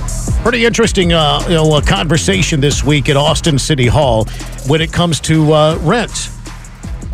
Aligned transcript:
Pretty 0.44 0.64
interesting 0.64 1.12
uh, 1.12 1.42
you 1.48 1.56
know, 1.56 1.82
conversation 1.82 2.62
this 2.62 2.84
week 2.84 3.10
at 3.10 3.18
Austin 3.18 3.58
City 3.58 3.88
Hall 3.88 4.26
when 4.68 4.80
it 4.80 4.94
comes 4.94 5.20
to 5.22 5.54
uh, 5.54 5.80
rent. 5.82 6.30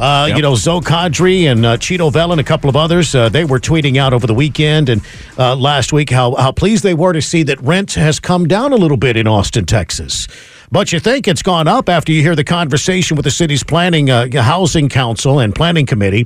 Uh, 0.02 0.26
yep. 0.30 0.38
You 0.38 0.41
know, 0.41 0.55
Zo 0.55 0.82
Qadri 0.82 1.44
and 1.44 1.64
uh, 1.64 1.78
Chito 1.78 2.12
Vela 2.12 2.32
and 2.32 2.42
a 2.42 2.44
couple 2.44 2.72
of 2.72 2.76
others, 2.76 3.14
uh, 3.14 3.30
they 3.30 3.46
were 3.46 3.59
tweeting 3.59 3.98
out 3.98 4.14
over 4.14 4.26
the 4.26 4.34
weekend 4.34 4.90
and 4.90 5.00
uh, 5.38 5.55
last 5.55 5.94
week 5.94 6.09
how, 6.09 6.34
how 6.34 6.52
pleased 6.52 6.84
they 6.84 6.96
were 6.96 7.14
to 7.14 7.22
see 7.22 7.44
that 7.44 7.62
rent 7.62 7.94
has 7.94 8.20
come 8.20 8.48
down 8.48 8.73
a 8.73 8.78
little 8.78 8.98
bit 8.98 9.16
in 9.16 9.28
Austin, 9.28 9.64
Texas. 9.68 10.28
But 10.72 10.92
you 10.92 11.00
think 11.00 11.28
it's 11.28 11.44
gone 11.44 11.67
up 11.67 11.88
after 11.88 12.12
you 12.12 12.23
hear 12.23 12.36
the 12.36 12.44
conversation 12.44 13.16
with 13.16 13.25
the 13.25 13.31
city's 13.31 13.64
planning, 13.64 14.09
uh, 14.09 14.28
housing 14.42 14.90
council, 14.90 15.38
and 15.38 15.53
planning 15.53 15.86
committee. 15.86 16.25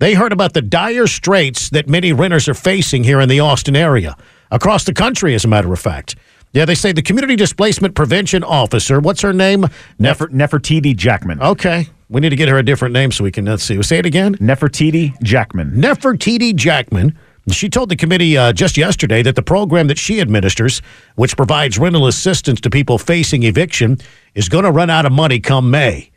They 0.00 0.12
heard 0.12 0.32
about 0.32 0.52
the 0.52 0.60
dire 0.60 1.06
straits 1.06 1.70
that 1.70 1.88
many 1.88 2.12
renters 2.12 2.46
are 2.46 2.54
facing 2.54 3.04
here 3.04 3.20
in 3.20 3.30
the 3.30 3.40
Austin 3.40 3.74
area, 3.74 4.18
across 4.50 4.84
the 4.84 4.92
country, 4.92 5.34
as 5.34 5.46
a 5.46 5.48
matter 5.48 5.72
of 5.72 5.80
fact. 5.80 6.16
Yeah, 6.52 6.66
they 6.66 6.74
say 6.74 6.92
the 6.92 7.02
community 7.02 7.36
displacement 7.36 7.94
prevention 7.94 8.44
officer. 8.44 9.00
What's 9.00 9.22
her 9.22 9.32
name? 9.32 9.66
Nefer- 9.98 10.28
Nefertitti 10.28 10.94
Jackmon. 10.94 11.40
Okay, 11.40 11.88
we 12.14 12.20
need 12.20 12.30
to 12.30 12.36
get 12.36 12.48
her 12.48 12.56
a 12.56 12.62
different 12.62 12.94
name 12.94 13.10
so 13.10 13.24
we 13.24 13.32
can 13.32 13.44
let's 13.44 13.64
see. 13.64 13.82
Say 13.82 13.98
it 13.98 14.06
again. 14.06 14.36
Nefertitti 14.36 15.18
Jackmon. 15.18 15.74
Nefertitti 15.74 16.52
Jackmon. 16.54 17.16
She 17.50 17.68
told 17.68 17.88
the 17.88 17.96
committee 17.96 18.38
uh, 18.38 18.52
just 18.52 18.76
yesterday 18.76 19.20
that 19.22 19.34
the 19.34 19.42
program 19.42 19.88
that 19.88 19.98
she 19.98 20.20
administers, 20.20 20.80
which 21.16 21.36
provides 21.36 21.76
rental 21.76 22.06
assistance 22.06 22.60
to 22.60 22.70
people 22.70 22.98
facing 22.98 23.42
eviction, 23.42 23.98
is 24.36 24.48
going 24.48 24.62
to 24.62 24.70
run 24.70 24.90
out 24.90 25.04
of 25.04 25.12
money 25.12 25.40
come 25.40 25.72
May. 25.72 26.12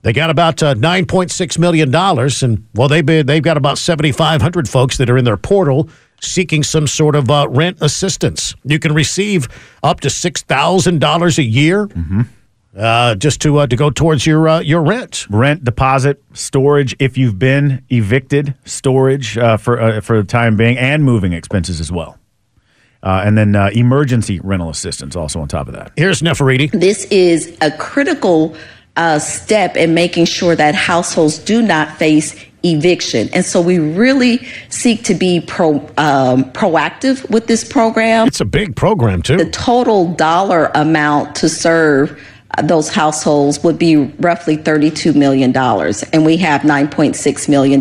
They 0.00 0.14
got 0.14 0.30
about 0.30 0.62
uh, 0.62 0.72
nine 0.72 1.04
point 1.04 1.30
six 1.30 1.58
million 1.58 1.90
dollars, 1.90 2.42
and 2.42 2.66
well, 2.74 2.88
they've 2.88 3.04
been, 3.04 3.26
they've 3.26 3.42
got 3.42 3.58
about 3.58 3.76
seventy 3.76 4.10
five 4.10 4.40
hundred 4.40 4.70
folks 4.70 4.96
that 4.96 5.10
are 5.10 5.18
in 5.18 5.26
their 5.26 5.36
portal 5.36 5.90
seeking 6.22 6.62
some 6.62 6.86
sort 6.86 7.14
of 7.14 7.30
uh, 7.30 7.46
rent 7.50 7.76
assistance. 7.82 8.54
You 8.64 8.78
can 8.78 8.94
receive 8.94 9.48
up 9.82 10.00
to 10.00 10.08
six 10.08 10.40
thousand 10.40 11.00
dollars 11.00 11.38
a 11.38 11.44
year. 11.44 11.88
Mm-hmm 11.88 12.22
uh, 12.76 13.14
just 13.16 13.40
to 13.42 13.58
uh, 13.58 13.66
to 13.66 13.76
go 13.76 13.90
towards 13.90 14.26
your 14.26 14.48
uh, 14.48 14.60
your 14.60 14.82
rent, 14.82 15.26
rent 15.30 15.64
deposit, 15.64 16.22
storage 16.32 16.96
if 16.98 17.18
you've 17.18 17.38
been 17.38 17.84
evicted, 17.90 18.54
storage 18.64 19.36
uh, 19.36 19.56
for 19.56 19.80
uh, 19.80 20.00
for 20.00 20.16
the 20.16 20.24
time 20.24 20.56
being, 20.56 20.78
and 20.78 21.04
moving 21.04 21.32
expenses 21.32 21.80
as 21.80 21.92
well. 21.92 22.18
Uh, 23.02 23.22
and 23.24 23.36
then 23.36 23.56
emergency 23.72 24.38
rental 24.44 24.70
assistance 24.70 25.16
also 25.16 25.40
on 25.40 25.48
top 25.48 25.66
of 25.66 25.74
that. 25.74 25.90
Here's 25.96 26.22
Nefertitti. 26.22 26.70
This 26.70 27.04
is 27.06 27.56
a 27.60 27.72
critical 27.72 28.54
step 29.18 29.76
in 29.76 29.92
making 29.92 30.26
sure 30.26 30.54
that 30.54 30.76
households 30.76 31.38
do 31.38 31.62
not 31.62 31.96
face 31.96 32.36
eviction. 32.62 33.28
And 33.32 33.44
so 33.44 33.60
we 33.60 33.80
really 33.80 34.46
seek 34.68 35.02
to 35.04 35.14
be 35.14 35.40
pro, 35.40 35.78
um, 35.98 36.44
proactive 36.52 37.28
with 37.28 37.48
this 37.48 37.64
program. 37.64 38.28
It's 38.28 38.40
a 38.40 38.44
big 38.44 38.76
program, 38.76 39.22
too. 39.22 39.36
The 39.36 39.50
total 39.50 40.14
dollar 40.14 40.70
amount 40.74 41.34
to 41.36 41.48
serve 41.48 42.20
those 42.62 42.88
households 42.88 43.62
would 43.62 43.78
be 43.78 43.96
roughly 43.96 44.56
$32 44.56 45.14
million. 45.14 45.56
And 46.12 46.26
we 46.26 46.36
have 46.38 46.62
$9.6 46.62 47.48
million. 47.48 47.80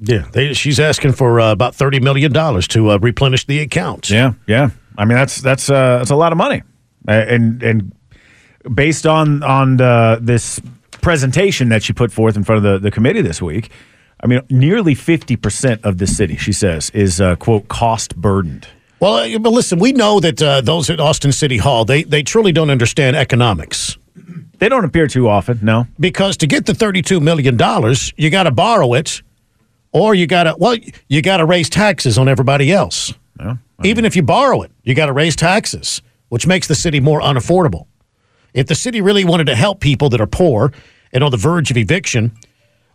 Yeah, 0.00 0.28
they, 0.32 0.52
she's 0.54 0.80
asking 0.80 1.12
for 1.12 1.40
uh, 1.40 1.52
about 1.52 1.74
$30 1.74 2.02
million 2.02 2.32
to 2.32 2.90
uh, 2.90 2.98
replenish 2.98 3.46
the 3.46 3.60
accounts. 3.60 4.10
Yeah, 4.10 4.34
yeah. 4.46 4.70
I 4.96 5.04
mean, 5.04 5.16
that's 5.16 5.40
that's 5.40 5.70
uh, 5.70 5.98
that's 5.98 6.10
a 6.10 6.16
lot 6.16 6.32
of 6.32 6.38
money. 6.38 6.62
and 7.06 7.62
and 7.62 7.92
based 8.74 9.06
on 9.06 9.44
on 9.44 9.76
the, 9.76 10.18
this 10.20 10.60
presentation 11.00 11.68
that 11.68 11.82
she 11.82 11.92
put 11.92 12.12
forth 12.12 12.36
in 12.36 12.44
front 12.44 12.64
of 12.64 12.72
the, 12.72 12.78
the 12.78 12.90
committee 12.90 13.22
this 13.22 13.40
week, 13.40 13.70
I 14.22 14.26
mean, 14.26 14.40
nearly 14.50 14.94
50% 14.94 15.84
of 15.84 15.98
the 15.98 16.06
city, 16.06 16.36
she 16.36 16.52
says, 16.52 16.90
is, 16.90 17.20
uh, 17.20 17.36
quote, 17.36 17.68
cost 17.68 18.16
burdened. 18.16 18.66
Well, 19.00 19.14
uh, 19.14 19.38
but 19.38 19.50
listen, 19.50 19.78
we 19.78 19.92
know 19.92 20.18
that 20.20 20.42
uh, 20.42 20.60
those 20.60 20.90
at 20.90 20.98
Austin 20.98 21.30
City 21.30 21.58
Hall, 21.58 21.84
they, 21.84 22.02
they 22.02 22.22
truly 22.22 22.50
don't 22.50 22.70
understand 22.70 23.16
economics. 23.16 23.96
They 24.58 24.68
don't 24.68 24.84
appear 24.84 25.06
too 25.06 25.28
often, 25.28 25.60
no. 25.62 25.86
Because 25.98 26.36
to 26.38 26.46
get 26.46 26.66
the 26.66 26.72
$32 26.72 27.22
million, 27.22 27.54
you 28.16 28.30
got 28.30 28.42
to 28.44 28.50
borrow 28.50 28.94
it 28.94 29.22
or 29.92 30.14
you 30.14 30.26
got 30.26 30.44
to, 30.44 30.56
well, 30.58 30.76
you 31.08 31.22
got 31.22 31.38
to 31.38 31.44
raise 31.44 31.70
taxes 31.70 32.18
on 32.18 32.28
everybody 32.28 32.72
else. 32.72 33.12
Yeah, 33.38 33.56
Even 33.84 34.04
if 34.04 34.16
you 34.16 34.22
borrow 34.22 34.62
it, 34.62 34.72
you 34.82 34.94
got 34.94 35.06
to 35.06 35.12
raise 35.12 35.36
taxes, 35.36 36.02
which 36.28 36.46
makes 36.46 36.66
the 36.66 36.74
city 36.74 36.98
more 37.00 37.20
unaffordable. 37.20 37.86
If 38.52 38.66
the 38.66 38.74
city 38.74 39.00
really 39.00 39.24
wanted 39.24 39.44
to 39.44 39.54
help 39.54 39.80
people 39.80 40.08
that 40.10 40.20
are 40.20 40.26
poor 40.26 40.72
and 41.12 41.22
on 41.22 41.30
the 41.30 41.36
verge 41.36 41.70
of 41.70 41.76
eviction, 41.76 42.32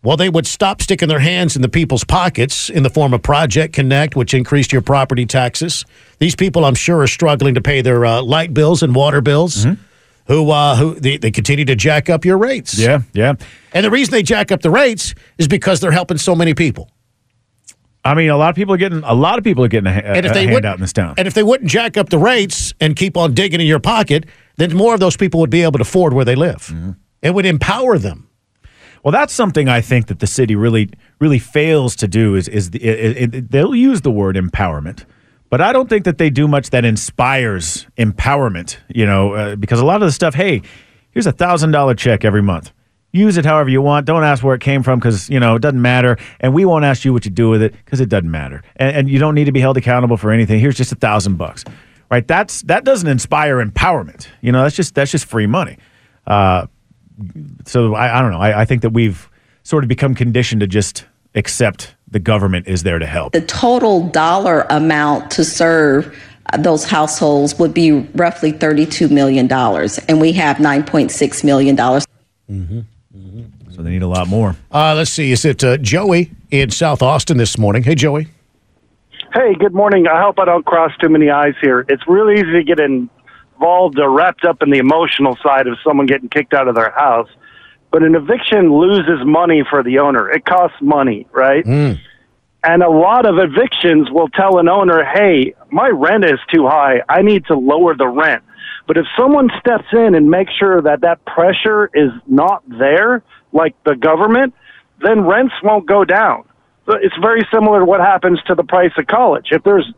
well, 0.04 0.18
they 0.18 0.28
would 0.28 0.46
stop 0.46 0.82
sticking 0.82 1.08
their 1.08 1.20
hands 1.20 1.56
in 1.56 1.62
the 1.62 1.70
people's 1.70 2.04
pockets 2.04 2.70
in 2.70 2.84
the 2.84 2.90
form 2.90 3.14
of 3.14 3.22
Project 3.22 3.74
Connect, 3.74 4.18
which 4.18 4.34
increased 4.34 4.74
your 4.74 4.82
property 4.82 5.26
taxes. 5.26 5.86
These 6.20 6.36
people, 6.36 6.66
I'm 6.66 6.76
sure, 6.76 7.00
are 7.00 7.08
struggling 7.08 7.54
to 7.56 7.62
pay 7.62 7.82
their 7.82 8.06
uh, 8.06 8.22
light 8.22 8.54
bills 8.54 8.84
and 8.84 8.94
water 8.94 9.22
bills. 9.22 9.66
Mm-hmm 9.66 9.82
who 10.28 10.50
uh, 10.52 10.76
who 10.76 10.96
they, 10.96 11.18
they 11.18 11.32
continue 11.32 11.66
to 11.66 11.76
jack 11.76 12.10
up 12.10 12.26
your 12.26 12.38
rates. 12.38 12.78
Yeah, 12.78 13.02
yeah. 13.14 13.34
And 13.74 13.86
the 13.86 13.92
reason 13.92 14.12
they 14.12 14.24
jack 14.24 14.52
up 14.52 14.62
the 14.62 14.72
rates 14.72 15.14
is 15.38 15.48
because 15.48 15.80
they're 15.80 15.92
helping 15.92 16.18
so 16.18 16.36
many 16.36 16.54
people. 16.54 16.90
I 18.06 18.16
mean, 18.16 18.30
a 18.30 18.38
lot 18.38 18.50
of 18.50 18.56
people 18.56 18.74
are 18.74 18.78
getting 18.78 19.02
a 19.04 19.14
lot 19.14 19.38
of 19.38 19.44
people 19.44 19.64
are 19.64 19.70
getting 19.70 19.88
a, 19.88 19.96
a, 19.96 20.02
and 20.02 20.26
if 20.26 20.34
they 20.34 20.48
would, 20.48 20.66
out 20.66 20.76
in 20.76 20.82
this 20.82 20.94
town. 20.94 21.16
And 21.18 21.28
if 21.28 21.34
they 21.34 21.44
wouldn't 21.44 21.70
jack 21.70 21.98
up 21.98 22.10
the 22.10 22.18
rates 22.18 22.74
and 22.82 22.96
keep 22.96 23.16
on 23.16 23.34
digging 23.34 23.62
in 23.62 23.68
your 23.68 23.80
pocket, 23.80 24.26
then 24.58 24.76
more 24.76 24.94
of 24.94 25.00
those 25.00 25.16
people 25.16 25.40
would 25.40 25.50
be 25.50 25.64
able 25.64 25.80
to 25.80 25.84
afford 25.84 26.14
where 26.14 26.26
they 26.26 26.36
live. 26.36 26.68
Mm-hmm. 26.68 26.92
It 27.22 27.34
would 27.34 27.46
empower 27.46 27.98
them. 27.98 28.30
Well, 29.04 29.12
that's 29.12 29.34
something 29.34 29.68
I 29.68 29.82
think 29.82 30.08
that 30.08 30.20
the 30.20 30.28
city 30.28 30.56
really 30.56 30.90
really 31.20 31.40
fails 31.40 31.96
to 31.98 32.08
do. 32.08 32.36
Is 32.36 32.48
is 32.48 32.72
the, 32.72 32.84
it, 32.84 33.34
it, 33.34 33.52
they'll 33.52 33.76
use 33.76 34.02
the 34.02 34.12
word 34.12 34.36
empowerment, 34.36 35.06
but 35.54 35.62
I 35.62 35.72
don't 35.72 35.88
think 35.88 36.06
that 36.06 36.18
they 36.18 36.32
do 36.32 36.48
much 36.48 36.72
that 36.72 36.84
inspires 36.84 37.86
empowerment, 37.96 38.78
you 38.88 39.06
know, 39.06 39.34
uh, 39.34 39.56
because 39.56 39.80
a 39.80 39.86
lot 39.86 40.02
of 40.02 40.08
the 40.08 40.12
stuff, 40.12 40.34
hey, 40.34 40.64
here's 41.12 41.28
a 41.28 41.32
$1,000 41.32 41.96
check 41.96 42.26
every 42.26 42.42
month. 42.42 42.72
Use 43.12 43.38
it 43.38 43.46
however 43.46 43.70
you 43.70 43.80
want. 43.80 44.08
Don't 44.08 44.24
ask 44.24 44.44
where 44.44 44.56
it 44.56 44.62
came 44.62 44.82
from 44.82 44.98
because, 44.98 45.30
you 45.30 45.40
know, 45.40 45.54
it 45.54 45.62
doesn't 45.62 45.80
matter. 45.80 46.18
And 46.40 46.56
we 46.56 46.66
won't 46.66 46.86
ask 46.86 47.06
you 47.06 47.14
what 47.14 47.24
you 47.24 47.30
do 47.30 47.52
with 47.52 47.62
it 47.62 47.76
because 47.86 48.02
it 48.02 48.10
doesn't 48.10 48.32
matter. 48.32 48.64
And, 48.78 48.98
and, 48.98 49.10
you 49.12 49.20
don't 49.20 49.36
need 49.36 49.46
to 49.46 49.52
be 49.52 49.60
held 49.60 49.78
accountable 49.78 50.18
for 50.18 50.32
anything. 50.32 50.60
Here's 50.60 50.76
just 50.76 50.92
a 50.92 50.96
thousand 50.96 51.38
bucks, 51.38 51.64
right? 52.10 52.28
That's 52.28 52.64
that 52.64 52.84
doesn't 52.84 53.08
inspire 53.08 53.64
empowerment. 53.64 54.30
You 54.42 54.52
know, 54.52 54.64
that's 54.64 54.76
just 54.76 54.96
that's 54.96 55.12
just 55.12 55.26
free 55.26 55.46
money. 55.46 55.78
Uh, 56.26 56.66
so 57.68 57.94
I, 57.94 58.18
I 58.18 58.22
don't 58.24 58.32
know. 58.32 58.40
I, 58.40 58.62
I 58.62 58.66
think 58.66 58.82
that 58.82 58.90
we've 58.90 59.30
sort 59.62 59.84
of 59.84 59.88
become 59.88 60.16
conditioned 60.16 60.62
to 60.62 60.68
just 60.68 61.06
accept 61.36 61.96
the 62.14 62.20
government 62.20 62.68
is 62.68 62.84
there 62.84 63.00
to 63.00 63.06
help. 63.06 63.34
The 63.34 63.42
total 63.42 64.08
dollar 64.08 64.62
amount 64.70 65.32
to 65.32 65.44
serve 65.44 66.18
those 66.60 66.86
households 66.86 67.58
would 67.58 67.74
be 67.74 67.92
roughly 67.92 68.54
$32 68.54 69.10
million, 69.10 69.52
and 69.52 70.22
we 70.22 70.32
have 70.34 70.58
$9.6 70.58 71.44
million. 71.44 71.76
Mm-hmm. 71.76 72.52
Mm-hmm. 72.52 73.72
So 73.72 73.82
they 73.82 73.90
need 73.90 74.04
a 74.04 74.08
lot 74.08 74.28
more. 74.28 74.56
Uh, 74.72 74.94
let's 74.96 75.10
see. 75.10 75.32
Is 75.32 75.44
it 75.46 75.64
uh, 75.64 75.78
Joey 75.78 76.32
in 76.52 76.70
South 76.70 77.02
Austin 77.02 77.38
this 77.38 77.58
morning? 77.58 77.84
Hey, 77.84 77.96
Joey. 77.96 78.28
Hey, 79.34 79.56
good 79.56 79.74
morning. 79.74 80.08
I 80.08 80.22
hope 80.22 80.38
I 80.38 80.46
don't 80.46 80.64
cross 80.66 80.92
too 81.02 81.10
many 81.10 81.32
eyes 81.32 81.56
here. 81.60 81.86
It's 81.90 82.08
really 82.08 82.36
easy 82.36 82.52
to 82.52 82.64
get 82.64 82.80
involved 82.80 83.98
or 84.00 84.12
wrapped 84.12 84.46
up 84.46 84.62
in 84.62 84.70
the 84.70 84.78
emotional 84.78 85.36
side 85.42 85.66
of 85.66 85.78
someone 85.84 86.06
getting 86.06 86.30
kicked 86.30 86.54
out 86.54 86.68
of 86.68 86.76
their 86.76 86.92
house. 86.92 87.30
But 87.90 88.04
an 88.04 88.14
eviction 88.16 88.76
loses 88.78 89.26
money 89.26 89.64
for 89.68 89.82
the 89.82 90.00
owner. 90.00 90.30
It 90.30 90.46
costs 90.46 90.78
money, 90.82 91.28
right? 91.32 91.64
Mm. 91.64 92.00
And 92.64 92.82
a 92.82 92.90
lot 92.90 93.26
of 93.26 93.36
evictions 93.38 94.10
will 94.10 94.30
tell 94.30 94.58
an 94.58 94.70
owner, 94.70 95.04
hey, 95.04 95.54
my 95.70 95.90
rent 95.90 96.24
is 96.24 96.40
too 96.54 96.66
high. 96.66 97.02
I 97.10 97.22
need 97.22 97.46
to 97.48 97.56
lower 97.58 97.94
the 97.96 98.08
rent. 98.08 98.44
But 98.88 98.98
if 98.98 99.06
someone 99.18 99.50
steps 99.60 99.86
in 99.92 100.16
and 100.16 100.30
makes 100.30 100.54
sure 100.54 100.82
that 100.82 101.02
that 101.02 101.26
pressure 101.26 101.90
is 101.94 102.12
not 102.26 102.64
there, 102.68 103.24
like 103.52 103.76
the 103.84 103.96
government, 103.96 104.54
then 105.02 105.26
rents 105.26 105.54
won't 105.62 105.86
go 105.86 106.06
down. 106.06 106.46
It's 106.88 107.16
very 107.22 107.46
similar 107.54 107.80
to 107.80 107.86
what 107.86 108.00
happens 108.00 108.42
to 108.48 108.56
the 108.56 108.64
price 108.64 108.92
of 108.98 109.08
college. 109.08 109.48
If 109.52 109.64
there's 109.64 109.90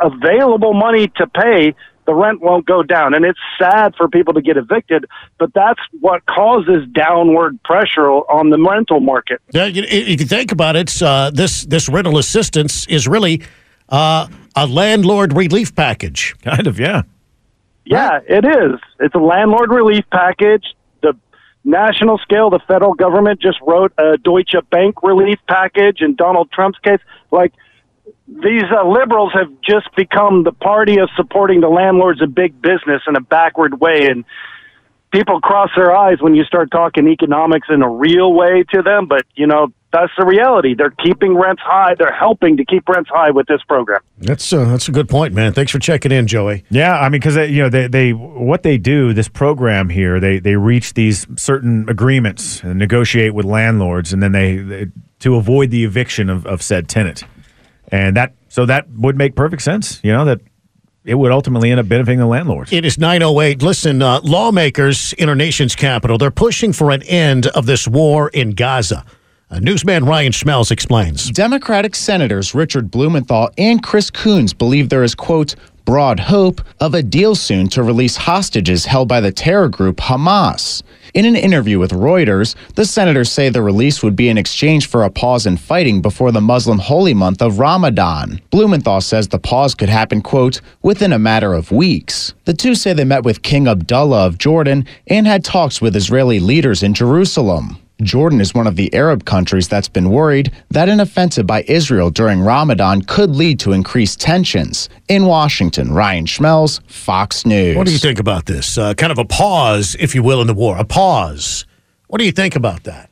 available 0.00 0.74
money 0.74 1.08
to 1.16 1.26
pay, 1.26 1.74
the 2.06 2.14
rent 2.14 2.40
won't 2.40 2.66
go 2.66 2.82
down. 2.82 3.14
And 3.14 3.24
it's 3.24 3.38
sad 3.58 3.94
for 3.96 4.08
people 4.08 4.34
to 4.34 4.42
get 4.42 4.56
evicted, 4.56 5.06
but 5.38 5.52
that's 5.54 5.80
what 6.00 6.24
causes 6.26 6.86
downward 6.92 7.62
pressure 7.62 8.08
on 8.08 8.50
the 8.50 8.58
rental 8.58 9.00
market. 9.00 9.40
Yeah, 9.52 9.66
you, 9.66 9.82
you 9.82 10.16
can 10.16 10.28
think 10.28 10.52
about 10.52 10.76
it. 10.76 11.02
Uh, 11.02 11.30
this 11.32 11.64
this 11.64 11.88
rental 11.88 12.18
assistance 12.18 12.86
is 12.86 13.08
really 13.08 13.42
uh, 13.88 14.28
a 14.56 14.66
landlord 14.66 15.36
relief 15.36 15.74
package. 15.74 16.34
Kind 16.42 16.66
of, 16.66 16.78
yeah. 16.78 17.02
Yeah, 17.84 18.20
it 18.26 18.44
is. 18.44 18.80
It's 19.00 19.14
a 19.14 19.18
landlord 19.18 19.70
relief 19.70 20.04
package. 20.10 20.74
The 21.02 21.14
national 21.64 22.18
scale, 22.18 22.48
the 22.48 22.60
federal 22.66 22.94
government 22.94 23.40
just 23.40 23.58
wrote 23.60 23.92
a 23.98 24.16
Deutsche 24.16 24.56
Bank 24.70 25.02
relief 25.02 25.38
package 25.48 26.00
in 26.00 26.14
Donald 26.14 26.50
Trump's 26.50 26.78
case. 26.78 27.00
Like, 27.30 27.52
these 28.26 28.64
uh, 28.70 28.86
liberals 28.88 29.32
have 29.34 29.50
just 29.60 29.94
become 29.96 30.44
the 30.44 30.52
party 30.52 30.98
of 30.98 31.10
supporting 31.16 31.60
the 31.60 31.68
landlords 31.68 32.22
of 32.22 32.34
big 32.34 32.60
business 32.60 33.02
in 33.06 33.16
a 33.16 33.20
backward 33.20 33.80
way. 33.80 34.06
And 34.06 34.24
people 35.12 35.40
cross 35.40 35.70
their 35.76 35.94
eyes 35.94 36.20
when 36.20 36.34
you 36.34 36.44
start 36.44 36.70
talking 36.70 37.06
economics 37.08 37.68
in 37.70 37.82
a 37.82 37.88
real 37.88 38.32
way 38.32 38.64
to 38.72 38.82
them. 38.82 39.06
But, 39.06 39.26
you 39.34 39.46
know, 39.46 39.72
that's 39.92 40.12
the 40.18 40.26
reality. 40.26 40.74
They're 40.74 40.90
keeping 40.90 41.36
rents 41.36 41.62
high. 41.64 41.94
They're 41.94 42.12
helping 42.12 42.56
to 42.56 42.64
keep 42.64 42.88
rents 42.88 43.10
high 43.12 43.30
with 43.30 43.46
this 43.46 43.62
program. 43.62 44.00
That's 44.18 44.52
uh, 44.52 44.64
that's 44.64 44.88
a 44.88 44.92
good 44.92 45.08
point, 45.08 45.34
man. 45.34 45.52
Thanks 45.52 45.70
for 45.70 45.78
checking 45.78 46.10
in, 46.10 46.26
Joey. 46.26 46.64
Yeah, 46.68 46.98
I 46.98 47.04
mean, 47.04 47.20
because 47.20 47.36
you 47.48 47.62
know 47.62 47.68
they, 47.68 47.86
they 47.86 48.12
what 48.12 48.64
they 48.64 48.76
do 48.76 49.12
this 49.12 49.28
program 49.28 49.88
here 49.88 50.18
they 50.18 50.40
they 50.40 50.56
reach 50.56 50.94
these 50.94 51.28
certain 51.36 51.88
agreements 51.88 52.60
and 52.64 52.76
negotiate 52.76 53.34
with 53.34 53.44
landlords, 53.44 54.12
and 54.12 54.20
then 54.20 54.32
they, 54.32 54.56
they 54.56 54.86
to 55.20 55.36
avoid 55.36 55.70
the 55.70 55.84
eviction 55.84 56.28
of, 56.28 56.44
of 56.44 56.60
said 56.60 56.88
tenant, 56.88 57.22
and 57.94 58.16
that 58.16 58.34
so 58.48 58.66
that 58.66 58.90
would 58.90 59.16
make 59.16 59.36
perfect 59.36 59.62
sense. 59.62 60.00
You 60.02 60.12
know 60.12 60.24
that 60.24 60.40
it 61.04 61.14
would 61.14 61.30
ultimately 61.30 61.70
end 61.70 61.78
up 61.78 61.88
benefiting 61.88 62.18
the 62.18 62.26
landlords. 62.26 62.72
It 62.72 62.84
is 62.84 62.98
908. 62.98 63.62
Listen, 63.62 64.02
uh, 64.02 64.20
lawmakers 64.24 65.12
in 65.14 65.28
our 65.28 65.34
nation's 65.34 65.76
capital, 65.76 66.18
they're 66.18 66.30
pushing 66.30 66.72
for 66.72 66.90
an 66.90 67.02
end 67.02 67.46
of 67.48 67.66
this 67.66 67.86
war 67.86 68.30
in 68.30 68.50
Gaza. 68.50 69.04
Uh, 69.50 69.58
newsman 69.60 70.04
Ryan 70.06 70.32
Schmelz 70.32 70.70
explains. 70.70 71.30
Democratic 71.30 71.94
Senators 71.94 72.54
Richard 72.54 72.90
Blumenthal 72.90 73.50
and 73.58 73.82
Chris 73.82 74.10
Coons 74.10 74.52
believe 74.54 74.88
there 74.88 75.04
is, 75.04 75.14
quote, 75.14 75.54
broad 75.84 76.18
hope 76.18 76.60
of 76.80 76.94
a 76.94 77.02
deal 77.02 77.34
soon 77.34 77.68
to 77.68 77.82
release 77.82 78.16
hostages 78.16 78.86
held 78.86 79.08
by 79.08 79.20
the 79.20 79.32
terror 79.32 79.68
group 79.68 79.98
Hamas. 79.98 80.82
In 81.12 81.26
an 81.26 81.36
interview 81.36 81.78
with 81.78 81.92
Reuters, 81.92 82.56
the 82.74 82.84
senators 82.84 83.30
say 83.30 83.48
the 83.48 83.62
release 83.62 84.02
would 84.02 84.16
be 84.16 84.28
in 84.28 84.38
exchange 84.38 84.88
for 84.88 85.04
a 85.04 85.10
pause 85.10 85.46
in 85.46 85.56
fighting 85.56 86.02
before 86.02 86.32
the 86.32 86.40
Muslim 86.40 86.78
holy 86.78 87.14
month 87.14 87.40
of 87.40 87.58
Ramadan. 87.58 88.40
Blumenthal 88.50 89.00
says 89.00 89.28
the 89.28 89.38
pause 89.38 89.74
could 89.74 89.88
happen, 89.88 90.22
quote, 90.22 90.60
within 90.82 91.12
a 91.12 91.18
matter 91.18 91.54
of 91.54 91.70
weeks. 91.70 92.34
The 92.46 92.54
two 92.54 92.74
say 92.74 92.92
they 92.92 93.04
met 93.04 93.24
with 93.24 93.42
King 93.42 93.68
Abdullah 93.68 94.26
of 94.26 94.38
Jordan 94.38 94.86
and 95.06 95.26
had 95.26 95.44
talks 95.44 95.80
with 95.80 95.94
Israeli 95.94 96.40
leaders 96.40 96.82
in 96.82 96.94
Jerusalem. 96.94 97.78
Jordan 98.02 98.40
is 98.40 98.52
one 98.54 98.66
of 98.66 98.74
the 98.76 98.92
Arab 98.92 99.24
countries 99.24 99.68
that's 99.68 99.88
been 99.88 100.10
worried 100.10 100.50
that 100.70 100.88
an 100.88 100.98
offensive 101.00 101.46
by 101.46 101.62
Israel 101.68 102.10
during 102.10 102.40
Ramadan 102.40 103.02
could 103.02 103.30
lead 103.30 103.60
to 103.60 103.72
increased 103.72 104.20
tensions. 104.20 104.88
In 105.08 105.26
Washington, 105.26 105.92
Ryan 105.92 106.26
Schmelz, 106.26 106.80
Fox 106.90 107.46
News. 107.46 107.76
What 107.76 107.86
do 107.86 107.92
you 107.92 107.98
think 107.98 108.18
about 108.18 108.46
this? 108.46 108.76
Uh, 108.76 108.94
kind 108.94 109.12
of 109.12 109.18
a 109.18 109.24
pause, 109.24 109.96
if 110.00 110.14
you 110.14 110.22
will, 110.24 110.40
in 110.40 110.46
the 110.48 110.54
war. 110.54 110.76
A 110.76 110.84
pause. 110.84 111.66
What 112.08 112.18
do 112.18 112.24
you 112.24 112.32
think 112.32 112.56
about 112.56 112.82
that? 112.84 113.10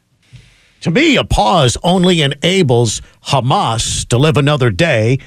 To 0.80 0.90
me, 0.90 1.16
a 1.16 1.22
pause 1.24 1.76
only 1.84 2.22
enables 2.22 3.02
Hamas 3.26 4.04
to 4.08 4.18
live 4.18 4.36
another 4.36 4.70
day 4.70 5.18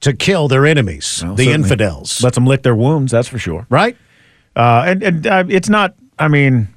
to 0.00 0.12
kill 0.12 0.46
their 0.46 0.64
enemies, 0.64 1.22
Well, 1.24 1.34
the 1.34 1.46
certainly. 1.46 1.64
infidels. 1.64 2.22
Lets 2.22 2.36
them 2.36 2.46
lick 2.46 2.62
their 2.62 2.76
wounds, 2.76 3.10
that's 3.10 3.26
for 3.26 3.38
sure. 3.38 3.66
right? 3.68 3.96
Uh, 4.54 4.84
and 4.86 5.02
and 5.02 5.26
uh, 5.26 5.44
it's 5.48 5.68
not. 5.68 5.94
I 6.20 6.28
mean, 6.28 6.68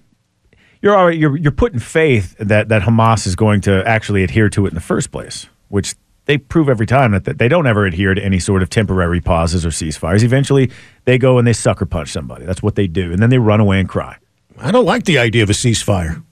you're 0.81 0.95
already 0.95 1.17
you're 1.17 1.37
you're 1.37 1.51
putting 1.51 1.79
faith 1.79 2.35
that 2.39 2.69
that 2.69 2.83
Hamas 2.83 3.27
is 3.27 3.35
going 3.35 3.61
to 3.61 3.85
actually 3.87 4.23
adhere 4.23 4.49
to 4.49 4.65
it 4.65 4.69
in 4.69 4.75
the 4.75 4.81
first 4.81 5.11
place, 5.11 5.47
which 5.67 5.95
they 6.25 6.37
prove 6.37 6.69
every 6.69 6.85
time 6.85 7.11
that, 7.11 7.25
that 7.25 7.39
they 7.39 7.47
don't 7.47 7.65
ever 7.65 7.85
adhere 7.85 8.13
to 8.13 8.23
any 8.23 8.39
sort 8.39 8.61
of 8.61 8.69
temporary 8.69 9.19
pauses 9.19 9.65
or 9.65 9.69
ceasefires. 9.69 10.23
Eventually, 10.23 10.71
they 11.05 11.17
go 11.17 11.37
and 11.37 11.47
they 11.47 11.53
sucker 11.53 11.85
punch 11.85 12.09
somebody. 12.11 12.45
That's 12.45 12.61
what 12.61 12.75
they 12.75 12.87
do, 12.87 13.11
and 13.11 13.19
then 13.19 13.29
they 13.29 13.39
run 13.39 13.59
away 13.59 13.79
and 13.79 13.89
cry. 13.89 14.17
I 14.57 14.71
don't 14.71 14.85
like 14.85 15.05
the 15.05 15.17
idea 15.17 15.43
of 15.43 15.49
a 15.49 15.53
ceasefire. 15.53 16.23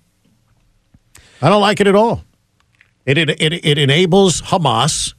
I 1.41 1.49
don't 1.49 1.61
like 1.61 1.79
it 1.79 1.87
at 1.87 1.95
all. 1.95 2.23
It 3.05 3.17
it, 3.17 3.29
it, 3.41 3.65
it 3.65 3.77
enables 3.77 4.41
Hamas, 4.41 5.13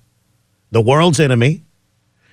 the 0.71 0.81
world's 0.81 1.21
enemy, 1.21 1.65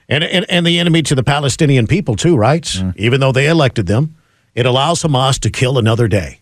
and, 0.07 0.23
and 0.23 0.45
and 0.49 0.65
the 0.65 0.79
enemy 0.79 1.01
to 1.03 1.15
the 1.15 1.23
Palestinian 1.23 1.87
people 1.87 2.15
too, 2.15 2.37
right? 2.37 2.63
Mm. 2.63 2.95
Even 2.95 3.19
though 3.19 3.31
they 3.31 3.47
elected 3.47 3.87
them, 3.87 4.15
it 4.53 4.65
allows 4.65 5.03
Hamas 5.03 5.39
to 5.39 5.49
kill 5.49 5.77
another 5.77 6.07
day. 6.07 6.39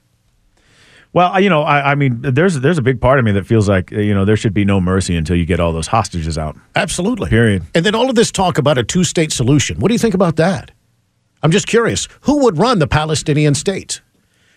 Well, 1.13 1.39
you 1.39 1.49
know, 1.49 1.61
I, 1.61 1.91
I 1.91 1.95
mean, 1.95 2.19
there's 2.21 2.59
there's 2.59 2.79
a 2.79 2.81
big 2.81 2.99
part 2.99 3.19
of 3.19 3.25
me 3.25 3.31
that 3.33 3.45
feels 3.45 3.69
like 3.69 3.91
you 3.91 4.13
know 4.13 4.25
there 4.25 4.35
should 4.35 4.53
be 4.53 4.65
no 4.65 4.81
mercy 4.81 5.15
until 5.15 5.35
you 5.35 5.45
get 5.45 5.59
all 5.59 5.71
those 5.71 5.87
hostages 5.87 6.37
out. 6.37 6.57
Absolutely. 6.75 7.29
Period. 7.29 7.63
And 7.75 7.85
then 7.85 7.93
all 7.93 8.09
of 8.09 8.15
this 8.15 8.31
talk 8.31 8.57
about 8.57 8.79
a 8.79 8.83
two 8.83 9.03
state 9.03 9.31
solution. 9.31 9.79
What 9.79 9.89
do 9.89 9.93
you 9.93 9.99
think 9.99 10.15
about 10.15 10.37
that? 10.37 10.71
I'm 11.43 11.51
just 11.51 11.67
curious. 11.67 12.07
Who 12.21 12.43
would 12.43 12.57
run 12.57 12.79
the 12.79 12.87
Palestinian 12.87 13.53
state? 13.53 14.01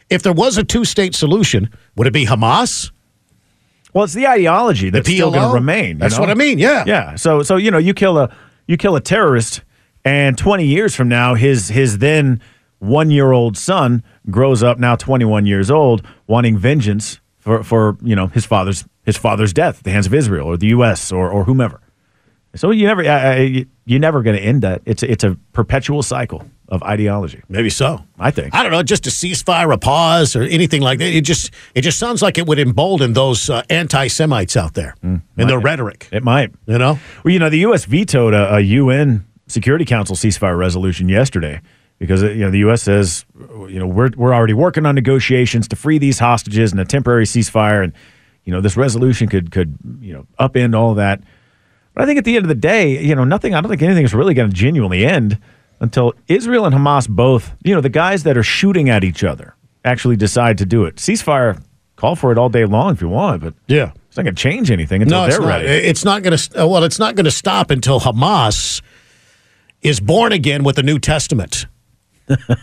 If 0.09 0.23
there 0.23 0.33
was 0.33 0.57
a 0.57 0.65
two 0.65 0.85
state 0.85 1.15
solution, 1.15 1.69
would 1.97 2.07
it 2.07 2.13
be 2.13 2.25
Hamas? 2.25 2.91
Well, 3.93 4.05
it's 4.05 4.15
the 4.15 4.27
ideology 4.27 4.91
that's 4.91 5.09
still 5.09 5.31
going 5.31 5.49
to 5.49 5.55
remain. 5.55 5.97
you 5.97 6.01
That's 6.01 6.15
know? 6.17 6.21
what 6.21 6.31
I 6.31 6.35
mean, 6.35 6.59
yeah. 6.59 6.85
yeah. 6.87 7.17
So, 7.17 7.43
so 7.43 7.57
you 7.57 7.71
know, 7.71 7.79
you 7.79 7.93
kill 7.93 8.19
a 8.19 8.35
you 8.67 8.77
kill 8.77 8.97
a 8.97 9.01
terrorist, 9.01 9.63
and 10.05 10.37
20 10.37 10.65
years 10.67 10.95
from 10.95 11.09
now, 11.09 11.35
his 11.35 11.69
his 11.69 11.99
then 11.99 12.41
one 12.79 13.11
year 13.11 13.33
old 13.33 13.57
son 13.57 14.03
grows 14.31 14.63
up 14.63 14.79
now 14.79 14.97
21 14.97 15.47
years 15.47 15.71
old, 15.71 16.03
wanting 16.27 16.59
vengeance 16.59 17.21
for 17.39 17.63
for 17.63 17.97
you 18.03 18.15
know 18.17 18.27
his 18.29 18.45
father's 18.45 18.85
his 19.05 19.17
father's 19.17 19.53
death 19.53 19.79
at 19.79 19.85
the 19.85 19.91
hands 19.93 20.07
of 20.07 20.15
Israel 20.15 20.47
or 20.49 20.57
the 20.57 20.69
U.S. 20.69 21.13
or 21.13 21.31
or 21.31 21.45
whomever. 21.45 21.81
So 22.55 22.71
you 22.71 22.87
never 22.87 23.03
you- 23.43 23.67
you're 23.85 24.01
never 24.01 24.23
going 24.23 24.37
to 24.37 24.43
end 24.43 24.63
that. 24.63 24.83
It's 24.85 25.03
it's 25.03 25.25
a 25.25 25.37
perpetual 25.53 26.03
cycle 26.03 26.45
of 26.69 26.83
ideology. 26.83 27.41
Maybe 27.49 27.71
so. 27.71 28.03
I 28.19 28.33
think. 28.33 28.53
I 28.53 28.65
don't 28.65 28.73
know, 28.73 28.83
just 28.83 29.07
a 29.07 29.11
ceasefire, 29.11 29.73
a 29.73 29.79
pause, 29.79 30.35
or 30.35 30.43
anything 30.43 30.83
like 30.83 30.99
that. 30.99 31.07
It 31.15 31.21
just 31.21 31.53
it 31.77 31.83
just 31.83 31.99
sounds 31.99 32.21
like 32.23 32.39
it 32.39 32.47
would 32.49 32.59
embolden 32.59 33.13
those 33.13 33.49
uh, 33.49 33.63
anti-Semites 33.71 34.57
out 34.57 34.75
there 34.75 34.95
in 35.03 35.23
their 35.37 35.61
rhetoric. 35.61 36.09
It 36.11 36.25
might. 36.25 36.51
You 36.67 36.79
know, 36.79 36.99
Well, 37.25 37.33
you 37.33 37.39
know, 37.39 37.49
the 37.51 37.59
U.S. 37.61 37.85
vetoed 37.85 38.35
a, 38.35 38.57
a 38.57 38.61
UN 38.61 39.25
Security 39.47 39.85
Council 39.85 40.17
ceasefire 40.17 40.59
resolution 40.59 41.09
yesterday 41.09 41.61
because 41.99 42.23
you 42.23 42.37
know 42.37 42.51
the 42.51 42.59
U.S. 42.59 42.83
says 42.83 43.25
you 43.69 43.79
know 43.79 43.87
we're 43.87 44.11
we're 44.17 44.35
already 44.35 44.53
working 44.55 44.87
on 44.87 44.95
negotiations 44.95 45.69
to 45.69 45.77
free 45.77 45.99
these 45.99 46.19
hostages 46.19 46.73
and 46.73 46.81
a 46.81 46.85
temporary 46.85 47.25
ceasefire, 47.25 47.83
and 47.83 47.93
you 48.45 48.53
know 48.53 48.61
this 48.61 48.77
resolution 48.77 49.29
could 49.29 49.51
could 49.51 49.77
you 50.01 50.13
know 50.13 50.27
upend 50.39 50.75
all 50.75 50.95
that. 50.95 51.23
But 51.95 52.03
I 52.03 52.07
think 52.07 52.19
at 52.19 52.25
the 52.25 52.37
end 52.37 52.45
of 52.45 52.49
the 52.49 52.55
day, 52.55 53.03
you 53.03 53.15
know, 53.15 53.25
nothing. 53.25 53.55
I 53.55 53.61
don't 53.61 53.71
think 53.71 53.83
anything 53.83 54.05
is 54.05 54.15
really 54.15 54.35
going 54.35 54.51
to 54.51 54.55
genuinely 54.55 55.07
end 55.07 55.39
until 55.81 56.13
Israel 56.29 56.67
and 56.67 56.75
Hamas 56.75 57.09
both, 57.09 57.55
you 57.63 57.75
know, 57.75 57.81
the 57.81 57.89
guys 57.89 58.23
that 58.25 58.37
are 58.37 58.43
shooting 58.43 58.91
at 58.91 59.03
each 59.03 59.25
other 59.25 59.55
actually 59.85 60.17
decide 60.17 60.59
to 60.59 60.67
do 60.67 60.85
it. 60.85 60.97
Ceasefire, 60.97 61.63
call 61.97 62.15
for 62.17 62.33
it 62.33 62.39
all 62.39 62.49
day 62.51 62.67
long 62.67 62.93
if 62.93 63.01
you 63.01 63.09
want, 63.09 63.43
but 63.43 63.55
yeah. 63.67 63.93
it's 64.09 64.17
not 64.17 64.25
going 64.25 64.35
to 64.35 64.43
change 64.43 64.71
anything 64.71 65.01
until 65.01 65.23
No, 65.23 65.29
they're 65.29 65.41
not. 65.41 65.47
ready. 65.47 65.69
It's 65.69 66.05
not 66.05 66.23
going 66.23 66.37
to. 66.37 66.67
Well, 66.67 66.85
it's 66.85 66.99
not 66.99 67.15
going 67.15 67.25
to 67.25 67.31
stop 67.31 67.71
until 67.71 68.01
Hamas 68.01 68.83
is 69.81 70.01
born 70.01 70.33
again 70.33 70.65
with 70.65 70.77
the 70.77 70.83
New 70.83 70.99
Testament. 70.99 71.67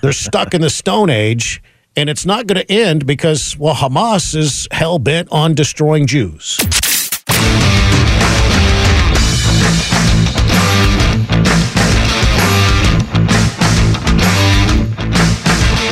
They're 0.01 0.13
stuck 0.13 0.53
in 0.53 0.61
the 0.61 0.69
Stone 0.69 1.09
Age, 1.09 1.61
and 1.95 2.09
it's 2.09 2.25
not 2.25 2.47
going 2.47 2.59
to 2.59 2.69
end 2.71 3.05
because 3.05 3.57
well, 3.57 3.75
Hamas 3.75 4.35
is 4.35 4.67
hell 4.71 4.99
bent 4.99 5.29
on 5.31 5.53
destroying 5.53 6.07
Jews. 6.07 6.57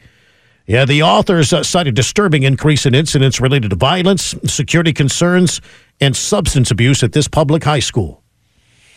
Yeah, 0.67 0.85
the 0.85 1.03
authors 1.03 1.53
uh, 1.53 1.63
cite 1.63 1.87
a 1.87 1.93
disturbing 1.93 2.43
increase 2.43 2.87
in 2.87 2.95
incidents 2.95 3.41
related 3.41 3.71
to 3.71 3.77
violence, 3.77 4.35
security 4.47 4.93
concerns, 4.93 5.61
and 6.01 6.17
substance 6.17 6.73
abuse 6.73 7.05
at 7.05 7.13
this 7.13 7.29
public 7.29 7.63
high 7.63 7.81
school. 7.81 8.22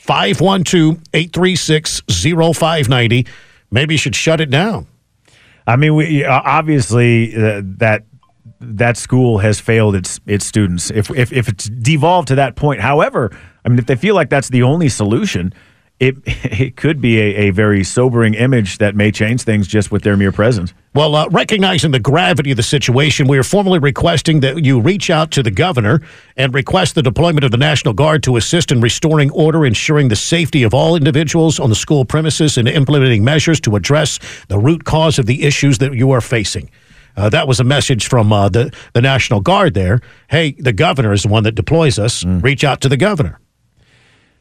512 0.05 1.01
836 1.13 2.01
0590. 2.07 3.25
Maybe 3.71 3.95
you 3.95 3.97
should 3.97 4.15
shut 4.15 4.39
it 4.39 4.51
down. 4.51 4.85
I 5.65 5.75
mean, 5.77 5.95
we 5.95 6.23
uh, 6.23 6.41
obviously 6.45 7.35
uh, 7.35 7.61
that 7.77 8.03
that 8.61 8.97
school 8.97 9.39
has 9.39 9.59
failed 9.59 9.95
its 9.95 10.19
its 10.27 10.45
students. 10.45 10.91
If, 10.91 11.09
if 11.09 11.33
if 11.33 11.47
it's 11.47 11.65
devolved 11.69 12.27
to 12.27 12.35
that 12.35 12.55
point, 12.55 12.81
however, 12.81 13.35
I 13.65 13.69
mean, 13.69 13.79
if 13.79 13.87
they 13.87 13.95
feel 13.95 14.13
like 14.13 14.29
that's 14.29 14.49
the 14.49 14.61
only 14.61 14.89
solution, 14.89 15.53
it 15.99 16.15
it 16.25 16.75
could 16.75 17.01
be 17.01 17.19
a, 17.19 17.47
a 17.47 17.49
very 17.51 17.83
sobering 17.83 18.33
image 18.33 18.77
that 18.79 18.95
may 18.95 19.11
change 19.11 19.43
things 19.43 19.67
just 19.67 19.91
with 19.91 20.03
their 20.03 20.17
mere 20.17 20.31
presence. 20.31 20.73
Well, 20.93 21.15
uh, 21.15 21.27
recognizing 21.29 21.91
the 21.91 21.99
gravity 21.99 22.51
of 22.51 22.57
the 22.57 22.63
situation, 22.63 23.27
we 23.27 23.37
are 23.37 23.43
formally 23.43 23.79
requesting 23.79 24.39
that 24.41 24.63
you 24.63 24.79
reach 24.79 25.09
out 25.09 25.31
to 25.31 25.43
the 25.43 25.51
governor 25.51 26.01
and 26.37 26.53
request 26.53 26.95
the 26.95 27.01
deployment 27.01 27.43
of 27.43 27.51
the 27.51 27.57
National 27.57 27.93
Guard 27.93 28.23
to 28.23 28.37
assist 28.37 28.71
in 28.71 28.79
restoring 28.79 29.29
order, 29.31 29.65
ensuring 29.65 30.07
the 30.07 30.15
safety 30.15 30.63
of 30.63 30.73
all 30.73 30.95
individuals 30.95 31.59
on 31.59 31.69
the 31.69 31.75
school 31.75 32.05
premises, 32.05 32.57
and 32.57 32.67
implementing 32.67 33.23
measures 33.23 33.59
to 33.61 33.75
address 33.75 34.19
the 34.47 34.57
root 34.57 34.85
cause 34.85 35.19
of 35.19 35.25
the 35.25 35.43
issues 35.43 35.79
that 35.79 35.93
you 35.93 36.11
are 36.11 36.21
facing. 36.21 36.69
Uh, 37.17 37.29
that 37.29 37.47
was 37.47 37.59
a 37.59 37.63
message 37.63 38.07
from 38.07 38.31
uh, 38.31 38.49
the, 38.49 38.73
the 38.93 39.01
National 39.01 39.39
Guard 39.39 39.73
there. 39.73 40.01
Hey, 40.29 40.51
the 40.59 40.73
governor 40.73 41.13
is 41.13 41.23
the 41.23 41.29
one 41.29 41.43
that 41.43 41.55
deploys 41.55 41.97
us. 41.97 42.25
Reach 42.25 42.63
out 42.63 42.81
to 42.81 42.89
the 42.89 42.97
governor. 42.97 43.39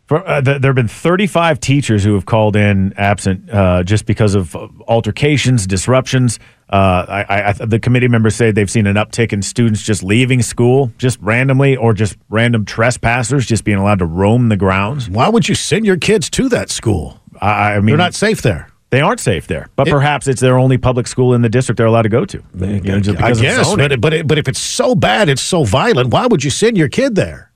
For, 0.06 0.26
uh, 0.28 0.42
th- 0.42 0.60
there 0.60 0.68
have 0.70 0.76
been 0.76 0.86
35 0.88 1.60
teachers 1.60 2.04
who 2.04 2.12
have 2.14 2.26
called 2.26 2.56
in 2.56 2.92
absent 2.98 3.48
uh, 3.50 3.82
just 3.82 4.04
because 4.04 4.34
of 4.34 4.54
altercations, 4.86 5.66
disruptions. 5.66 6.38
Uh, 6.68 7.06
I, 7.08 7.48
I, 7.48 7.52
the 7.52 7.78
committee 7.78 8.08
members 8.08 8.34
say 8.36 8.50
they've 8.50 8.70
seen 8.70 8.86
an 8.86 8.96
uptick 8.96 9.32
in 9.32 9.40
students 9.42 9.82
just 9.82 10.02
leaving 10.02 10.42
school 10.42 10.92
just 10.98 11.18
randomly, 11.20 11.76
or 11.76 11.94
just 11.94 12.16
random 12.28 12.64
trespassers 12.66 13.46
just 13.46 13.64
being 13.64 13.78
allowed 13.78 14.00
to 14.00 14.06
roam 14.06 14.48
the 14.50 14.56
grounds. 14.56 15.08
Why 15.08 15.28
would 15.28 15.48
you 15.48 15.54
send 15.54 15.86
your 15.86 15.96
kids 15.96 16.28
to 16.30 16.48
that 16.50 16.68
school? 16.70 17.20
I, 17.40 17.74
I 17.74 17.76
mean, 17.76 17.86
They're 17.86 17.96
not 17.96 18.14
safe 18.14 18.42
there. 18.42 18.68
They 18.90 19.00
aren't 19.00 19.20
safe 19.20 19.46
there, 19.46 19.68
but 19.74 19.88
It- 19.88 19.90
perhaps 19.90 20.28
it's 20.28 20.40
their 20.40 20.58
only 20.58 20.78
public 20.78 21.06
school 21.06 21.32
in 21.34 21.42
the 21.42 21.48
district 21.48 21.78
they're 21.78 21.86
allowed 21.86 22.02
to 22.02 22.08
go 22.08 22.24
to. 22.26 22.42
You 22.54 22.80
know, 23.12 23.20
I 23.20 23.32
guess, 23.32 23.66
zoning. 23.66 23.88
but, 23.88 24.00
but, 24.00 24.12
it, 24.12 24.26
but 24.26 24.38
if 24.38 24.48
it's 24.48 24.60
so 24.60 24.94
bad, 24.94 25.28
it's 25.28 25.42
so 25.42 25.64
violent, 25.64 26.10
why 26.12 26.26
would 26.26 26.44
you 26.44 26.50
send 26.50 26.76
your 26.76 26.88
kid 26.88 27.14
there? 27.14 27.50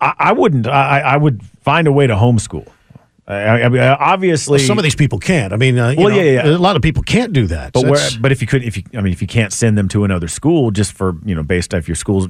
I, 0.00 0.14
I 0.18 0.32
wouldn't. 0.32 0.66
I, 0.66 1.00
I 1.00 1.16
would 1.16 1.42
find 1.62 1.86
a 1.88 1.92
way 1.92 2.06
to 2.06 2.14
homeschool. 2.14 2.66
I, 3.26 3.62
I 3.64 3.68
mean, 3.68 3.82
obviously, 3.82 4.58
Some 4.60 4.78
of 4.78 4.84
these 4.84 4.94
people 4.94 5.18
can't. 5.18 5.52
I 5.52 5.56
mean, 5.56 5.78
uh, 5.78 5.90
you 5.90 5.98
Well, 5.98 6.08
know, 6.08 6.16
yeah, 6.16 6.44
yeah. 6.44 6.56
a 6.56 6.56
lot 6.56 6.76
of 6.76 6.82
people 6.82 7.02
can't 7.02 7.32
do 7.34 7.46
that. 7.48 7.74
But 7.74 7.80
So 7.82 7.90
where, 7.90 8.08
but 8.20 8.32
if 8.32 8.40
you 8.40 8.46
could, 8.46 8.62
if 8.64 8.76
you, 8.78 8.84
I 8.94 9.02
mean, 9.02 9.12
if 9.12 9.20
you 9.20 9.28
can't 9.28 9.52
send 9.52 9.76
them 9.76 9.86
to 9.88 10.04
another 10.04 10.28
school 10.28 10.70
just 10.70 10.92
for 10.92 11.14
you 11.26 11.34
know, 11.34 11.42
based 11.42 11.74
off 11.74 11.86
your 11.88 11.94
school's 11.94 12.28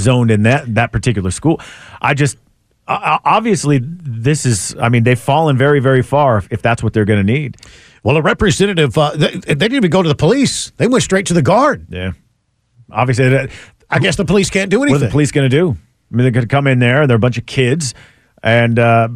zoned 0.00 0.30
in 0.30 0.42
that 0.44 0.72
that 0.74 0.92
particular 0.92 1.32
school, 1.32 1.60
I 2.00 2.14
just 2.14 2.36
o- 2.86 3.18
obviously 3.24 3.80
this 3.82 4.46
is. 4.46 4.76
I 4.80 4.88
mean, 4.88 5.02
they've 5.02 5.18
fallen 5.18 5.56
very, 5.58 5.80
very 5.80 6.02
far 6.02 6.38
if, 6.38 6.46
if 6.52 6.62
that's 6.62 6.80
what 6.82 6.92
they're 6.92 7.04
going 7.04 7.26
to 7.26 7.32
need. 7.32 7.56
well, 8.04 8.16
a 8.16 8.22
representative, 8.22 8.96
uh, 8.96 9.10
they, 9.16 9.30
they 9.30 9.54
didn't 9.56 9.74
even 9.74 9.90
go 9.90 10.00
to 10.02 10.08
the 10.08 10.14
police. 10.14 10.70
They 10.76 10.86
went 10.86 11.02
straight 11.02 11.26
to 11.26 11.34
the 11.34 11.42
guard. 11.42 11.86
Yeah, 11.90 12.12
obviously, 12.92 13.30
that, 13.30 13.50
I 13.90 13.98
guess 13.98 14.14
the 14.14 14.24
police 14.24 14.48
can't 14.48 14.70
do 14.70 14.78
what 14.78 14.88
anything. 14.88 15.02
are 15.02 15.06
the 15.08 15.10
police 15.10 15.32
going 15.32 15.50
to 15.50 15.56
do? 15.56 15.76
I 16.12 16.16
mean, 16.16 16.32
going 16.32 16.42
to 16.42 16.48
come 16.48 16.66
in 16.66 16.78
there. 16.78 17.02
And 17.02 17.10
they're 17.10 17.16
a 17.16 17.20
bunch 17.20 17.38
of 17.38 17.46
kids, 17.46 17.94
and 18.42 18.78
uh, 18.78 19.08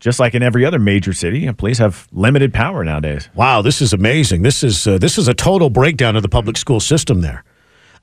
just 0.00 0.18
like 0.18 0.34
in 0.34 0.42
every 0.42 0.64
other 0.64 0.78
major 0.78 1.12
city, 1.12 1.50
police 1.52 1.78
have 1.78 2.08
limited 2.10 2.52
power 2.52 2.84
nowadays. 2.84 3.28
Wow, 3.34 3.62
this 3.62 3.80
is 3.80 3.92
amazing. 3.92 4.42
This 4.42 4.64
is 4.64 4.86
uh, 4.86 4.98
this 4.98 5.18
is 5.18 5.28
a 5.28 5.34
total 5.34 5.70
breakdown 5.70 6.16
of 6.16 6.22
the 6.22 6.28
public 6.28 6.56
school 6.56 6.80
system 6.80 7.20
there. 7.20 7.44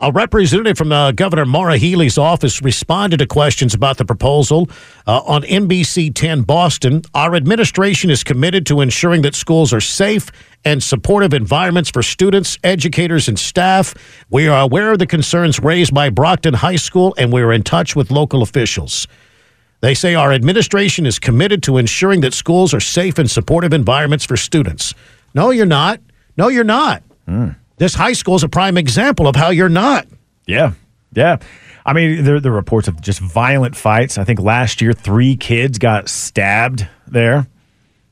A 0.01 0.13
representative 0.13 0.77
from 0.77 0.93
uh, 0.93 1.11
Governor 1.11 1.45
Maura 1.45 1.77
Healey's 1.77 2.17
office 2.17 2.61
responded 2.61 3.17
to 3.17 3.27
questions 3.27 3.73
about 3.73 3.97
the 3.97 4.05
proposal 4.05 4.69
uh, 5.05 5.19
on 5.25 5.41
NBC 5.41 6.15
10 6.15 6.43
Boston. 6.43 7.01
Our 7.13 7.35
administration 7.35 8.09
is 8.09 8.23
committed 8.23 8.65
to 8.67 8.79
ensuring 8.79 9.23
that 9.23 9.35
schools 9.35 9.73
are 9.73 9.81
safe 9.81 10.31
and 10.63 10.81
supportive 10.81 11.33
environments 11.33 11.89
for 11.89 12.01
students, 12.01 12.57
educators, 12.63 13.27
and 13.27 13.37
staff. 13.37 13.93
We 14.29 14.47
are 14.47 14.61
aware 14.61 14.93
of 14.93 14.99
the 14.99 15.05
concerns 15.05 15.59
raised 15.59 15.93
by 15.93 16.09
Brockton 16.09 16.53
High 16.53 16.77
School, 16.77 17.13
and 17.17 17.33
we 17.33 17.41
are 17.41 17.51
in 17.51 17.63
touch 17.63 17.93
with 17.93 18.09
local 18.09 18.41
officials. 18.41 19.05
They 19.81 19.93
say 19.93 20.15
our 20.15 20.31
administration 20.31 21.05
is 21.05 21.19
committed 21.19 21.61
to 21.63 21.75
ensuring 21.75 22.21
that 22.21 22.33
schools 22.33 22.73
are 22.73 22.79
safe 22.79 23.17
and 23.17 23.29
supportive 23.29 23.73
environments 23.73 24.23
for 24.23 24.37
students. 24.37 24.93
No, 25.33 25.49
you're 25.49 25.65
not. 25.65 25.99
No, 26.37 26.47
you're 26.47 26.63
not. 26.63 27.03
This 27.79 27.95
high 27.95 28.13
school 28.13 28.35
is 28.35 28.43
a 28.43 28.49
prime 28.49 28.77
example 28.77 29.27
of 29.27 29.35
how 29.35 29.49
you're 29.49 29.69
not. 29.69 30.05
Yeah, 30.45 30.73
yeah. 31.13 31.37
I 31.85 31.93
mean, 31.93 32.25
there 32.25 32.39
there 32.39 32.51
are 32.51 32.55
reports 32.55 32.87
of 32.87 33.01
just 33.01 33.19
violent 33.21 33.75
fights. 33.75 34.17
I 34.17 34.25
think 34.25 34.39
last 34.39 34.81
year 34.81 34.93
three 34.93 35.35
kids 35.35 35.79
got 35.79 36.09
stabbed 36.09 36.87
there. 37.07 37.47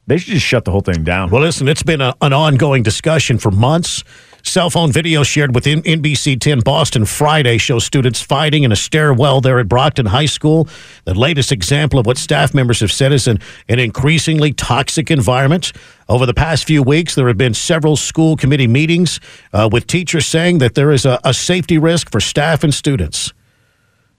They 0.07 0.17
should 0.17 0.33
just 0.33 0.45
shut 0.45 0.63
the 0.63 0.71
whole 0.71 0.81
thing 0.81 1.03
down. 1.03 1.29
Well, 1.29 1.41
listen, 1.41 1.67
it's 1.67 1.83
been 1.83 1.99
a, 1.99 2.15
an 2.21 2.31
ongoing 2.31 2.81
discussion 2.81 3.37
for 3.37 3.51
months. 3.51 4.05
Cell 4.47 4.69
phone 4.69 4.91
video 4.91 5.23
shared 5.23 5.53
with 5.53 5.65
NBC 5.65 6.39
10 6.39 6.61
Boston 6.61 7.05
Friday 7.05 7.57
shows 7.57 7.85
students 7.85 8.21
fighting 8.21 8.63
in 8.63 8.71
a 8.71 8.75
stairwell 8.75 9.41
there 9.41 9.59
at 9.59 9.67
Brockton 9.67 10.05
High 10.05 10.25
School. 10.25 10.67
The 11.05 11.13
latest 11.13 11.51
example 11.51 11.99
of 11.99 12.05
what 12.05 12.17
staff 12.17 12.53
members 12.53 12.79
have 12.79 12.91
said 12.91 13.11
is 13.11 13.27
an, 13.27 13.39
an 13.67 13.79
increasingly 13.79 14.53
toxic 14.53 15.11
environment. 15.11 15.73
Over 16.09 16.25
the 16.25 16.33
past 16.33 16.65
few 16.65 16.81
weeks, 16.81 17.15
there 17.15 17.27
have 17.27 17.37
been 17.37 17.53
several 17.53 17.95
school 17.95 18.37
committee 18.37 18.67
meetings 18.67 19.19
uh, 19.53 19.69
with 19.71 19.85
teachers 19.87 20.25
saying 20.25 20.59
that 20.59 20.75
there 20.75 20.91
is 20.91 21.05
a, 21.05 21.19
a 21.23 21.33
safety 21.33 21.77
risk 21.77 22.11
for 22.11 22.19
staff 22.19 22.63
and 22.63 22.73
students. 22.73 23.33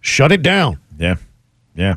Shut 0.00 0.30
it 0.30 0.42
down. 0.42 0.78
yeah, 0.98 1.16
yeah. 1.74 1.96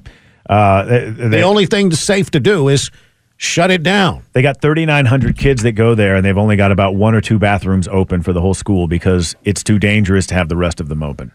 Uh, 0.50 0.84
they, 0.84 1.10
The 1.12 1.42
only 1.42 1.66
thing 1.66 1.90
that's 1.90 2.02
safe 2.02 2.32
to 2.32 2.40
do 2.40 2.68
is 2.68 2.92
shut 3.42 3.72
it 3.72 3.82
down. 3.82 4.24
they 4.34 4.42
got 4.44 4.62
3,900 4.62 5.36
kids 5.36 5.64
that 5.64 5.72
go 5.72 5.96
there, 5.96 6.16
and 6.16 6.24
they've 6.24 6.38
only 6.38 6.56
got 6.56 6.72
about 6.72 6.94
one 6.96 7.16
or 7.16 7.22
two 7.22 7.40
bathrooms 7.40 7.88
open 7.88 8.22
for 8.22 8.34
the 8.34 8.40
whole 8.40 8.54
school 8.54 8.88
because 8.88 9.36
it's 9.44 9.64
too 9.64 9.80
dangerous 9.80 10.28
to 10.28 10.36
have 10.36 10.48
the 10.48 10.56
rest 10.56 10.80
of 10.80 10.90
them 10.90 11.02
open. 11.02 11.32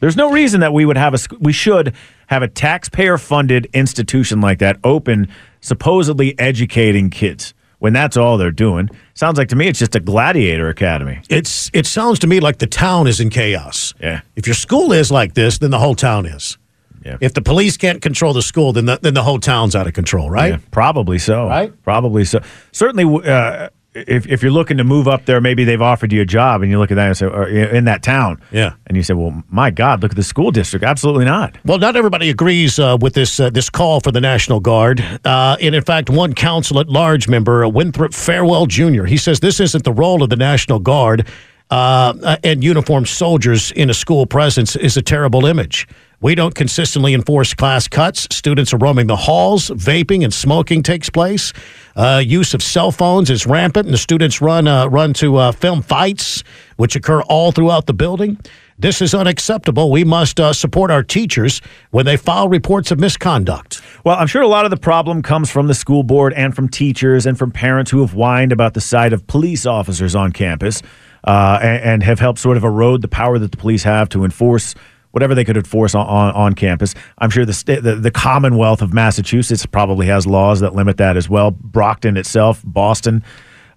There's 0.00 0.16
no 0.16 0.32
reason 0.32 0.60
that 0.60 0.72
we 0.72 0.84
would 0.84 0.96
have 0.96 1.14
a 1.14 1.18
we 1.38 1.52
should 1.52 1.94
have 2.28 2.42
a 2.42 2.48
taxpayer 2.48 3.18
funded 3.18 3.68
institution 3.74 4.40
like 4.40 4.58
that 4.58 4.78
open, 4.82 5.28
supposedly 5.60 6.36
educating 6.40 7.10
kids 7.10 7.52
when 7.78 7.92
that's 7.92 8.16
all 8.16 8.38
they're 8.38 8.50
doing. 8.50 8.88
Sounds 9.14 9.38
like 9.38 9.48
to 9.48 9.56
me 9.56 9.68
it's 9.68 9.78
just 9.78 9.94
a 9.94 10.00
gladiator 10.00 10.68
academy. 10.68 11.20
It's 11.28 11.70
it 11.72 11.86
sounds 11.86 12.18
to 12.20 12.26
me 12.26 12.40
like 12.40 12.58
the 12.58 12.66
town 12.66 13.06
is 13.06 13.20
in 13.20 13.30
chaos. 13.30 13.94
Yeah. 14.00 14.22
If 14.34 14.46
your 14.46 14.54
school 14.54 14.92
is 14.92 15.12
like 15.12 15.34
this, 15.34 15.58
then 15.58 15.70
the 15.70 15.78
whole 15.78 15.94
town 15.94 16.26
is. 16.26 16.58
Yeah. 17.04 17.16
If 17.20 17.34
the 17.34 17.42
police 17.42 17.76
can't 17.76 18.00
control 18.02 18.32
the 18.32 18.42
school, 18.42 18.72
then 18.72 18.86
the, 18.86 18.98
then 19.02 19.14
the 19.14 19.22
whole 19.22 19.38
town's 19.40 19.74
out 19.76 19.86
of 19.86 19.92
control, 19.94 20.30
right? 20.30 20.52
Yeah, 20.54 20.58
probably 20.70 21.18
so. 21.18 21.48
Right? 21.48 21.72
Probably 21.82 22.24
so. 22.24 22.40
Certainly, 22.72 23.28
uh, 23.28 23.68
if, 23.94 24.26
if 24.26 24.42
you're 24.42 24.52
looking 24.52 24.78
to 24.78 24.84
move 24.84 25.06
up 25.06 25.26
there, 25.26 25.38
maybe 25.40 25.64
they've 25.64 25.82
offered 25.82 26.12
you 26.14 26.22
a 26.22 26.24
job, 26.24 26.62
and 26.62 26.70
you 26.70 26.78
look 26.78 26.90
at 26.90 26.94
that 26.94 27.08
and 27.08 27.16
say, 27.16 27.26
or, 27.26 27.46
in 27.46 27.84
that 27.84 28.02
town, 28.02 28.40
Yeah. 28.50 28.72
and 28.86 28.96
you 28.96 29.02
say, 29.02 29.12
well, 29.12 29.42
my 29.50 29.70
God, 29.70 30.00
look 30.00 30.12
at 30.12 30.16
the 30.16 30.22
school 30.22 30.50
district. 30.50 30.82
Absolutely 30.82 31.26
not. 31.26 31.58
Well, 31.66 31.78
not 31.78 31.94
everybody 31.94 32.30
agrees 32.30 32.78
uh, 32.78 32.96
with 33.00 33.12
this 33.12 33.38
uh, 33.38 33.50
this 33.50 33.68
call 33.68 34.00
for 34.00 34.10
the 34.10 34.20
National 34.20 34.60
Guard. 34.60 35.04
Uh, 35.26 35.56
and 35.60 35.74
in 35.74 35.82
fact, 35.84 36.08
one 36.08 36.32
council 36.32 36.80
at 36.80 36.88
large 36.88 37.28
member, 37.28 37.64
uh, 37.66 37.68
Winthrop 37.68 38.14
Farwell 38.14 38.64
Jr., 38.64 39.04
he 39.04 39.18
says 39.18 39.40
this 39.40 39.60
isn't 39.60 39.84
the 39.84 39.92
role 39.92 40.22
of 40.22 40.30
the 40.30 40.36
National 40.36 40.78
Guard. 40.78 41.28
Uh, 41.70 42.36
and 42.44 42.62
uniformed 42.62 43.08
soldiers 43.08 43.72
in 43.72 43.88
a 43.88 43.94
school 43.94 44.26
presence 44.26 44.76
is 44.76 44.98
a 44.98 45.02
terrible 45.02 45.46
image. 45.46 45.88
We 46.22 46.36
don't 46.36 46.54
consistently 46.54 47.14
enforce 47.14 47.52
class 47.52 47.88
cuts. 47.88 48.28
Students 48.30 48.72
are 48.72 48.76
roaming 48.76 49.08
the 49.08 49.16
halls. 49.16 49.70
Vaping 49.70 50.22
and 50.22 50.32
smoking 50.32 50.84
takes 50.84 51.10
place. 51.10 51.52
Uh, 51.96 52.22
use 52.24 52.54
of 52.54 52.62
cell 52.62 52.92
phones 52.92 53.28
is 53.28 53.44
rampant, 53.44 53.86
and 53.86 53.92
the 53.92 53.98
students 53.98 54.40
run 54.40 54.68
uh, 54.68 54.86
run 54.86 55.14
to 55.14 55.36
uh, 55.36 55.50
film 55.50 55.82
fights, 55.82 56.44
which 56.76 56.94
occur 56.94 57.22
all 57.22 57.50
throughout 57.50 57.86
the 57.86 57.92
building. 57.92 58.38
This 58.78 59.02
is 59.02 59.14
unacceptable. 59.14 59.90
We 59.90 60.04
must 60.04 60.38
uh, 60.38 60.52
support 60.52 60.92
our 60.92 61.02
teachers 61.02 61.60
when 61.90 62.06
they 62.06 62.16
file 62.16 62.48
reports 62.48 62.92
of 62.92 63.00
misconduct. 63.00 63.82
Well, 64.04 64.16
I'm 64.16 64.28
sure 64.28 64.42
a 64.42 64.48
lot 64.48 64.64
of 64.64 64.70
the 64.70 64.76
problem 64.76 65.22
comes 65.22 65.50
from 65.50 65.66
the 65.66 65.74
school 65.74 66.04
board 66.04 66.32
and 66.34 66.54
from 66.54 66.68
teachers 66.68 67.26
and 67.26 67.36
from 67.36 67.50
parents 67.50 67.90
who 67.90 68.00
have 68.00 68.12
whined 68.12 68.52
about 68.52 68.74
the 68.74 68.80
sight 68.80 69.12
of 69.12 69.26
police 69.26 69.66
officers 69.66 70.14
on 70.14 70.32
campus 70.32 70.82
uh, 71.24 71.58
and, 71.60 71.82
and 71.82 72.02
have 72.04 72.20
helped 72.20 72.38
sort 72.38 72.56
of 72.56 72.64
erode 72.64 73.02
the 73.02 73.08
power 73.08 73.38
that 73.38 73.50
the 73.50 73.56
police 73.56 73.82
have 73.82 74.08
to 74.10 74.24
enforce 74.24 74.74
whatever 75.12 75.34
they 75.34 75.44
could 75.44 75.56
enforce 75.56 75.94
on, 75.94 76.06
on, 76.06 76.34
on 76.34 76.54
campus. 76.54 76.94
I'm 77.18 77.30
sure 77.30 77.46
the, 77.46 77.52
sta- 77.52 77.80
the 77.80 77.94
the 77.94 78.10
Commonwealth 78.10 78.82
of 78.82 78.92
Massachusetts 78.92 79.64
probably 79.64 80.06
has 80.06 80.26
laws 80.26 80.60
that 80.60 80.74
limit 80.74 80.96
that 80.96 81.16
as 81.16 81.28
well. 81.28 81.52
Brockton 81.52 82.16
itself, 82.16 82.60
Boston. 82.64 83.22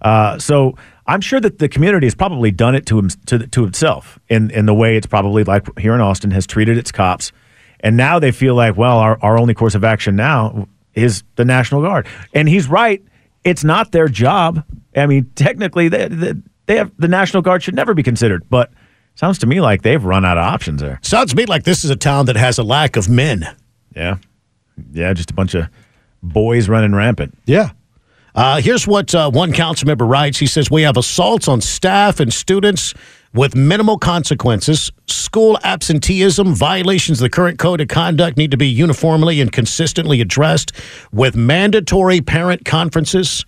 Uh, 0.02 0.38
so 0.38 0.76
I'm 1.06 1.20
sure 1.20 1.40
that 1.40 1.58
the 1.58 1.68
community 1.68 2.06
has 2.06 2.14
probably 2.14 2.50
done 2.50 2.74
it 2.74 2.84
to 2.86 2.98
him, 2.98 3.08
to, 3.26 3.46
to 3.46 3.64
itself 3.64 4.18
in, 4.28 4.50
in 4.50 4.66
the 4.66 4.74
way 4.74 4.96
it's 4.96 5.06
probably 5.06 5.44
like 5.44 5.66
here 5.78 5.94
in 5.94 6.00
Austin 6.00 6.32
has 6.32 6.46
treated 6.46 6.76
its 6.76 6.92
cops. 6.92 7.32
And 7.80 7.96
now 7.96 8.18
they 8.18 8.32
feel 8.32 8.54
like, 8.54 8.76
well, 8.76 8.98
our, 8.98 9.18
our 9.22 9.38
only 9.38 9.54
course 9.54 9.74
of 9.74 9.84
action 9.84 10.16
now 10.16 10.68
is 10.94 11.22
the 11.36 11.44
National 11.44 11.82
Guard. 11.82 12.06
And 12.32 12.48
he's 12.48 12.68
right. 12.68 13.02
It's 13.44 13.62
not 13.62 13.92
their 13.92 14.08
job. 14.08 14.64
I 14.96 15.06
mean, 15.06 15.30
technically, 15.34 15.88
they, 15.88 16.08
they, 16.08 16.32
they 16.66 16.76
have 16.76 16.90
the 16.98 17.08
National 17.08 17.42
Guard 17.42 17.62
should 17.62 17.74
never 17.74 17.94
be 17.94 18.02
considered, 18.02 18.48
but 18.50 18.72
Sounds 19.16 19.38
to 19.38 19.46
me 19.46 19.60
like 19.60 19.82
they've 19.82 20.04
run 20.04 20.24
out 20.24 20.36
of 20.38 20.44
options 20.44 20.80
there. 20.82 21.00
Sounds 21.02 21.30
to 21.30 21.36
me 21.36 21.46
like 21.46 21.64
this 21.64 21.84
is 21.84 21.90
a 21.90 21.96
town 21.96 22.26
that 22.26 22.36
has 22.36 22.58
a 22.58 22.62
lack 22.62 22.96
of 22.96 23.08
men. 23.08 23.48
Yeah. 23.94 24.18
Yeah, 24.92 25.12
just 25.14 25.30
a 25.30 25.34
bunch 25.34 25.54
of 25.54 25.68
boys 26.22 26.68
running 26.68 26.94
rampant. 26.94 27.36
Yeah. 27.46 27.70
Uh, 28.34 28.60
here's 28.60 28.86
what 28.86 29.14
uh, 29.14 29.30
one 29.30 29.54
council 29.54 29.86
member 29.86 30.04
writes. 30.04 30.38
He 30.38 30.46
says, 30.46 30.70
We 30.70 30.82
have 30.82 30.98
assaults 30.98 31.48
on 31.48 31.62
staff 31.62 32.20
and 32.20 32.30
students 32.30 32.92
with 33.32 33.56
minimal 33.56 33.96
consequences. 33.98 34.92
School 35.06 35.58
absenteeism, 35.64 36.54
violations 36.54 37.18
of 37.18 37.22
the 37.22 37.30
current 37.30 37.58
code 37.58 37.80
of 37.80 37.88
conduct 37.88 38.36
need 38.36 38.50
to 38.50 38.58
be 38.58 38.68
uniformly 38.68 39.40
and 39.40 39.50
consistently 39.50 40.20
addressed 40.20 40.72
with 41.10 41.34
mandatory 41.34 42.20
parent 42.20 42.66
conferences. 42.66 43.46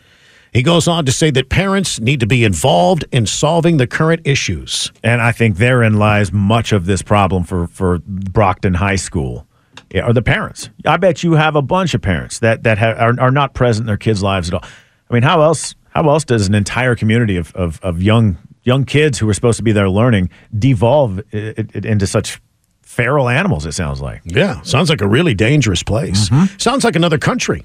He 0.52 0.62
goes 0.62 0.88
on 0.88 1.04
to 1.04 1.12
say 1.12 1.30
that 1.30 1.48
parents 1.48 2.00
need 2.00 2.20
to 2.20 2.26
be 2.26 2.44
involved 2.44 3.04
in 3.12 3.26
solving 3.26 3.76
the 3.76 3.86
current 3.86 4.22
issues. 4.24 4.92
And 5.02 5.20
I 5.20 5.32
think 5.32 5.56
therein 5.56 5.98
lies 5.98 6.32
much 6.32 6.72
of 6.72 6.86
this 6.86 7.02
problem 7.02 7.44
for, 7.44 7.66
for 7.66 7.98
Brockton 8.00 8.74
High 8.74 8.96
School. 8.96 9.46
Yeah, 9.90 10.06
or 10.06 10.12
the 10.12 10.22
parents. 10.22 10.68
I 10.84 10.98
bet 10.98 11.22
you 11.22 11.32
have 11.32 11.56
a 11.56 11.62
bunch 11.62 11.94
of 11.94 12.02
parents 12.02 12.40
that 12.40 12.64
that 12.64 12.76
have, 12.76 12.98
are, 12.98 13.18
are 13.20 13.30
not 13.30 13.54
present 13.54 13.84
in 13.84 13.86
their 13.86 13.96
kids' 13.96 14.22
lives 14.22 14.48
at 14.48 14.54
all. 14.54 14.64
I 15.08 15.14
mean, 15.14 15.22
how 15.22 15.40
else 15.40 15.74
how 15.90 16.08
else 16.10 16.24
does 16.24 16.46
an 16.46 16.54
entire 16.54 16.94
community 16.94 17.36
of, 17.36 17.54
of, 17.54 17.80
of 17.82 18.02
young 18.02 18.36
young 18.64 18.84
kids 18.84 19.18
who 19.18 19.28
are 19.28 19.34
supposed 19.34 19.56
to 19.56 19.62
be 19.62 19.72
there 19.72 19.88
learning 19.88 20.28
devolve 20.58 21.20
it, 21.32 21.74
it, 21.74 21.84
into 21.86 22.06
such 22.06 22.40
feral 22.82 23.30
animals? 23.30 23.64
It 23.64 23.72
sounds 23.72 24.02
like. 24.02 24.20
Yeah, 24.24 24.60
sounds 24.60 24.90
like 24.90 25.00
a 25.00 25.08
really 25.08 25.32
dangerous 25.32 25.82
place. 25.82 26.28
Mm-hmm. 26.28 26.58
Sounds 26.58 26.84
like 26.84 26.94
another 26.94 27.18
country. 27.18 27.64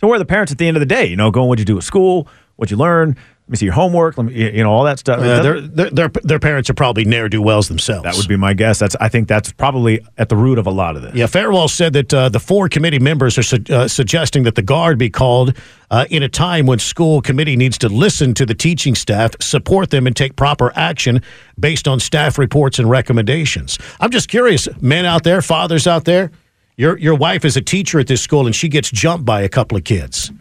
So 0.00 0.06
where 0.06 0.16
are 0.16 0.18
the 0.18 0.24
parents 0.24 0.52
at 0.52 0.58
the 0.58 0.66
end 0.68 0.76
of 0.76 0.80
the 0.80 0.86
day? 0.86 1.06
You 1.06 1.16
know, 1.16 1.30
going 1.30 1.48
what 1.48 1.58
you 1.58 1.64
do 1.64 1.76
at 1.76 1.82
school, 1.84 2.28
what 2.56 2.70
you 2.70 2.76
learn. 2.76 3.16
Let 3.48 3.52
me 3.52 3.56
see 3.56 3.64
your 3.64 3.74
homework. 3.74 4.18
Let 4.18 4.26
me, 4.26 4.56
you 4.56 4.62
know, 4.62 4.70
all 4.70 4.84
that 4.84 4.98
stuff. 4.98 5.20
Uh, 5.20 5.42
their, 5.42 5.60
their, 5.62 5.90
their, 5.90 6.08
their 6.08 6.38
parents 6.38 6.68
are 6.68 6.74
probably 6.74 7.06
ne'er 7.06 7.30
do 7.30 7.40
wells 7.40 7.66
themselves. 7.68 8.02
that 8.02 8.14
would 8.14 8.28
be 8.28 8.36
my 8.36 8.52
guess. 8.52 8.78
That's 8.78 8.94
I 9.00 9.08
think 9.08 9.26
that's 9.26 9.52
probably 9.52 10.04
at 10.18 10.28
the 10.28 10.36
root 10.36 10.58
of 10.58 10.66
a 10.66 10.70
lot 10.70 10.96
of 10.96 11.02
this. 11.02 11.14
Yeah, 11.14 11.24
Farwell 11.24 11.68
said 11.68 11.94
that 11.94 12.12
uh, 12.12 12.28
the 12.28 12.40
four 12.40 12.68
committee 12.68 12.98
members 12.98 13.38
are 13.38 13.42
su- 13.42 13.64
uh, 13.70 13.88
suggesting 13.88 14.42
that 14.42 14.54
the 14.54 14.60
guard 14.60 14.98
be 14.98 15.08
called 15.08 15.56
uh, 15.90 16.04
in 16.10 16.22
a 16.22 16.28
time 16.28 16.66
when 16.66 16.78
school 16.78 17.22
committee 17.22 17.56
needs 17.56 17.78
to 17.78 17.88
listen 17.88 18.34
to 18.34 18.44
the 18.44 18.54
teaching 18.54 18.94
staff, 18.94 19.30
support 19.40 19.88
them, 19.88 20.06
and 20.06 20.14
take 20.14 20.36
proper 20.36 20.70
action 20.76 21.22
based 21.58 21.88
on 21.88 22.00
staff 22.00 22.36
reports 22.36 22.78
and 22.78 22.90
recommendations. 22.90 23.78
I'm 23.98 24.10
just 24.10 24.28
curious, 24.28 24.68
men 24.82 25.06
out 25.06 25.22
there, 25.22 25.40
fathers 25.40 25.86
out 25.86 26.04
there, 26.04 26.32
your 26.78 26.96
your 26.98 27.14
wife 27.14 27.44
is 27.44 27.56
a 27.56 27.60
teacher 27.60 27.98
at 27.98 28.06
this 28.06 28.22
school 28.22 28.46
and 28.46 28.54
she 28.54 28.68
gets 28.68 28.90
jumped 28.90 29.26
by 29.26 29.42
a 29.42 29.48
couple 29.48 29.76
of 29.76 29.84
kids, 29.84 30.32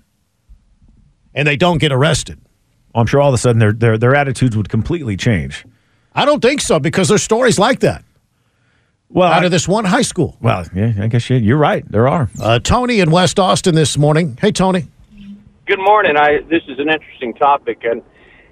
and 1.33 1.47
they 1.47 1.57
don't 1.57 1.79
get 1.79 1.91
arrested. 1.91 2.39
I'm 2.95 3.05
sure 3.07 3.19
all 3.19 3.27
of 3.29 3.33
a 3.33 3.37
sudden 3.37 3.59
their 3.59 3.73
their 3.73 3.97
their 3.97 4.15
attitudes 4.15 4.55
would 4.55 4.69
completely 4.69 5.17
change. 5.17 5.65
I 6.15 6.23
don't 6.25 6.41
think 6.41 6.61
so 6.61 6.79
because 6.79 7.09
there's 7.09 7.21
stories 7.23 7.59
like 7.59 7.79
that 7.81 8.03
Well, 9.09 9.27
out 9.31 9.43
I- 9.43 9.45
of 9.45 9.51
this 9.51 9.67
one 9.67 9.85
high 9.85 10.01
school. 10.03 10.37
well, 10.41 10.65
yeah, 10.73 10.93
I 10.99 11.07
guess 11.07 11.29
you, 11.29 11.37
you're 11.37 11.57
right. 11.57 11.83
There 11.91 12.07
are. 12.07 12.29
Uh, 12.41 12.59
Tony 12.59 12.99
in 12.99 13.11
West 13.11 13.39
Austin 13.39 13.75
this 13.75 13.97
morning. 13.97 14.37
Hey, 14.39 14.51
Tony. 14.51 14.87
Good 15.65 15.79
morning. 15.79 16.15
I 16.17 16.39
this 16.49 16.63
is 16.67 16.79
an 16.79 16.89
interesting 16.89 17.33
topic, 17.33 17.79
and 17.83 18.01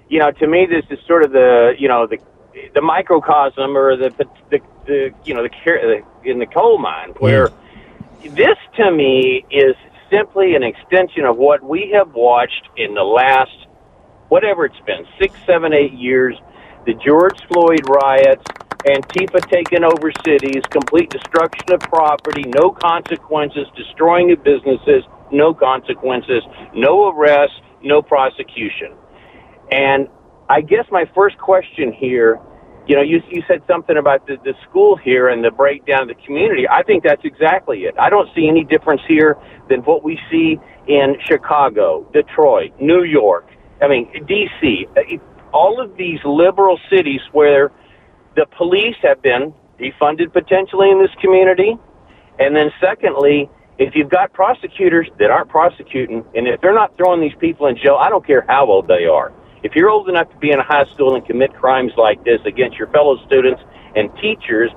you 0.08 0.18
know, 0.18 0.30
to 0.32 0.46
me, 0.46 0.66
this 0.66 0.84
is 0.90 0.98
sort 1.06 1.24
of 1.24 1.32
the 1.32 1.74
you 1.78 1.88
know 1.88 2.06
the 2.06 2.18
the 2.74 2.80
microcosm 2.82 3.76
or 3.76 3.96
the 3.96 4.10
the, 4.50 4.60
the 4.86 5.10
you 5.24 5.34
know 5.34 5.42
the, 5.42 5.48
car- 5.64 5.80
the 5.82 6.02
in 6.30 6.38
the 6.40 6.46
coal 6.46 6.78
mine 6.78 7.10
where 7.18 7.50
this 8.28 8.58
to 8.78 8.90
me 8.92 9.44
is 9.50 9.76
simply 10.10 10.54
an 10.56 10.62
extension 10.64 11.24
of 11.24 11.36
what 11.36 11.62
we 11.62 11.92
have 11.94 12.14
watched 12.14 12.68
in 12.76 12.94
the 12.94 13.02
last 13.04 13.56
whatever 14.28 14.66
it's 14.66 14.80
been 14.86 15.06
six, 15.20 15.38
seven, 15.46 15.72
eight 15.74 15.92
years. 15.94 16.36
The 16.86 16.94
George 17.06 17.36
Floyd 17.48 17.84
riots, 17.84 18.44
Antifa 18.86 19.42
taking 19.50 19.84
over 19.84 20.12
cities, 20.24 20.62
complete 20.72 21.10
destruction 21.12 21.72
of 21.72 21.82
property, 21.88 22.44
no 22.46 22.72
consequences, 22.72 23.66
destroying 23.76 24.32
of 24.32 24.44
businesses, 24.44 25.04
no 25.32 25.54
consequences, 25.54 26.42
no 26.74 27.10
arrests, 27.10 27.56
no 27.82 28.02
prosecution. 28.02 28.94
And 29.72 30.08
I 30.50 30.62
guess 30.62 30.86
my 30.92 31.04
first 31.14 31.38
question 31.38 31.92
here, 31.92 32.40
you 32.86 32.96
know, 32.96 33.02
you, 33.02 33.20
you 33.30 33.42
said 33.48 33.62
something 33.66 33.96
about 33.96 34.26
the, 34.26 34.36
the 34.44 34.54
school 34.68 34.96
here 34.96 35.28
and 35.28 35.44
the 35.44 35.50
breakdown 35.50 36.02
of 36.02 36.08
the 36.08 36.24
community. 36.24 36.68
I 36.68 36.82
think 36.82 37.04
that's 37.04 37.24
exactly 37.24 37.80
it. 37.80 37.94
I 37.98 38.10
don't 38.10 38.28
see 38.34 38.48
any 38.48 38.64
difference 38.64 39.02
here 39.08 39.36
than 39.68 39.80
what 39.80 40.04
we 40.04 40.18
see 40.30 40.58
in 40.86 41.16
Chicago, 41.26 42.06
Detroit, 42.12 42.72
New 42.80 43.02
York, 43.02 43.48
I 43.82 43.88
mean, 43.88 44.08
D.C., 44.26 44.86
all 45.52 45.80
of 45.80 45.96
these 45.96 46.18
liberal 46.24 46.78
cities 46.90 47.20
where 47.32 47.70
the 48.34 48.46
police 48.56 48.96
have 49.02 49.22
been 49.22 49.54
defunded 49.78 50.32
potentially 50.32 50.90
in 50.90 51.00
this 51.00 51.10
community. 51.20 51.76
And 52.38 52.56
then, 52.56 52.70
secondly, 52.80 53.50
if 53.78 53.94
you've 53.94 54.10
got 54.10 54.32
prosecutors 54.32 55.08
that 55.18 55.30
aren't 55.30 55.48
prosecuting, 55.48 56.24
and 56.34 56.46
if 56.48 56.60
they're 56.60 56.74
not 56.74 56.96
throwing 56.96 57.20
these 57.20 57.36
people 57.38 57.66
in 57.66 57.76
jail, 57.76 57.96
I 58.00 58.08
don't 58.08 58.26
care 58.26 58.44
how 58.48 58.66
old 58.66 58.88
they 58.88 59.04
are. 59.04 59.32
If 59.66 59.74
you're 59.74 59.90
old 59.90 60.08
enough 60.08 60.30
to 60.30 60.36
be 60.36 60.52
in 60.52 60.60
a 60.60 60.62
high 60.62 60.84
school 60.94 61.16
and 61.16 61.26
commit 61.26 61.52
crimes 61.52 61.90
like 61.96 62.22
this 62.22 62.38
against 62.44 62.78
your 62.78 62.86
fellow 62.88 63.16
students 63.26 63.60
and 63.96 64.08
teachers, 64.22 64.70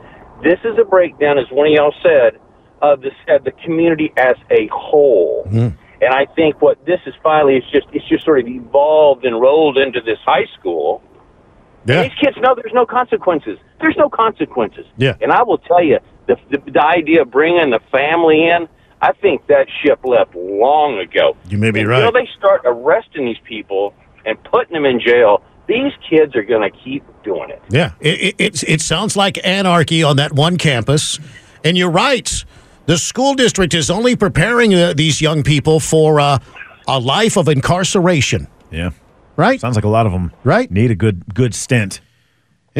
this 0.44 0.58
is 0.64 0.80
a 0.82 0.84
breakdown, 0.84 1.38
as 1.38 1.46
one 1.52 1.68
of 1.68 1.74
y'all 1.74 1.94
said, 2.02 2.40
of 2.82 3.02
the, 3.02 3.12
of 3.28 3.44
the 3.44 3.52
community 3.64 4.12
as 4.18 4.34
a 4.50 4.68
whole. 4.74 5.44
Hmm. 5.44 5.70
And 6.02 6.12
I 6.12 6.26
think 6.36 6.60
what 6.60 6.84
this 6.88 7.00
is 7.06 7.14
finally 7.22 7.58
is 7.58 7.64
just 7.72 7.86
it's 7.94 8.08
just 8.10 8.26
sort 8.26 8.40
of 8.40 8.48
evolved 8.48 9.26
and 9.26 9.40
rolled 9.40 9.78
into 9.78 10.02
this 10.02 10.18
high 10.26 10.48
school. 10.58 11.04
Yeah. 11.86 12.04
These 12.04 12.14
kids 12.20 12.38
know 12.42 12.56
there's 12.56 12.74
no 12.74 12.88
consequences. 12.88 13.60
There's 13.80 13.98
no 13.98 14.10
consequences. 14.10 14.86
Yeah. 14.98 15.18
And 15.22 15.32
I 15.32 15.44
will 15.44 15.60
tell 15.60 15.84
you, 15.84 16.00
the, 16.28 16.36
the 16.50 16.72
the 16.72 16.84
idea 16.84 17.22
of 17.22 17.30
bringing 17.30 17.70
the 17.70 17.82
family 17.92 18.48
in, 18.48 18.68
I 19.04 19.12
think 19.12 19.46
that 19.48 19.68
ship 19.84 20.00
left 20.04 20.34
long 20.36 20.98
ago. 20.98 21.38
You 21.48 21.60
may 21.60 21.70
be 21.70 21.82
And 21.82 21.90
right. 21.90 22.04
Until 22.04 22.14
they 22.14 22.30
start 22.36 22.62
arresting 22.66 23.26
these 23.26 23.44
people 23.44 23.94
and 24.26 24.42
putting 24.44 24.74
them 24.74 24.86
in 24.86 25.00
jail, 25.00 25.44
these 25.68 25.92
kids 26.10 26.36
are 26.36 26.44
going 26.44 26.70
to 26.70 26.78
keep 26.84 27.04
doing 27.24 27.50
it. 27.50 27.62
Yeah, 27.70 27.92
it, 28.00 28.22
it, 28.22 28.36
it's- 28.40 28.64
it 28.68 28.82
sounds 28.82 29.16
like 29.16 29.40
anarchy 29.46 30.04
on 30.04 30.16
that 30.18 30.34
one 30.34 30.58
campus. 30.58 31.20
And 31.64 31.78
you're 31.78 31.92
right. 31.92 32.46
The 32.86 32.98
school 32.98 33.36
district 33.36 33.74
is 33.74 33.92
only 33.92 34.16
preparing 34.16 34.74
uh, 34.74 34.94
these 34.96 35.22
young 35.22 35.44
people 35.44 35.80
for 35.80 36.20
uh, 36.20 36.40
a 36.88 37.00
life 37.00 37.38
of 37.38 37.48
incarceration, 37.48 38.48
Yeah. 38.72 38.92
right? 39.36 39.60
Sounds 39.60 39.76
like 39.76 39.84
a 39.86 39.90
lot 39.90 40.06
of 40.06 40.12
them 40.12 40.32
Right. 40.44 40.72
need 40.72 40.90
a 40.90 40.96
good 40.96 41.36
good 41.36 41.54
stint. 41.54 42.02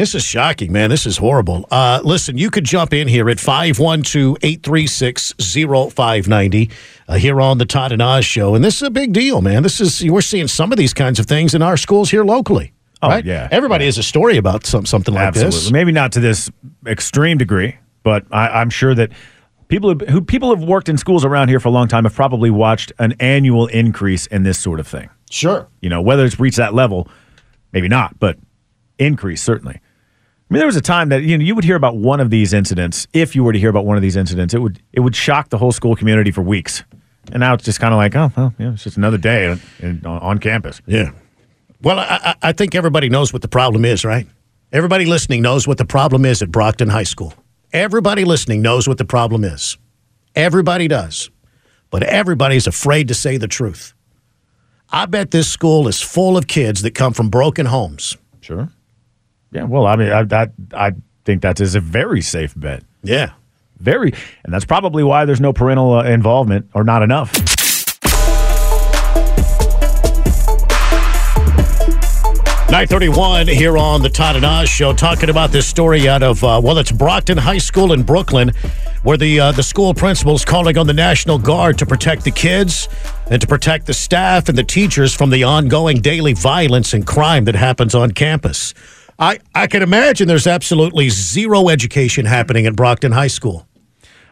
This 0.00 0.14
is 0.14 0.24
shocking, 0.24 0.72
man. 0.72 0.88
This 0.88 1.04
is 1.04 1.18
horrible. 1.18 1.66
Uh, 1.70 2.00
listen, 2.02 2.38
you 2.38 2.50
could 2.50 2.64
jump 2.64 2.94
in 2.94 3.06
here 3.06 3.28
at 3.28 3.38
512 3.38 4.38
836 4.40 5.34
0590 5.38 6.70
uh, 7.06 7.14
here 7.16 7.38
on 7.38 7.58
the 7.58 7.66
Todd 7.66 7.92
and 7.92 8.00
Oz 8.00 8.24
show. 8.24 8.54
And 8.54 8.64
this 8.64 8.76
is 8.76 8.82
a 8.82 8.90
big 8.90 9.12
deal, 9.12 9.42
man. 9.42 9.62
This 9.62 9.78
is, 9.78 10.02
we're 10.02 10.22
seeing 10.22 10.48
some 10.48 10.72
of 10.72 10.78
these 10.78 10.94
kinds 10.94 11.20
of 11.20 11.26
things 11.26 11.54
in 11.54 11.60
our 11.60 11.76
schools 11.76 12.10
here 12.10 12.24
locally. 12.24 12.72
Oh, 13.02 13.08
right? 13.08 13.22
yeah. 13.22 13.46
Everybody 13.50 13.84
has 13.84 13.98
a 13.98 14.02
story 14.02 14.38
about 14.38 14.64
some, 14.64 14.86
something 14.86 15.12
like 15.12 15.22
Absolutely. 15.22 15.58
this. 15.58 15.70
Maybe 15.70 15.92
not 15.92 16.12
to 16.12 16.20
this 16.20 16.50
extreme 16.86 17.36
degree, 17.36 17.76
but 18.02 18.24
I, 18.30 18.48
I'm 18.48 18.70
sure 18.70 18.94
that 18.94 19.12
people 19.68 19.92
who, 19.92 20.06
who 20.06 20.22
people 20.22 20.48
have 20.56 20.66
worked 20.66 20.88
in 20.88 20.96
schools 20.96 21.26
around 21.26 21.48
here 21.48 21.60
for 21.60 21.68
a 21.68 21.72
long 21.72 21.88
time 21.88 22.04
have 22.04 22.14
probably 22.14 22.48
watched 22.48 22.90
an 22.98 23.16
annual 23.20 23.66
increase 23.66 24.24
in 24.28 24.44
this 24.44 24.58
sort 24.58 24.80
of 24.80 24.88
thing. 24.88 25.10
Sure. 25.28 25.68
You 25.82 25.90
know, 25.90 26.00
whether 26.00 26.24
it's 26.24 26.40
reached 26.40 26.56
that 26.56 26.72
level, 26.72 27.06
maybe 27.74 27.88
not, 27.88 28.18
but 28.18 28.38
increase 28.98 29.42
certainly. 29.42 29.78
I 30.50 30.54
mean, 30.54 30.58
there 30.58 30.66
was 30.66 30.76
a 30.76 30.80
time 30.80 31.10
that 31.10 31.22
you 31.22 31.38
know 31.38 31.44
you 31.44 31.54
would 31.54 31.62
hear 31.62 31.76
about 31.76 31.96
one 31.96 32.18
of 32.18 32.30
these 32.30 32.52
incidents. 32.52 33.06
If 33.12 33.36
you 33.36 33.44
were 33.44 33.52
to 33.52 33.58
hear 33.58 33.70
about 33.70 33.86
one 33.86 33.96
of 33.96 34.02
these 34.02 34.16
incidents, 34.16 34.52
it 34.52 34.58
would 34.58 34.82
it 34.92 35.00
would 35.00 35.14
shock 35.14 35.50
the 35.50 35.58
whole 35.58 35.70
school 35.70 35.94
community 35.94 36.32
for 36.32 36.42
weeks. 36.42 36.82
And 37.30 37.40
now 37.40 37.54
it's 37.54 37.64
just 37.64 37.78
kind 37.78 37.94
of 37.94 37.98
like, 37.98 38.16
oh, 38.16 38.32
well, 38.36 38.54
yeah, 38.58 38.72
it's 38.72 38.82
just 38.82 38.96
another 38.96 39.18
day 39.18 39.46
on, 39.46 39.60
in, 39.78 40.04
on, 40.04 40.38
campus. 40.38 40.80
Yeah. 40.86 41.12
Well, 41.82 42.00
I, 42.00 42.18
I 42.24 42.34
I 42.48 42.52
think 42.52 42.74
everybody 42.74 43.08
knows 43.08 43.32
what 43.32 43.42
the 43.42 43.48
problem 43.48 43.84
is, 43.84 44.04
right? 44.04 44.26
Everybody 44.72 45.04
listening 45.04 45.40
knows 45.40 45.68
what 45.68 45.78
the 45.78 45.84
problem 45.84 46.24
is 46.24 46.42
at 46.42 46.50
Brockton 46.50 46.88
High 46.88 47.04
School. 47.04 47.32
Everybody 47.72 48.24
listening 48.24 48.60
knows 48.60 48.88
what 48.88 48.98
the 48.98 49.04
problem 49.04 49.44
is. 49.44 49.78
Everybody 50.34 50.88
does. 50.88 51.30
But 51.90 52.02
everybody's 52.02 52.66
afraid 52.66 53.06
to 53.08 53.14
say 53.14 53.36
the 53.36 53.48
truth. 53.48 53.94
I 54.90 55.06
bet 55.06 55.30
this 55.30 55.48
school 55.48 55.86
is 55.86 56.02
full 56.02 56.36
of 56.36 56.48
kids 56.48 56.82
that 56.82 56.96
come 56.96 57.12
from 57.12 57.28
broken 57.28 57.66
homes. 57.66 58.16
Sure. 58.40 58.68
Yeah. 59.52 59.64
Well, 59.64 59.86
I 59.86 59.96
mean, 59.96 60.10
I, 60.10 60.22
that 60.24 60.52
I 60.72 60.92
think 61.24 61.42
that 61.42 61.60
is 61.60 61.74
a 61.74 61.80
very 61.80 62.20
safe 62.20 62.54
bet. 62.56 62.82
Yeah. 63.02 63.32
Very, 63.78 64.12
and 64.44 64.52
that's 64.52 64.66
probably 64.66 65.02
why 65.02 65.24
there's 65.24 65.40
no 65.40 65.52
parental 65.54 65.94
uh, 65.94 66.04
involvement 66.04 66.68
or 66.74 66.84
not 66.84 67.02
enough. 67.02 67.32
931 72.70 73.48
here 73.48 73.76
on 73.76 74.00
the 74.00 74.08
Todd 74.08 74.36
and 74.36 74.44
Oz 74.44 74.68
show, 74.68 74.92
talking 74.92 75.28
about 75.28 75.50
this 75.50 75.66
story 75.66 76.08
out 76.08 76.22
of, 76.22 76.44
uh, 76.44 76.60
well, 76.62 76.78
it's 76.78 76.92
Brockton 76.92 77.36
High 77.36 77.58
School 77.58 77.92
in 77.92 78.04
Brooklyn, 78.04 78.52
where 79.02 79.16
the, 79.16 79.40
uh, 79.40 79.50
the 79.50 79.62
school 79.62 79.92
principal 79.92 80.36
is 80.36 80.44
calling 80.44 80.78
on 80.78 80.86
the 80.86 80.92
National 80.92 81.36
Guard 81.36 81.78
to 81.78 81.86
protect 81.86 82.22
the 82.22 82.30
kids 82.30 82.88
and 83.28 83.40
to 83.40 83.46
protect 83.48 83.86
the 83.86 83.92
staff 83.92 84.48
and 84.48 84.56
the 84.56 84.62
teachers 84.62 85.12
from 85.12 85.30
the 85.30 85.42
ongoing 85.42 86.00
daily 86.00 86.32
violence 86.32 86.94
and 86.94 87.04
crime 87.04 87.44
that 87.46 87.56
happens 87.56 87.92
on 87.96 88.12
campus. 88.12 88.72
I, 89.20 89.38
I 89.54 89.66
can 89.66 89.82
imagine 89.82 90.28
there's 90.28 90.46
absolutely 90.46 91.10
zero 91.10 91.68
education 91.68 92.24
happening 92.24 92.64
at 92.66 92.74
Brockton 92.74 93.12
High 93.12 93.26
School. 93.26 93.66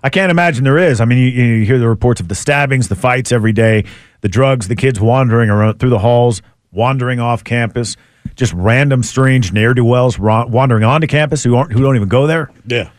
I 0.03 0.09
can't 0.09 0.31
imagine 0.31 0.65
there 0.65 0.79
is. 0.79 1.01
I 1.01 1.05
mean, 1.05 1.19
you, 1.19 1.29
you 1.29 1.67
hear 1.67 1.79
the 1.79 1.89
reports 1.89 2.21
of 2.23 2.29
the 2.29 2.35
stabbings, 2.35 2.89
the 2.89 2.97
fights 2.97 3.31
every 3.31 3.53
day, 3.53 3.85
the 4.23 4.29
drugs, 4.29 4.69
the 4.69 4.77
kids 4.77 4.99
wandering 4.99 5.51
around 5.51 5.79
through 5.79 5.91
the 5.91 5.99
halls, 5.99 6.41
wandering 6.73 7.21
off 7.21 7.45
campus, 7.45 7.97
just 8.35 8.55
random 8.55 9.03
strange 9.03 9.53
ne'er 9.53 9.75
do 9.75 9.85
wells 9.85 10.19
wandering 10.19 10.85
onto 10.85 11.07
campus 11.07 11.45
who 11.45 11.55
aren't 11.55 11.73
who 11.73 11.83
don't 11.83 11.97
even 11.97 12.09
go 12.09 12.27
there. 12.27 12.51
Yeah, 12.67 12.91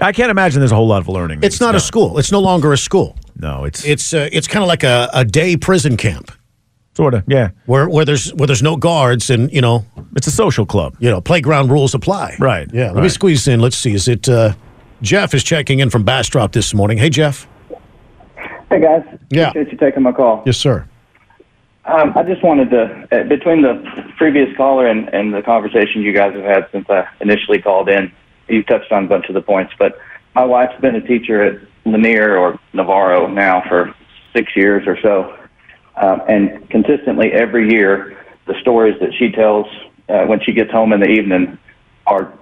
I 0.00 0.12
can't 0.12 0.30
imagine 0.30 0.60
there's 0.60 0.72
a 0.72 0.76
whole 0.76 0.88
lot 0.88 1.02
of 1.02 1.08
learning. 1.08 1.40
It's 1.42 1.60
not 1.60 1.74
a 1.74 1.80
school. 1.80 2.18
It's 2.18 2.32
no 2.32 2.40
longer 2.40 2.72
a 2.72 2.78
school. 2.78 3.16
No, 3.38 3.64
it's 3.64 3.84
it's 3.84 4.12
uh, 4.14 4.28
it's 4.32 4.48
kind 4.48 4.62
of 4.62 4.68
like 4.68 4.82
a, 4.82 5.10
a 5.12 5.24
day 5.24 5.56
prison 5.56 5.96
camp. 5.96 6.32
Sort 6.96 7.12
of, 7.12 7.24
yeah. 7.26 7.50
Where 7.66 7.90
where 7.90 8.06
there's 8.06 8.32
where 8.32 8.46
there's 8.46 8.62
no 8.62 8.74
guards 8.74 9.28
and 9.28 9.52
you 9.52 9.60
know 9.60 9.84
it's 10.16 10.26
a 10.26 10.30
social 10.30 10.64
club. 10.64 10.96
You 10.98 11.10
know, 11.10 11.20
playground 11.20 11.70
rules 11.70 11.92
apply. 11.92 12.36
Right. 12.40 12.66
Yeah. 12.72 12.86
Let 12.86 12.94
right. 12.94 13.02
me 13.02 13.08
squeeze 13.10 13.46
in. 13.46 13.60
Let's 13.60 13.76
see. 13.76 13.92
Is 13.92 14.08
it 14.08 14.26
uh, 14.30 14.54
Jeff 15.02 15.34
is 15.34 15.44
checking 15.44 15.80
in 15.80 15.90
from 15.90 16.04
Bastrop 16.04 16.52
this 16.52 16.72
morning? 16.72 16.96
Hey, 16.96 17.10
Jeff. 17.10 17.46
Hey 18.70 18.80
guys. 18.80 19.02
Yeah. 19.28 19.50
Appreciate 19.50 19.72
you 19.72 19.78
taking 19.78 20.02
my 20.04 20.12
call. 20.12 20.42
Yes, 20.46 20.56
sir. 20.56 20.88
Um, 21.84 22.14
I 22.16 22.22
just 22.22 22.42
wanted 22.42 22.70
to, 22.70 23.06
uh, 23.12 23.24
between 23.24 23.60
the 23.60 23.74
previous 24.16 24.56
caller 24.56 24.86
and, 24.86 25.12
and 25.14 25.34
the 25.34 25.42
conversation 25.42 26.00
you 26.00 26.14
guys 26.14 26.34
have 26.34 26.44
had 26.44 26.66
since 26.72 26.88
I 26.88 27.06
initially 27.20 27.60
called 27.60 27.90
in, 27.90 28.10
you 28.48 28.62
touched 28.62 28.90
on 28.90 29.04
a 29.04 29.06
bunch 29.06 29.28
of 29.28 29.34
the 29.34 29.42
points. 29.42 29.74
But 29.78 29.98
my 30.34 30.44
wife's 30.44 30.80
been 30.80 30.94
a 30.94 31.06
teacher 31.06 31.42
at 31.42 31.60
Lanier 31.84 32.38
or 32.38 32.58
Navarro 32.72 33.26
now 33.26 33.62
for 33.68 33.94
six 34.34 34.56
years 34.56 34.86
or 34.86 34.98
so, 35.02 35.36
um, 35.96 36.22
and 36.28 36.68
consistently 36.70 37.32
every 37.32 37.70
year, 37.70 38.16
the 38.46 38.54
stories 38.60 38.98
that 39.00 39.12
she 39.18 39.30
tells 39.30 39.66
uh, 40.08 40.24
when 40.26 40.40
she 40.40 40.52
gets 40.52 40.70
home 40.70 40.92
in 40.92 41.00
the 41.00 41.08
evening 41.08 41.58
are 42.06 42.32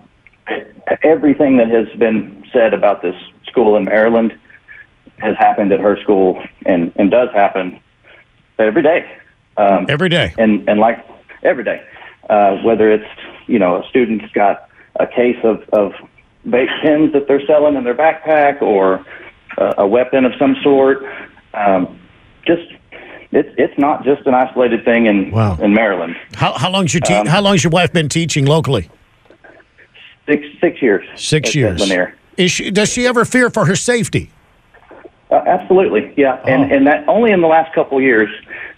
everything 1.03 1.57
that 1.57 1.69
has 1.69 1.89
been 1.99 2.45
said 2.53 2.75
about 2.75 3.03
this 3.03 3.15
school 3.47 3.77
in 3.77 3.85
Maryland 3.85 4.39
has 5.19 5.37
happened 5.39 5.73
at 5.73 5.81
her 5.81 5.97
school 6.03 6.43
and, 6.67 6.93
and 6.97 7.11
does 7.11 7.29
happen 7.33 7.81
every 8.59 8.83
day. 8.83 9.11
Um, 9.57 9.87
every 9.89 10.09
day. 10.09 10.35
And, 10.37 10.69
and 10.69 10.81
like 10.81 11.07
every 11.43 11.65
day, 11.65 11.83
uh, 12.29 12.57
whether 12.57 12.91
it's, 12.91 13.09
you 13.47 13.59
know, 13.59 13.83
a 13.83 13.89
student's 13.89 14.31
got 14.33 14.69
a 14.97 15.07
case 15.07 15.39
of, 15.45 15.63
of 15.73 15.93
vape 16.47 16.83
pens 16.83 17.13
that 17.13 17.27
they're 17.29 17.45
selling 17.47 17.77
in 17.77 17.85
their 17.85 17.95
backpack 17.95 18.61
or 18.61 19.07
a, 19.57 19.75
a 19.79 19.87
weapon 19.87 20.25
of 20.25 20.33
some 20.39 20.57
sort. 20.63 20.99
Um, 21.55 22.01
just, 22.47 22.73
it's, 23.35 23.55
it's 23.59 23.79
not 23.79 24.05
just 24.05 24.27
an 24.27 24.35
isolated 24.35 24.85
thing 24.85 25.07
in, 25.07 25.31
wow. 25.31 25.57
in 25.61 25.75
Maryland. 25.75 26.17
How, 26.35 26.53
how 26.53 26.71
long's 26.71 26.95
your 26.95 27.01
te- 27.01 27.15
Um, 27.15 27.27
how 27.27 27.41
long's 27.41 27.63
your 27.65 27.71
wife 27.71 27.93
been 27.93 28.09
teaching 28.09 28.47
locally? 28.47 28.89
Six, 30.27 30.47
six 30.61 30.81
years. 30.81 31.05
Six 31.17 31.55
years. 31.55 31.83
She, 32.47 32.71
does 32.71 32.91
she 32.93 33.07
ever 33.07 33.25
fear 33.25 33.51
for 33.51 33.67
her 33.67 33.77
safety? 33.77 34.31
Uh, 35.31 35.37
absolutely, 35.47 36.13
yeah, 36.17 36.41
and 36.47 36.71
Oh. 36.71 36.77
and 36.77 36.87
that 36.87 37.09
only 37.09 37.33
in 37.33 37.41
the 37.41 37.47
last 37.49 37.75
couple 37.75 37.99
of 37.99 38.05
years 38.05 38.29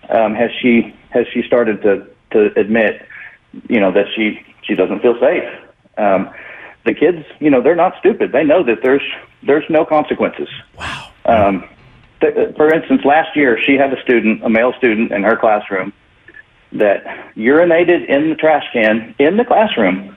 um, 0.08 0.34
has 0.34 0.50
she 0.60 0.94
has 1.10 1.26
she 1.32 1.42
started 1.42 1.82
to 1.82 2.06
to 2.32 2.58
admit, 2.58 3.02
you 3.68 3.78
know, 3.80 3.92
that 3.92 4.06
she 4.14 4.40
she 4.62 4.74
doesn't 4.74 5.00
feel 5.00 5.18
safe. 5.20 5.44
Um, 5.98 6.30
the 6.84 6.94
kids, 6.94 7.24
you 7.40 7.50
know, 7.50 7.60
they're 7.60 7.74
not 7.76 7.94
stupid. 7.98 8.32
They 8.32 8.44
know 8.44 8.62
that 8.64 8.78
there's 8.82 9.02
there's 9.42 9.64
no 9.68 9.84
consequences. 9.84 10.48
Wow. 10.78 11.10
Um, 11.26 11.68
for 12.20 12.72
instance, 12.72 13.04
last 13.04 13.36
year 13.36 13.58
she 13.60 13.74
had 13.74 13.92
a 13.92 14.00
student, 14.02 14.44
a 14.44 14.48
male 14.48 14.72
student, 14.78 15.12
in 15.12 15.22
her 15.22 15.36
classroom 15.36 15.92
that 16.72 17.04
urinated 17.36 18.06
in 18.08 18.30
the 18.30 18.36
trash 18.36 18.64
can 18.72 19.14
in 19.18 19.36
the 19.36 19.44
classroom, 19.44 20.16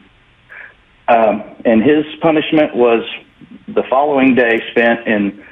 um, 1.07 1.43
and 1.65 1.83
his 1.83 2.05
punishment 2.21 2.75
was 2.75 3.03
the 3.67 3.83
following 3.89 4.35
day 4.35 4.61
spent 4.71 5.07
in 5.07 5.43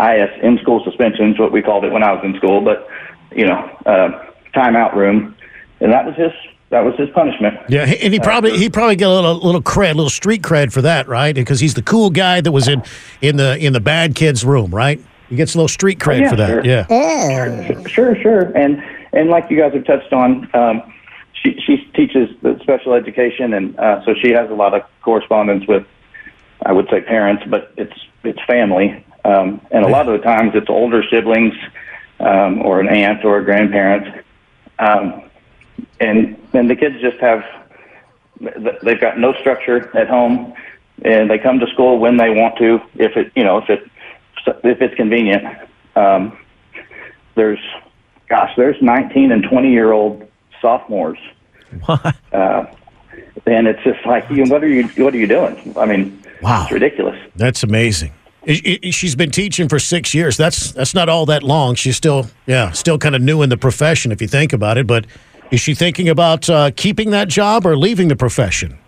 IS 0.00 0.30
in 0.42 0.58
school 0.62 0.82
suspensions, 0.84 1.38
what 1.38 1.52
we 1.52 1.62
called 1.62 1.84
it 1.84 1.92
when 1.92 2.02
I 2.02 2.12
was 2.12 2.24
in 2.24 2.36
school, 2.36 2.60
but 2.60 2.88
you 3.34 3.46
know, 3.46 3.58
uh, 3.86 4.26
timeout 4.54 4.94
room, 4.94 5.34
and 5.80 5.92
that 5.92 6.06
was 6.06 6.14
his 6.16 6.32
that 6.70 6.84
was 6.84 6.94
his 6.96 7.08
punishment. 7.10 7.58
Yeah, 7.68 7.84
and 7.84 8.12
he 8.12 8.20
probably 8.20 8.58
he 8.58 8.68
probably 8.68 8.96
get 8.96 9.08
a 9.08 9.12
little 9.12 9.36
little 9.36 9.62
cred, 9.62 9.94
little 9.94 10.10
street 10.10 10.42
cred 10.42 10.72
for 10.72 10.82
that, 10.82 11.08
right? 11.08 11.34
Because 11.34 11.60
he's 11.60 11.74
the 11.74 11.82
cool 11.82 12.10
guy 12.10 12.40
that 12.40 12.52
was 12.52 12.68
in 12.68 12.82
in 13.20 13.36
the 13.36 13.56
in 13.58 13.72
the 13.72 13.80
bad 13.80 14.14
kids 14.14 14.44
room, 14.44 14.74
right? 14.74 15.00
He 15.28 15.36
gets 15.36 15.54
a 15.54 15.58
little 15.58 15.68
street 15.68 15.98
cred 15.98 16.20
yeah, 16.20 16.30
for 16.30 16.36
that. 16.36 16.48
sure. 16.48 16.64
Yeah. 16.64 17.86
Sure, 17.86 18.16
sure, 18.16 18.56
and 18.56 18.82
and 19.12 19.28
like 19.28 19.50
you 19.50 19.58
guys 19.58 19.74
have 19.74 19.84
touched 19.84 20.12
on, 20.12 20.48
um, 20.54 20.92
she 21.32 21.60
she 21.64 21.84
teaches 21.94 22.30
the 22.42 22.58
special 22.62 22.94
education, 22.94 23.52
and 23.54 23.78
uh, 23.78 24.04
so 24.04 24.14
she 24.14 24.30
has 24.30 24.50
a 24.50 24.54
lot 24.54 24.74
of 24.74 24.82
correspondence 25.02 25.66
with, 25.66 25.86
I 26.64 26.72
would 26.72 26.88
say 26.90 27.00
parents, 27.00 27.44
but 27.46 27.72
it's 27.76 27.98
it's 28.24 28.42
family, 28.46 29.04
um, 29.24 29.60
and 29.70 29.84
a 29.84 29.88
lot 29.88 30.08
of 30.08 30.18
the 30.18 30.24
times 30.24 30.52
it's 30.54 30.70
older 30.70 31.02
siblings, 31.10 31.54
um, 32.20 32.62
or 32.62 32.80
an 32.80 32.88
aunt 32.88 33.24
or 33.24 33.38
a 33.38 33.44
grandparent, 33.44 34.24
um, 34.78 35.22
and 36.00 36.36
and 36.54 36.70
the 36.70 36.76
kids 36.76 37.00
just 37.00 37.18
have 37.18 37.44
they've 38.82 39.00
got 39.00 39.18
no 39.18 39.32
structure 39.34 39.94
at 39.96 40.08
home, 40.08 40.54
and 41.02 41.30
they 41.30 41.38
come 41.38 41.58
to 41.60 41.66
school 41.68 41.98
when 41.98 42.16
they 42.16 42.30
want 42.30 42.56
to, 42.58 42.80
if 42.94 43.16
it 43.16 43.32
you 43.36 43.44
know 43.44 43.58
if 43.58 43.68
it 43.68 43.88
if 44.46 44.80
it's 44.80 44.94
convenient. 44.94 45.44
Um, 45.96 46.38
there's, 47.34 47.58
gosh, 48.28 48.50
there's 48.56 48.80
19 48.82 49.32
and 49.32 49.42
20 49.44 49.70
year 49.70 49.92
old 49.92 50.26
sophomores. 50.60 51.18
What? 51.84 52.16
Uh, 52.32 52.66
and 53.46 53.66
it's 53.66 53.82
just 53.84 54.04
like, 54.06 54.28
you, 54.30 54.44
what 54.44 54.62
are 54.64 54.68
you, 54.68 54.84
what 55.02 55.14
are 55.14 55.18
you 55.18 55.26
doing? 55.26 55.74
I 55.76 55.86
mean, 55.86 56.22
Wow. 56.42 56.62
it's 56.64 56.72
ridiculous. 56.72 57.18
That's 57.36 57.62
amazing. 57.62 58.12
She's 58.46 59.14
been 59.14 59.30
teaching 59.30 59.68
for 59.68 59.78
six 59.78 60.14
years. 60.14 60.36
That's 60.38 60.72
that's 60.72 60.94
not 60.94 61.08
all 61.10 61.26
that 61.26 61.42
long. 61.42 61.74
She's 61.74 61.96
still 61.96 62.30
yeah, 62.46 62.70
still 62.70 62.96
kind 62.96 63.14
of 63.14 63.20
new 63.20 63.42
in 63.42 63.50
the 63.50 63.58
profession 63.58 64.10
if 64.12 64.22
you 64.22 64.28
think 64.28 64.54
about 64.54 64.78
it. 64.78 64.86
But 64.86 65.06
is 65.50 65.60
she 65.60 65.74
thinking 65.74 66.08
about 66.08 66.48
uh, 66.48 66.70
keeping 66.74 67.10
that 67.10 67.28
job 67.28 67.66
or 67.66 67.76
leaving 67.76 68.08
the 68.08 68.16
profession? 68.16 68.78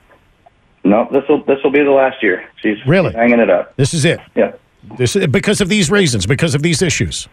No, 0.84 1.08
this 1.12 1.24
will, 1.28 1.44
this 1.44 1.58
will 1.62 1.72
be 1.72 1.82
the 1.82 1.90
last 1.90 2.22
year. 2.22 2.48
She's 2.62 2.78
Really? 2.86 3.12
hanging 3.12 3.38
it 3.40 3.50
up. 3.50 3.76
This 3.76 3.92
is 3.92 4.06
it. 4.06 4.18
Yeah. 4.34 4.52
This 4.96 5.16
because 5.26 5.60
of 5.60 5.68
these 5.68 5.90
reasons, 5.90 6.26
because 6.26 6.54
of 6.54 6.62
these 6.62 6.82
issues. 6.82 7.28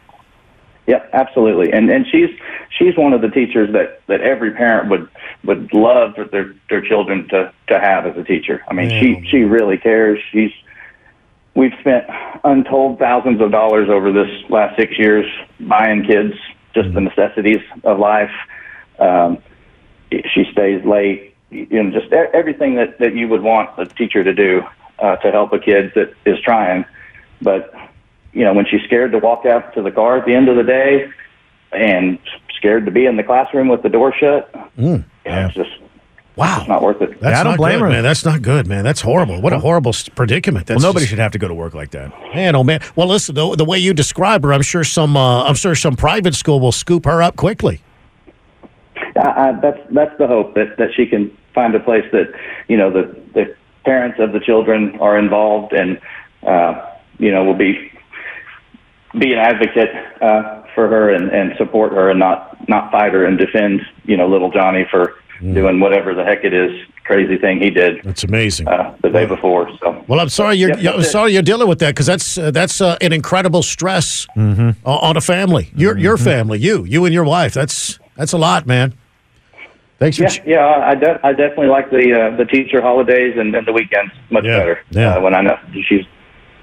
Yeah, 0.87 1.05
absolutely. 1.13 1.71
And 1.73 1.89
and 1.89 2.05
she's 2.11 2.29
she's 2.77 2.95
one 2.97 3.13
of 3.13 3.21
the 3.21 3.29
teachers 3.29 3.71
that 3.73 4.01
that 4.07 4.21
every 4.21 4.51
parent 4.51 4.89
would 4.89 5.09
would 5.43 5.73
love 5.73 6.15
for 6.15 6.25
their 6.25 6.55
their 6.69 6.81
children 6.81 7.27
to 7.29 7.51
to 7.67 7.79
have 7.79 8.05
as 8.05 8.17
a 8.17 8.23
teacher. 8.23 8.63
I 8.67 8.73
mean, 8.73 8.89
she 8.89 9.27
she 9.29 9.43
really 9.43 9.77
cares. 9.77 10.19
She's 10.31 10.51
we've 11.55 11.73
spent 11.79 12.05
untold 12.43 12.99
thousands 12.99 13.41
of 13.41 13.51
dollars 13.51 13.89
over 13.89 14.11
this 14.11 14.29
last 14.49 14.77
six 14.77 14.97
years 14.97 15.25
buying 15.59 16.05
kids 16.05 16.33
just 16.73 16.93
the 16.93 17.01
necessities 17.01 17.61
of 17.83 17.99
life. 17.99 18.31
Um, 18.99 19.39
she 20.11 20.45
stays 20.51 20.85
late, 20.85 21.35
you 21.49 21.83
know, 21.83 21.91
just 21.91 22.11
everything 22.13 22.75
that 22.75 22.99
that 22.99 23.15
you 23.15 23.27
would 23.27 23.41
want 23.41 23.69
a 23.77 23.85
teacher 23.85 24.23
to 24.23 24.33
do 24.33 24.63
uh, 24.99 25.17
to 25.17 25.31
help 25.31 25.53
a 25.53 25.59
kid 25.59 25.91
that 25.95 26.13
is 26.25 26.39
trying. 26.41 26.85
But 27.41 27.73
you 28.33 28.43
know, 28.43 28.53
when 28.53 28.65
she's 28.65 28.81
scared 28.85 29.11
to 29.13 29.19
walk 29.19 29.45
out 29.45 29.73
to 29.75 29.81
the 29.81 29.91
car 29.91 30.17
at 30.19 30.25
the 30.25 30.33
end 30.35 30.49
of 30.49 30.57
the 30.57 30.63
day 30.63 31.09
and 31.71 32.19
scared 32.55 32.85
to 32.85 32.91
be 32.91 33.05
in 33.05 33.17
the 33.17 33.23
classroom 33.23 33.67
with 33.67 33.81
the 33.83 33.89
door 33.89 34.13
shut, 34.13 34.49
you 34.77 34.89
know, 34.97 35.03
it's 35.25 35.55
just 35.55 35.69
Wow. 36.35 36.59
it's 36.59 36.67
not 36.69 36.83
worth 36.83 37.01
it. 37.01 37.19
That's 37.19 37.39
I 37.39 37.43
don't 37.43 37.53
not 37.53 37.57
blame 37.57 37.79
good, 37.79 37.85
her. 37.85 37.89
man. 37.89 38.03
That's 38.03 38.23
not 38.23 38.43
good, 38.43 38.67
man. 38.67 38.83
That's 38.83 39.01
horrible. 39.01 39.41
What 39.41 39.53
a 39.53 39.59
horrible 39.59 39.91
predicament. 40.15 40.67
That's 40.67 40.83
well, 40.83 40.89
nobody 40.89 41.05
just- 41.05 41.09
should 41.09 41.19
have 41.19 41.31
to 41.31 41.39
go 41.39 41.47
to 41.47 41.55
work 41.55 41.73
like 41.73 41.89
that. 41.91 42.11
Man, 42.35 42.55
oh 42.55 42.63
man. 42.63 42.79
Well, 42.95 43.07
listen, 43.07 43.33
the, 43.33 43.55
the 43.55 43.65
way 43.65 43.79
you 43.79 43.91
describe 43.95 44.43
her, 44.43 44.53
I'm 44.53 44.61
sure 44.61 44.83
some 44.83 45.17
uh, 45.17 45.45
I'm 45.45 45.55
sure 45.55 45.73
some 45.73 45.95
private 45.95 46.35
school 46.35 46.59
will 46.59 46.71
scoop 46.71 47.05
her 47.05 47.23
up 47.23 47.37
quickly. 47.37 47.81
I, 49.15 49.49
I, 49.49 49.51
that's 49.61 49.79
that's 49.91 50.17
the 50.19 50.27
hope 50.27 50.53
that 50.55 50.77
that 50.77 50.89
she 50.95 51.07
can 51.07 51.35
find 51.55 51.73
a 51.73 51.79
place 51.79 52.05
that 52.11 52.31
you 52.67 52.77
know 52.77 52.91
the 52.91 53.19
the 53.33 53.55
parents 53.83 54.19
of 54.19 54.31
the 54.31 54.39
children 54.39 54.95
are 54.99 55.17
involved 55.17 55.73
and 55.73 55.99
uh, 56.45 56.86
you 57.19 57.31
know 57.31 57.43
will 57.43 57.53
be 57.57 57.91
be 59.17 59.33
an 59.33 59.39
advocate 59.39 59.89
uh, 60.21 60.63
for 60.75 60.87
her 60.87 61.09
and, 61.13 61.29
and 61.31 61.53
support 61.57 61.91
her 61.93 62.09
and 62.09 62.19
not 62.19 62.67
not 62.69 62.91
fight 62.91 63.13
her 63.13 63.25
and 63.25 63.37
defend 63.37 63.81
you 64.05 64.17
know 64.17 64.27
little 64.27 64.51
Johnny 64.51 64.85
for 64.91 65.15
doing 65.41 65.79
whatever 65.79 66.15
the 66.15 66.23
heck 66.23 66.43
it 66.43 66.53
is 66.53 66.71
crazy 67.03 67.37
thing 67.37 67.61
he 67.61 67.69
did 67.69 68.01
That's 68.03 68.23
amazing. 68.25 68.67
uh, 68.67 68.93
the 69.01 69.09
day 69.09 69.25
before. 69.25 69.69
So 69.79 70.03
Well, 70.07 70.19
I'm 70.19 70.27
sorry 70.29 70.55
you're, 70.57 70.77
Yeah, 70.77 70.91
I'm 70.91 71.03
sorry 71.03 71.31
you're 71.31 71.41
dealing 71.43 71.69
with 71.69 71.79
that 71.79 71.91
because 71.91 72.05
that's 72.07 72.37
uh, 72.37 72.51
that's 72.51 72.81
uh, 72.81 72.97
an 73.01 73.13
incredible 73.13 73.61
stress 73.63 74.27
o- 74.35 74.73
on 74.83 75.15
a 75.15 75.21
family. 75.21 75.71
Your 75.75 75.97
your 75.97 76.17
family, 76.17 76.59
you, 76.59 76.83
you 76.85 77.05
and 77.05 77.13
your 77.13 77.23
wife. 77.23 77.53
That's 77.53 77.99
that's 78.15 78.33
a 78.33 78.37
lot, 78.37 78.65
man. 78.67 78.93
Thanks 79.99 80.17
for 80.17 80.23
yeah, 80.23 80.29
ch- 80.29 80.41
yeah, 80.45 80.65
I, 80.91 80.95
de- 80.95 81.19
I 81.23 81.31
definitely 81.33 81.67
like 81.67 81.89
the 81.91 82.13
uh, 82.33 82.35
the 82.35 82.45
teacher 82.45 82.81
holidays 82.81 83.35
and, 83.37 83.55
and 83.55 83.65
the 83.65 83.73
weekends 83.73 84.11
much 84.29 84.43
Yeah, 84.43 84.57
better 84.59 84.79
yeah. 84.89 85.15
Uh, 85.15 85.21
when 85.21 85.33
I 85.33 85.41
know 85.41 85.57
she's 85.87 86.05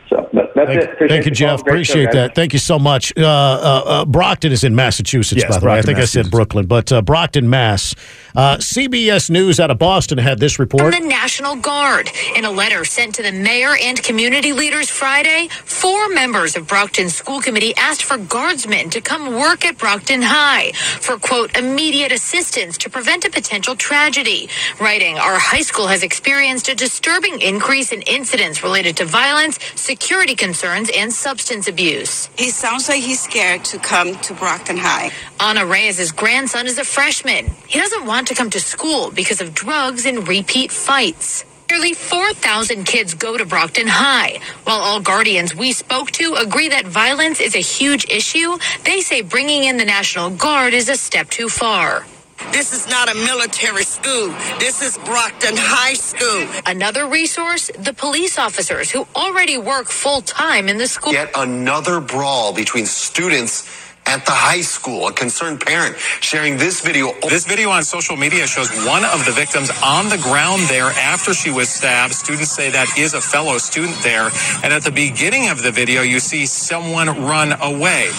So, 0.08 0.28
but 0.32 0.52
that's 0.54 0.66
Thank, 0.68 0.82
it. 0.82 0.92
Appreciate 0.92 1.08
thank 1.08 1.24
you. 1.26 1.30
Jeff. 1.32 1.64
Great 1.64 1.86
show, 1.86 1.94
Appreciate 1.94 2.12
that. 2.12 2.34
Thank 2.34 2.52
you 2.52 2.58
so 2.58 2.78
much. 2.78 3.12
Uh, 3.16 3.22
uh, 3.22 3.82
uh, 3.86 4.04
Brockton 4.04 4.52
is 4.52 4.64
in 4.64 4.74
Massachusetts, 4.74 5.42
Yes, 5.42 5.56
by 5.56 5.60
the 5.60 5.66
way. 5.66 5.78
I 5.78 5.82
think 5.82 5.98
I 5.98 6.04
said 6.04 6.30
Brooklyn, 6.30 6.66
but 6.66 6.92
uh, 6.92 7.02
Brockton, 7.02 7.48
Mass. 7.48 7.94
Uh, 8.36 8.56
CBS 8.56 9.30
News 9.30 9.60
out 9.60 9.70
of 9.70 9.78
Boston 9.78 10.18
had 10.18 10.40
this 10.40 10.54
from 10.54 10.64
report. 10.64 10.92
the 10.92 11.00
National 11.00 11.56
Guard. 11.56 12.10
In 12.36 12.44
a 12.44 12.50
letter 12.50 12.84
sent 12.84 13.14
to 13.14 13.22
the 13.22 13.32
mayor 13.32 13.76
and 13.80 14.02
community 14.02 14.52
leaders 14.52 14.90
Friday, 14.90 15.48
four 15.64 16.08
members 16.08 16.56
of 16.56 16.66
Brockton's 16.66 17.14
school 17.14 17.40
committee 17.40 17.74
asked 17.76 18.02
for 18.02 18.18
guardsmen 18.18 18.90
to 18.90 19.00
come 19.00 19.34
work 19.34 19.64
at 19.64 19.78
Brockton 19.78 20.22
High 20.22 20.72
for, 20.72 21.16
quote, 21.16 21.56
immediate 21.56 22.12
assistance 22.12 22.76
to 22.78 22.90
prevent 22.90 23.24
a 23.24 23.30
potential 23.30 23.76
tragedy. 23.76 24.48
Writing, 24.80 25.16
our 25.18 25.38
high 25.38 25.62
school 25.62 25.86
has 25.86 26.02
experienced 26.02 26.68
a 26.68 26.74
disturbing 26.74 27.40
increase 27.40 27.92
in 27.92 28.02
incidents 28.02 28.62
related 28.62 28.96
to 28.96 29.04
violence, 29.04 29.58
security 29.94 30.34
concerns, 30.34 30.90
and 30.92 31.12
substance 31.12 31.68
abuse. 31.68 32.28
He 32.36 32.50
sounds 32.50 32.88
like 32.88 33.00
he's 33.00 33.20
scared 33.20 33.64
to 33.66 33.78
come 33.78 34.16
to 34.26 34.34
Brockton 34.34 34.76
High. 34.76 35.12
Anna 35.38 35.64
Reyes' 35.64 36.10
grandson 36.10 36.66
is 36.66 36.78
a 36.80 36.84
freshman. 36.84 37.44
He 37.68 37.78
doesn't 37.78 38.04
want 38.04 38.26
to 38.26 38.34
come 38.34 38.50
to 38.50 38.58
school 38.58 39.12
because 39.12 39.40
of 39.40 39.54
drugs 39.54 40.04
and 40.04 40.26
repeat 40.26 40.72
fights. 40.72 41.44
Nearly 41.70 41.94
4,000 41.94 42.82
kids 42.84 43.14
go 43.14 43.38
to 43.38 43.44
Brockton 43.44 43.86
High. 43.86 44.40
While 44.64 44.80
all 44.80 45.00
guardians 45.00 45.54
we 45.54 45.70
spoke 45.70 46.10
to 46.18 46.34
agree 46.44 46.70
that 46.70 46.86
violence 46.88 47.38
is 47.40 47.54
a 47.54 47.68
huge 47.76 48.04
issue, 48.10 48.58
they 48.84 49.00
say 49.00 49.22
bringing 49.22 49.62
in 49.62 49.76
the 49.76 49.84
National 49.84 50.28
Guard 50.28 50.74
is 50.74 50.88
a 50.88 50.96
step 50.96 51.30
too 51.30 51.48
far. 51.48 52.04
This 52.52 52.72
is 52.72 52.88
not 52.88 53.10
a 53.10 53.14
military 53.14 53.84
school. 53.84 54.28
This 54.58 54.82
is 54.82 54.96
Brockton 54.98 55.54
High 55.56 55.94
School. 55.94 56.46
Another 56.66 57.06
resource 57.06 57.70
the 57.78 57.92
police 57.92 58.38
officers 58.38 58.90
who 58.90 59.06
already 59.14 59.58
work 59.58 59.86
full 59.88 60.20
time 60.22 60.68
in 60.68 60.78
the 60.78 60.86
school. 60.86 61.12
Yet 61.12 61.30
another 61.34 62.00
brawl 62.00 62.52
between 62.52 62.86
students 62.86 63.68
at 64.06 64.24
the 64.26 64.32
high 64.32 64.60
school. 64.60 65.08
A 65.08 65.12
concerned 65.12 65.60
parent 65.60 65.96
sharing 66.20 66.56
this 66.56 66.80
video. 66.80 67.12
This 67.22 67.46
video 67.46 67.70
on 67.70 67.82
social 67.82 68.16
media 68.16 68.46
shows 68.46 68.68
one 68.86 69.04
of 69.04 69.24
the 69.24 69.32
victims 69.32 69.70
on 69.82 70.08
the 70.08 70.18
ground 70.18 70.62
there 70.68 70.90
after 71.00 71.34
she 71.34 71.50
was 71.50 71.68
stabbed. 71.68 72.14
Students 72.14 72.50
say 72.50 72.70
that 72.70 72.98
is 72.98 73.14
a 73.14 73.20
fellow 73.20 73.58
student 73.58 73.96
there. 74.02 74.30
And 74.62 74.72
at 74.72 74.82
the 74.82 74.90
beginning 74.92 75.48
of 75.48 75.62
the 75.62 75.70
video, 75.70 76.02
you 76.02 76.20
see 76.20 76.46
someone 76.46 77.08
run 77.08 77.52
away. 77.60 78.10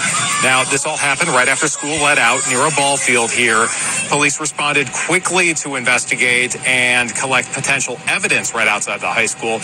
Now, 0.44 0.64
this 0.64 0.86
all 0.86 0.98
happened 0.98 1.30
right 1.30 1.48
after 1.48 1.68
school 1.68 1.96
let 2.04 2.18
out 2.18 2.42
near 2.50 2.66
a 2.66 2.72
ball 2.76 2.98
field 2.98 3.32
here. 3.32 3.68
Police 4.10 4.40
responded 4.40 4.92
quickly 4.92 5.54
to 5.56 5.76
investigate 5.76 6.56
and 6.68 7.14
collect 7.16 7.52
potential 7.54 7.98
evidence 8.08 8.54
right 8.54 8.68
outside 8.68 9.02
the 9.02 9.08
high 9.08 9.26
school. 9.26 9.60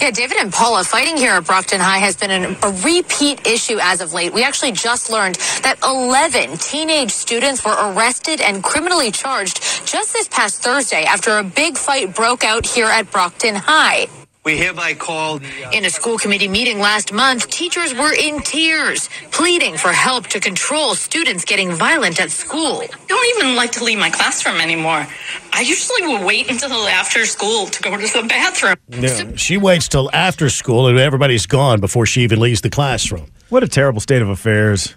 Yeah, 0.00 0.10
David 0.10 0.38
and 0.38 0.52
Paula, 0.52 0.84
fighting 0.84 1.16
here 1.16 1.32
at 1.32 1.46
Brockton 1.46 1.80
High 1.80 1.98
has 1.98 2.16
been 2.16 2.30
an, 2.30 2.56
a 2.62 2.70
repeat 2.84 3.46
issue 3.46 3.78
as 3.80 4.00
of 4.00 4.12
late. 4.12 4.32
We 4.32 4.42
actually 4.44 4.72
just 4.72 5.10
learned 5.10 5.36
that 5.62 5.78
11 5.84 6.58
teenage 6.58 7.10
students 7.10 7.64
were 7.64 7.72
arrested 7.72 8.40
and 8.40 8.62
criminally 8.62 9.10
charged 9.10 9.62
just 9.86 10.12
this 10.12 10.28
past 10.28 10.62
Thursday 10.62 11.04
after 11.04 11.38
a 11.38 11.44
big 11.44 11.78
fight 11.78 12.14
broke 12.14 12.44
out 12.44 12.66
here 12.66 12.86
at 12.86 13.10
Brockton 13.10 13.54
High. 13.54 14.08
We 14.44 14.56
hereby 14.56 14.94
call 14.94 15.36
uh, 15.36 15.70
In 15.72 15.84
a 15.84 15.90
school 15.90 16.18
committee 16.18 16.48
meeting 16.48 16.80
last 16.80 17.12
month, 17.12 17.48
teachers 17.48 17.94
were 17.94 18.12
in 18.12 18.40
tears, 18.40 19.08
pleading 19.30 19.76
for 19.76 19.92
help 19.92 20.26
to 20.28 20.40
control 20.40 20.96
students 20.96 21.44
getting 21.44 21.70
violent 21.72 22.20
at 22.20 22.32
school. 22.32 22.82
I 22.82 23.06
don't 23.06 23.38
even 23.38 23.54
like 23.54 23.70
to 23.72 23.84
leave 23.84 24.00
my 24.00 24.10
classroom 24.10 24.60
anymore. 24.60 25.06
I 25.52 25.60
usually 25.60 26.02
will 26.08 26.26
wait 26.26 26.50
until 26.50 26.72
after 26.72 27.24
school 27.24 27.66
to 27.66 27.82
go 27.82 27.96
to 27.96 28.02
the 28.02 28.26
bathroom. 28.28 28.74
Yeah, 28.88 29.36
she 29.36 29.58
waits 29.58 29.86
till 29.86 30.10
after 30.12 30.50
school 30.50 30.88
and 30.88 30.98
everybody's 30.98 31.46
gone 31.46 31.78
before 31.80 32.04
she 32.04 32.22
even 32.22 32.40
leaves 32.40 32.62
the 32.62 32.70
classroom. 32.70 33.28
What 33.48 33.62
a 33.62 33.68
terrible 33.68 34.00
state 34.00 34.22
of 34.22 34.28
affairs. 34.28 34.96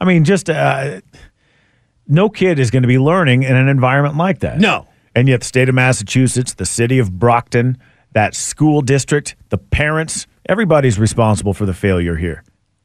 I 0.00 0.04
mean, 0.04 0.22
just 0.22 0.48
uh, 0.48 1.00
no 2.06 2.28
kid 2.28 2.60
is 2.60 2.70
going 2.70 2.84
to 2.84 2.88
be 2.88 3.00
learning 3.00 3.42
in 3.42 3.56
an 3.56 3.66
environment 3.66 4.16
like 4.16 4.40
that. 4.40 4.60
No. 4.60 4.86
And 5.16 5.28
yet, 5.28 5.40
the 5.40 5.46
state 5.46 5.68
of 5.68 5.74
Massachusetts, 5.74 6.54
the 6.54 6.66
city 6.66 7.00
of 7.00 7.18
Brockton, 7.18 7.78
that 8.16 8.34
school 8.34 8.80
district, 8.80 9.36
the 9.50 9.58
parents, 9.58 10.26
everybody's 10.48 10.98
responsible 10.98 11.52
for 11.52 11.66
the 11.66 11.74
failure 11.74 12.16
here. 12.16 12.42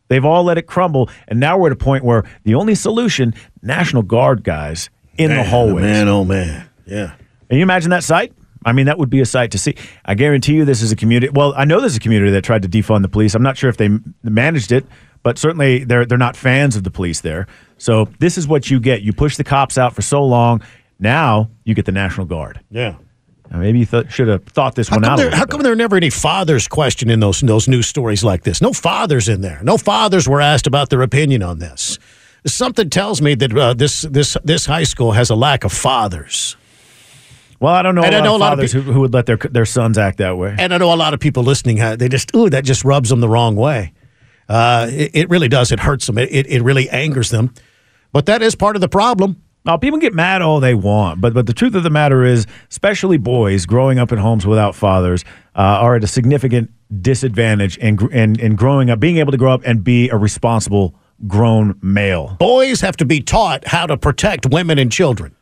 They've 0.09 0.25
all 0.25 0.43
let 0.43 0.57
it 0.57 0.63
crumble. 0.63 1.09
And 1.29 1.39
now 1.39 1.57
we're 1.57 1.67
at 1.67 1.71
a 1.71 1.77
point 1.77 2.03
where 2.03 2.25
the 2.43 2.55
only 2.55 2.75
solution 2.75 3.33
National 3.61 4.03
Guard 4.03 4.43
guys 4.43 4.89
in 5.17 5.29
the 5.29 5.37
Man, 5.37 5.45
hallways. 5.45 5.83
Man, 5.83 6.07
oh 6.09 6.25
man. 6.25 6.69
Yeah. 6.85 7.13
Can 7.47 7.59
you 7.59 7.63
imagine 7.63 7.91
that 7.91 8.03
sight? 8.03 8.33
I 8.65 8.73
mean, 8.73 8.87
that 8.87 8.97
would 8.97 9.09
be 9.09 9.21
a 9.21 9.25
sight 9.25 9.51
to 9.51 9.57
see. 9.57 9.75
I 10.03 10.15
guarantee 10.15 10.55
you 10.55 10.65
this 10.65 10.81
is 10.81 10.91
a 10.91 10.97
community. 10.97 11.31
Well, 11.33 11.53
I 11.55 11.63
know 11.63 11.79
there's 11.79 11.95
a 11.95 12.01
community 12.01 12.33
that 12.33 12.43
tried 12.43 12.63
to 12.63 12.67
defund 12.67 13.01
the 13.01 13.07
police. 13.07 13.33
I'm 13.33 13.41
not 13.41 13.55
sure 13.55 13.69
if 13.69 13.77
they 13.77 13.87
managed 14.23 14.73
it, 14.73 14.85
but 15.23 15.37
certainly 15.37 15.85
they're, 15.85 16.05
they're 16.05 16.17
not 16.17 16.35
fans 16.35 16.75
of 16.75 16.83
the 16.83 16.91
police 16.91 17.21
there. 17.21 17.47
So 17.77 18.09
this 18.19 18.37
is 18.37 18.49
what 18.49 18.69
you 18.69 18.81
get. 18.81 19.01
You 19.01 19.13
push 19.13 19.37
the 19.37 19.45
cops 19.45 19.77
out 19.77 19.95
for 19.95 20.01
so 20.01 20.25
long. 20.25 20.61
Now 20.99 21.49
you 21.63 21.73
get 21.73 21.85
the 21.85 21.93
National 21.93 22.25
Guard. 22.25 22.59
Yeah. 22.69 22.95
Maybe 23.53 23.79
you 23.79 23.85
th- 23.85 24.09
should 24.11 24.29
have 24.29 24.45
thought 24.45 24.75
this 24.75 24.87
How 24.87 24.95
one 24.95 25.05
out. 25.05 25.17
there, 25.17 25.29
how 25.29 25.45
come 25.45 25.61
there 25.61 25.73
are 25.73 25.75
never 25.75 25.97
any 25.97 26.09
fathers 26.09 26.67
questioned 26.69 27.11
in 27.11 27.19
those, 27.19 27.41
those 27.41 27.67
news 27.67 27.85
stories 27.85 28.23
like 28.23 28.43
this? 28.43 28.61
No 28.61 28.71
fathers 28.71 29.27
in 29.27 29.41
there. 29.41 29.59
No 29.61 29.77
fathers 29.77 30.27
were 30.27 30.39
asked 30.39 30.67
about 30.67 30.89
their 30.89 31.01
opinion 31.01 31.43
on 31.43 31.59
this. 31.59 31.99
Something 32.45 32.89
tells 32.89 33.21
me 33.21 33.35
that 33.35 33.55
uh, 33.55 33.73
this, 33.73 34.03
this, 34.03 34.37
this 34.43 34.65
high 34.65 34.83
school 34.83 35.11
has 35.11 35.29
a 35.29 35.35
lack 35.35 35.63
of 35.65 35.73
fathers. 35.73 36.55
Well, 37.59 37.73
I 37.73 37.81
don't 37.83 37.93
know. 37.93 38.03
And 38.03 38.15
a 38.15 38.17
I 38.17 38.21
lot 38.21 38.25
know 38.25 38.35
of 38.35 38.41
a 38.41 38.43
lot 38.43 38.53
of 38.53 38.59
fathers 38.59 38.71
who, 38.71 38.81
who 38.81 39.01
would 39.01 39.13
let 39.13 39.27
their 39.27 39.37
their 39.37 39.65
sons 39.65 39.99
act 39.99 40.17
that 40.17 40.35
way. 40.35 40.55
And 40.57 40.73
I 40.73 40.77
know 40.79 40.91
a 40.91 40.95
lot 40.95 41.13
of 41.13 41.19
people 41.19 41.43
listening, 41.43 41.79
uh, 41.79 41.95
they 41.95 42.09
just, 42.09 42.33
ooh, 42.35 42.49
that 42.49 42.63
just 42.65 42.83
rubs 42.83 43.09
them 43.09 43.19
the 43.19 43.29
wrong 43.29 43.55
way. 43.55 43.93
Uh, 44.49 44.87
it, 44.89 45.11
it 45.13 45.29
really 45.29 45.47
does. 45.47 45.71
It 45.71 45.79
hurts 45.79 46.07
them. 46.07 46.17
It, 46.17 46.29
it, 46.31 46.47
it 46.47 46.63
really 46.63 46.89
angers 46.89 47.29
them. 47.29 47.53
But 48.13 48.25
that 48.25 48.41
is 48.41 48.55
part 48.55 48.75
of 48.75 48.81
the 48.81 48.89
problem. 48.89 49.43
Now, 49.63 49.77
people 49.77 49.99
get 49.99 50.13
mad 50.13 50.41
all 50.41 50.59
they 50.59 50.73
want, 50.73 51.21
but 51.21 51.33
but 51.33 51.45
the 51.45 51.53
truth 51.53 51.75
of 51.75 51.83
the 51.83 51.89
matter 51.89 52.23
is, 52.23 52.47
especially 52.69 53.17
boys 53.17 53.65
growing 53.65 53.99
up 53.99 54.11
in 54.11 54.17
homes 54.17 54.45
without 54.45 54.73
fathers 54.73 55.23
uh, 55.55 55.59
are 55.59 55.95
at 55.95 56.03
a 56.03 56.07
significant 56.07 56.71
disadvantage 57.01 57.77
in, 57.77 58.11
in 58.11 58.39
in 58.39 58.55
growing 58.55 58.89
up, 58.89 58.99
being 58.99 59.17
able 59.17 59.31
to 59.31 59.37
grow 59.37 59.53
up 59.53 59.61
and 59.63 59.83
be 59.83 60.09
a 60.09 60.17
responsible 60.17 60.95
grown 61.27 61.77
male. 61.81 62.35
Boys 62.39 62.81
have 62.81 62.97
to 62.97 63.05
be 63.05 63.21
taught 63.21 63.67
how 63.67 63.85
to 63.85 63.97
protect 63.97 64.47
women 64.47 64.79
and 64.79 64.91
children. 64.91 65.35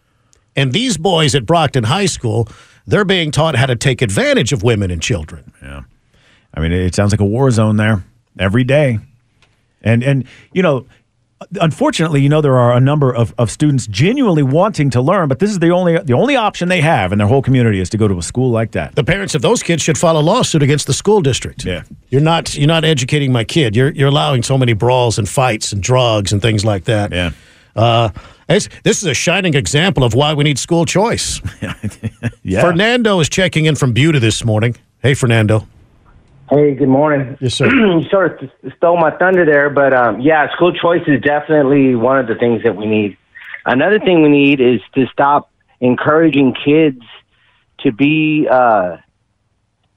And 0.53 0.73
these 0.73 0.97
boys 0.97 1.33
at 1.33 1.45
Brockton 1.45 1.85
High 1.85 2.07
School, 2.07 2.49
they're 2.85 3.05
being 3.05 3.31
taught 3.31 3.55
how 3.55 3.67
to 3.67 3.77
take 3.77 4.01
advantage 4.01 4.51
of 4.51 4.63
women 4.63 4.91
and 4.91 5.01
children. 5.01 5.53
Yeah, 5.61 5.83
I 6.53 6.59
mean, 6.59 6.73
it 6.73 6.93
sounds 6.93 7.13
like 7.13 7.21
a 7.21 7.25
war 7.25 7.49
zone 7.51 7.77
there 7.77 8.03
every 8.37 8.65
day, 8.65 8.99
and 9.81 10.03
and 10.03 10.25
you 10.51 10.61
know. 10.61 10.85
Unfortunately, 11.61 12.21
you 12.21 12.27
know 12.27 12.41
there 12.41 12.57
are 12.57 12.73
a 12.73 12.81
number 12.81 13.15
of, 13.15 13.33
of 13.37 13.49
students 13.49 13.87
genuinely 13.87 14.43
wanting 14.43 14.89
to 14.89 15.01
learn, 15.01 15.29
but 15.29 15.39
this 15.39 15.49
is 15.49 15.59
the 15.59 15.69
only 15.69 15.97
the 15.99 16.13
only 16.13 16.35
option 16.35 16.67
they 16.67 16.81
have 16.81 17.13
in 17.13 17.17
their 17.17 17.27
whole 17.27 17.41
community 17.41 17.79
is 17.79 17.89
to 17.91 17.97
go 17.97 18.07
to 18.07 18.17
a 18.17 18.21
school 18.21 18.49
like 18.49 18.71
that. 18.71 18.95
The 18.95 19.03
parents 19.03 19.35
of 19.35 19.41
those 19.41 19.63
kids 19.63 19.81
should 19.81 19.97
file 19.97 20.17
a 20.17 20.21
lawsuit 20.21 20.61
against 20.61 20.85
the 20.87 20.93
school 20.93 21.21
district. 21.21 21.63
Yeah. 21.63 21.83
You're 22.09 22.21
not 22.21 22.55
you're 22.55 22.67
not 22.67 22.83
educating 22.83 23.31
my 23.31 23.45
kid. 23.45 23.75
You're 23.75 23.91
you're 23.91 24.09
allowing 24.09 24.43
so 24.43 24.57
many 24.57 24.73
brawls 24.73 25.17
and 25.17 25.29
fights 25.29 25.71
and 25.71 25.81
drugs 25.81 26.33
and 26.33 26.41
things 26.41 26.65
like 26.65 26.83
that. 26.85 27.11
Yeah. 27.13 27.31
Uh, 27.75 28.09
this 28.47 28.67
is 28.83 29.05
a 29.05 29.13
shining 29.13 29.53
example 29.53 30.03
of 30.03 30.13
why 30.13 30.33
we 30.33 30.43
need 30.43 30.59
school 30.59 30.85
choice. 30.85 31.41
Yeah. 32.41 32.61
Fernando 32.61 33.19
is 33.19 33.29
checking 33.29 33.65
in 33.65 33.75
from 33.75 33.93
Buda 33.93 34.19
this 34.19 34.43
morning. 34.43 34.75
Hey, 35.03 35.13
Fernando. 35.13 35.67
Hey, 36.49 36.73
good 36.73 36.89
morning. 36.89 37.37
Yes, 37.39 37.53
sir. 37.53 37.67
you 37.69 38.09
sort 38.09 38.41
of 38.41 38.49
stole 38.77 38.97
my 38.97 39.11
thunder 39.11 39.45
there, 39.45 39.69
but 39.69 39.93
um, 39.93 40.19
yeah, 40.19 40.51
school 40.53 40.73
choice 40.73 41.03
is 41.05 41.21
definitely 41.21 41.93
one 41.93 42.17
of 42.17 42.25
the 42.25 42.33
things 42.33 42.63
that 42.63 42.75
we 42.75 42.87
need. 42.87 43.17
Another 43.67 43.99
thing 43.99 44.23
we 44.23 44.29
need 44.29 44.59
is 44.59 44.81
to 44.95 45.05
stop 45.13 45.51
encouraging 45.79 46.55
kids 46.55 47.03
to 47.81 47.91
be, 47.91 48.47
uh, 48.49 48.97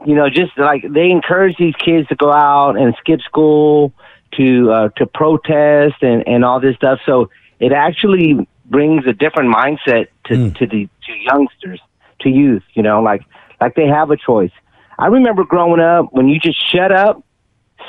you 0.05 0.15
know, 0.15 0.29
just 0.29 0.53
like 0.59 0.85
they 0.91 1.11
encourage 1.11 1.57
these 1.57 1.75
kids 1.77 2.07
to 2.09 2.17
go 2.17 2.31
out 2.31 2.77
and 2.77 2.95
skip 3.01 3.23
school, 3.23 3.95
to 4.37 4.71
uh, 4.71 4.89
to 4.97 5.07
protest 5.07 6.03
and 6.03 6.23
and 6.29 6.45
all 6.45 6.61
this 6.61 6.77
stuff. 6.77 6.99
So 7.07 7.31
it 7.61 7.73
actually 7.73 8.47
brings 8.67 9.07
a 9.07 9.15
different 9.15 9.55
mindset 9.55 10.09
to 10.27 10.51
to 10.51 10.67
the 10.67 10.87
to 11.07 11.13
youngsters, 11.15 11.81
to 12.21 12.29
youth. 12.29 12.65
You 12.75 12.83
know, 12.83 13.03
like 13.03 13.23
like 13.59 13.75
they 13.75 13.87
have 13.87 14.11
a 14.11 14.19
choice. 14.19 14.53
I 15.03 15.07
remember 15.07 15.43
growing 15.43 15.81
up 15.81 16.13
when 16.13 16.29
you 16.29 16.39
just 16.39 16.59
shut 16.71 16.93
up, 16.93 17.25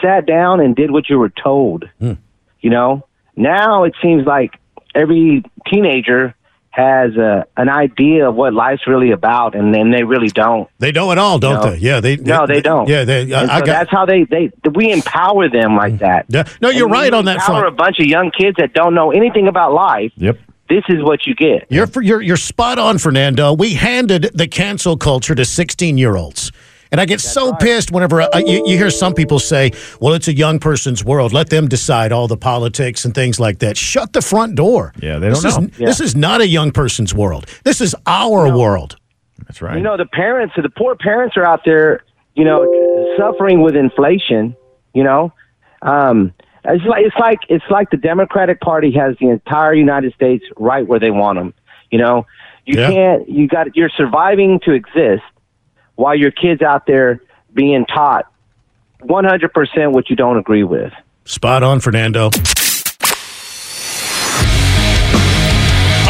sat 0.02 0.26
down, 0.26 0.60
and 0.62 0.76
did 0.76 0.90
what 0.90 1.10
you 1.10 1.20
were 1.20 1.30
told. 1.30 1.88
Hmm. 2.00 2.14
You 2.60 2.72
know, 2.72 3.06
now 3.36 3.84
it 3.84 3.94
seems 4.02 4.26
like 4.26 4.60
every 4.96 5.44
teenager 5.72 6.34
has 6.72 7.16
a, 7.16 7.46
an 7.56 7.70
idea 7.70 8.28
of 8.28 8.34
what 8.34 8.56
life's 8.56 8.88
really 8.88 9.12
about, 9.12 9.54
and 9.54 9.76
then 9.76 9.92
they 9.92 10.04
really 10.04 10.30
don't. 10.30 10.68
They 10.80 10.92
know 10.92 11.12
it 11.12 11.20
all, 11.20 11.38
don't 11.38 11.64
No. 11.64 11.70
they? 11.70 11.78
Yeah, 11.78 12.00
they. 12.00 12.16
No, 12.16 12.48
they 12.48 12.62
don't. 12.62 12.90
Yeah, 12.90 13.04
they. 13.04 13.32
I, 13.32 13.42
I 13.42 13.60
so 13.60 13.66
got. 13.66 13.66
that's 13.66 13.92
how 13.92 14.08
they, 14.08 14.24
they 14.24 14.52
we 14.74 14.92
empower 14.92 15.50
them 15.50 15.76
like 15.76 15.92
hmm. 15.92 15.98
that. 16.00 16.26
Yeah. 16.30 16.48
No, 16.62 16.72
you're 16.72 16.86
And 16.86 16.94
right 16.94 17.12
you 17.12 17.18
on 17.20 17.26
that 17.26 17.36
empower 17.36 17.60
front. 17.60 17.76
a 17.76 17.78
bunch 17.78 18.00
of 18.00 18.08
young 18.08 18.32
kids 18.32 18.58
that 18.58 18.74
don't 18.74 18.96
know 18.96 19.12
anything 19.12 19.48
about 19.48 19.72
life. 19.72 20.12
Yep. 20.16 20.40
This 20.68 20.84
is 20.90 21.04
what 21.04 21.28
you 21.28 21.36
get. 21.36 21.68
You're 21.70 21.88
you're 22.02 22.22
you're 22.22 22.38
spot 22.38 22.80
on, 22.80 22.98
Fernando. 22.98 23.54
We 23.54 23.76
handed 23.76 24.32
the 24.34 24.48
cancel 24.48 24.98
culture 24.98 25.36
to 25.36 25.46
16 25.46 26.00
year 26.00 26.16
olds, 26.16 26.52
And 26.94 27.02
I 27.02 27.06
get 27.06 27.22
so 27.22 27.54
pissed 27.54 27.92
whenever 27.92 28.22
uh, 28.22 28.28
you, 28.38 28.62
you 28.68 28.78
hear 28.78 28.92
some 28.92 29.16
people 29.16 29.40
say, 29.40 29.72
well, 30.00 30.14
it's 30.14 30.28
a 30.28 30.34
young 30.34 30.60
person's 30.60 31.04
world. 31.04 31.34
Let 31.34 31.50
them 31.50 31.68
decide 31.68 32.12
all 32.12 32.28
the 32.28 32.38
politics 32.38 33.04
and 33.04 33.16
things 33.16 33.40
like 33.40 33.58
that. 33.60 33.78
Shut 33.78 34.14
the 34.14 34.22
front 34.22 34.54
door. 34.54 34.94
Yeah, 35.02 35.18
they 35.18 35.30
this 35.30 35.42
don't 35.42 35.72
is, 35.72 35.80
know. 35.80 35.86
This 35.88 36.00
is 36.00 36.16
not 36.16 36.40
a 36.42 36.48
young 36.48 36.72
person's 36.72 37.12
world. 37.12 37.48
This 37.64 37.82
is 37.82 37.96
our 38.06 38.56
world. 38.56 38.96
That's 39.48 39.60
right. 39.60 39.76
You 39.76 39.82
know, 39.82 39.98
the 39.98 40.06
parents, 40.06 40.54
the 40.56 40.70
poor 40.70 40.94
parents 40.96 41.36
are 41.36 41.44
out 41.44 41.62
there, 41.66 42.04
you 42.36 42.46
know, 42.46 42.64
suffering 43.18 43.64
with 43.64 43.76
inflation. 43.76 44.56
You 44.94 45.04
know, 45.04 45.34
um, 45.82 46.32
it's 46.64 46.86
like 46.86 47.04
it's 47.08 47.16
like 47.20 47.40
it's 47.50 47.66
like 47.72 47.90
the 47.90 47.98
Democratic 47.98 48.62
Party 48.62 48.92
has 48.92 49.16
the 49.20 49.30
entire 49.30 49.74
United 49.74 50.14
States 50.14 50.46
right 50.58 50.88
where 50.88 51.00
they 51.00 51.10
want 51.10 51.40
them. 51.40 51.56
You 51.90 51.98
know, 51.98 52.28
you 52.68 52.80
Yeah. 52.80 52.92
can't. 52.92 53.28
You 53.28 53.48
got. 53.48 53.76
You're 53.76 53.90
surviving 53.90 54.60
to 54.66 54.74
exist 54.74 55.24
while 55.96 56.16
your 56.16 56.32
kids 56.32 56.62
out 56.62 56.86
there 56.86 57.22
being 57.54 57.86
taught 57.86 58.26
100% 59.02 59.92
what 59.92 60.10
you 60.10 60.16
don't 60.16 60.38
agree 60.38 60.64
with. 60.64 60.94
Spot 61.26 61.64
on, 61.64 61.80
Fernando. 61.80 62.30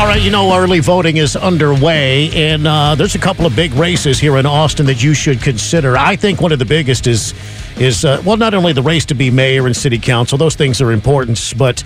All 0.04 0.10
right, 0.10 0.22
you 0.22 0.32
know, 0.32 0.54
early 0.58 0.80
voting 0.80 1.18
is 1.18 1.36
underway, 1.36 2.30
and 2.32 2.68
uh, 2.68 2.94
there's 2.96 3.16
a 3.16 3.20
couple 3.20 3.46
of 3.46 3.56
big 3.56 3.72
races 3.74 4.20
here 4.20 4.38
in 4.38 4.46
Austin 4.46 4.86
that 4.88 5.02
you 5.02 5.14
should 5.14 5.42
consider. 5.42 5.96
I 5.96 6.18
think 6.18 6.42
one 6.42 6.52
of 6.52 6.60
the 6.60 6.66
biggest 6.66 7.08
is, 7.08 7.34
is 7.78 8.04
uh, 8.04 8.22
well, 8.26 8.36
not 8.36 8.54
only 8.54 8.74
the 8.74 8.82
race 8.82 9.06
to 9.06 9.14
be 9.14 9.32
mayor 9.32 9.66
and 9.66 9.74
city 9.74 9.98
council; 9.98 10.38
those 10.38 10.56
things 10.56 10.82
are 10.82 10.92
important, 10.92 11.54
but 11.58 11.84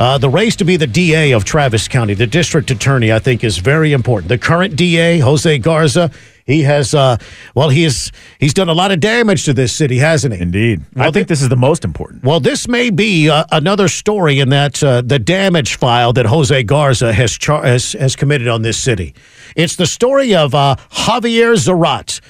uh, 0.00 0.18
the 0.18 0.28
race 0.28 0.56
to 0.56 0.64
be 0.64 0.76
the 0.76 0.86
DA 0.86 1.32
of 1.32 1.44
Travis 1.44 1.86
County, 1.86 2.14
the 2.14 2.26
district 2.26 2.70
attorney, 2.72 3.12
I 3.12 3.20
think 3.20 3.44
is 3.44 3.58
very 3.58 3.92
important. 3.92 4.30
The 4.30 4.38
current 4.38 4.74
DA, 4.74 5.18
Jose 5.18 5.58
Garza, 5.58 6.10
he 6.50 6.62
has, 6.62 6.94
uh, 6.94 7.16
well, 7.54 7.68
he's 7.68 8.10
he's 8.38 8.52
done 8.52 8.68
a 8.68 8.74
lot 8.74 8.90
of 8.92 9.00
damage 9.00 9.44
to 9.44 9.54
this 9.54 9.72
city, 9.72 9.98
hasn't 9.98 10.34
he? 10.34 10.40
Indeed. 10.40 10.82
I 10.96 11.10
think 11.10 11.28
this 11.28 11.42
is 11.42 11.48
the 11.48 11.56
most 11.56 11.84
important. 11.84 12.24
Well, 12.24 12.40
this 12.40 12.66
may 12.66 12.90
be 12.90 13.30
uh, 13.30 13.44
another 13.52 13.88
story 13.88 14.40
in 14.40 14.48
that 14.50 14.82
uh, 14.82 15.02
the 15.02 15.18
damage 15.18 15.76
file 15.76 16.12
that 16.14 16.26
Jose 16.26 16.62
Garza 16.64 17.12
has, 17.12 17.32
char- 17.38 17.64
has 17.64 17.92
has 17.92 18.16
committed 18.16 18.48
on 18.48 18.62
this 18.62 18.78
city. 18.78 19.14
It's 19.56 19.76
the 19.76 19.86
story 19.86 20.34
of 20.34 20.54
uh, 20.54 20.76
Javier 20.90 21.54
Zarat, 21.56 22.20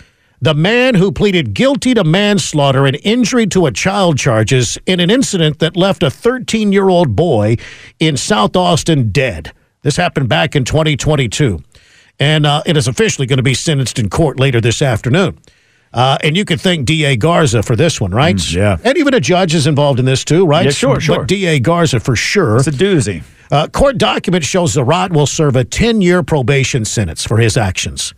the 0.40 0.54
man 0.54 0.94
who 0.94 1.12
pleaded 1.12 1.54
guilty 1.54 1.94
to 1.94 2.04
manslaughter 2.04 2.86
and 2.86 2.98
injury 3.02 3.46
to 3.48 3.66
a 3.66 3.72
child 3.72 4.18
charges 4.18 4.78
in 4.86 5.00
an 5.00 5.10
incident 5.10 5.58
that 5.58 5.76
left 5.76 6.02
a 6.02 6.10
13 6.10 6.72
year 6.72 6.88
old 6.88 7.16
boy 7.16 7.56
in 7.98 8.16
South 8.16 8.56
Austin 8.56 9.10
dead. 9.10 9.52
This 9.82 9.96
happened 9.96 10.28
back 10.28 10.54
in 10.54 10.64
2022, 10.64 11.62
and 12.20 12.46
uh, 12.46 12.62
it 12.66 12.76
is 12.76 12.86
officially 12.86 13.26
going 13.26 13.38
to 13.38 13.42
be 13.42 13.54
sentenced 13.54 13.98
in 13.98 14.08
court 14.08 14.38
later 14.38 14.60
this 14.60 14.82
afternoon. 14.82 15.38
Uh, 15.92 16.16
and 16.22 16.36
you 16.36 16.44
could 16.44 16.60
thank 16.60 16.86
D.A. 16.86 17.16
Garza 17.16 17.64
for 17.64 17.74
this 17.74 18.00
one, 18.00 18.12
right? 18.12 18.38
yeah. 18.52 18.76
And 18.84 18.96
even 18.96 19.12
a 19.12 19.18
judge 19.18 19.56
is 19.56 19.66
involved 19.66 19.98
in 19.98 20.04
this 20.04 20.24
too, 20.24 20.46
right? 20.46 20.66
Yeah, 20.66 20.70
sure, 20.70 20.94
But 20.94 21.02
sure. 21.02 21.24
D.A. 21.24 21.58
Garza 21.58 21.98
for 21.98 22.14
sure. 22.14 22.58
It's 22.58 22.68
a 22.68 22.70
doozy. 22.70 23.24
Uh, 23.50 23.66
court 23.66 23.98
document 23.98 24.44
shows 24.44 24.76
Zarat 24.76 25.10
will 25.10 25.26
serve 25.26 25.56
a 25.56 25.64
10 25.64 26.00
year 26.00 26.22
probation 26.22 26.84
sentence 26.84 27.24
for 27.26 27.38
his 27.38 27.56
actions. 27.56 28.14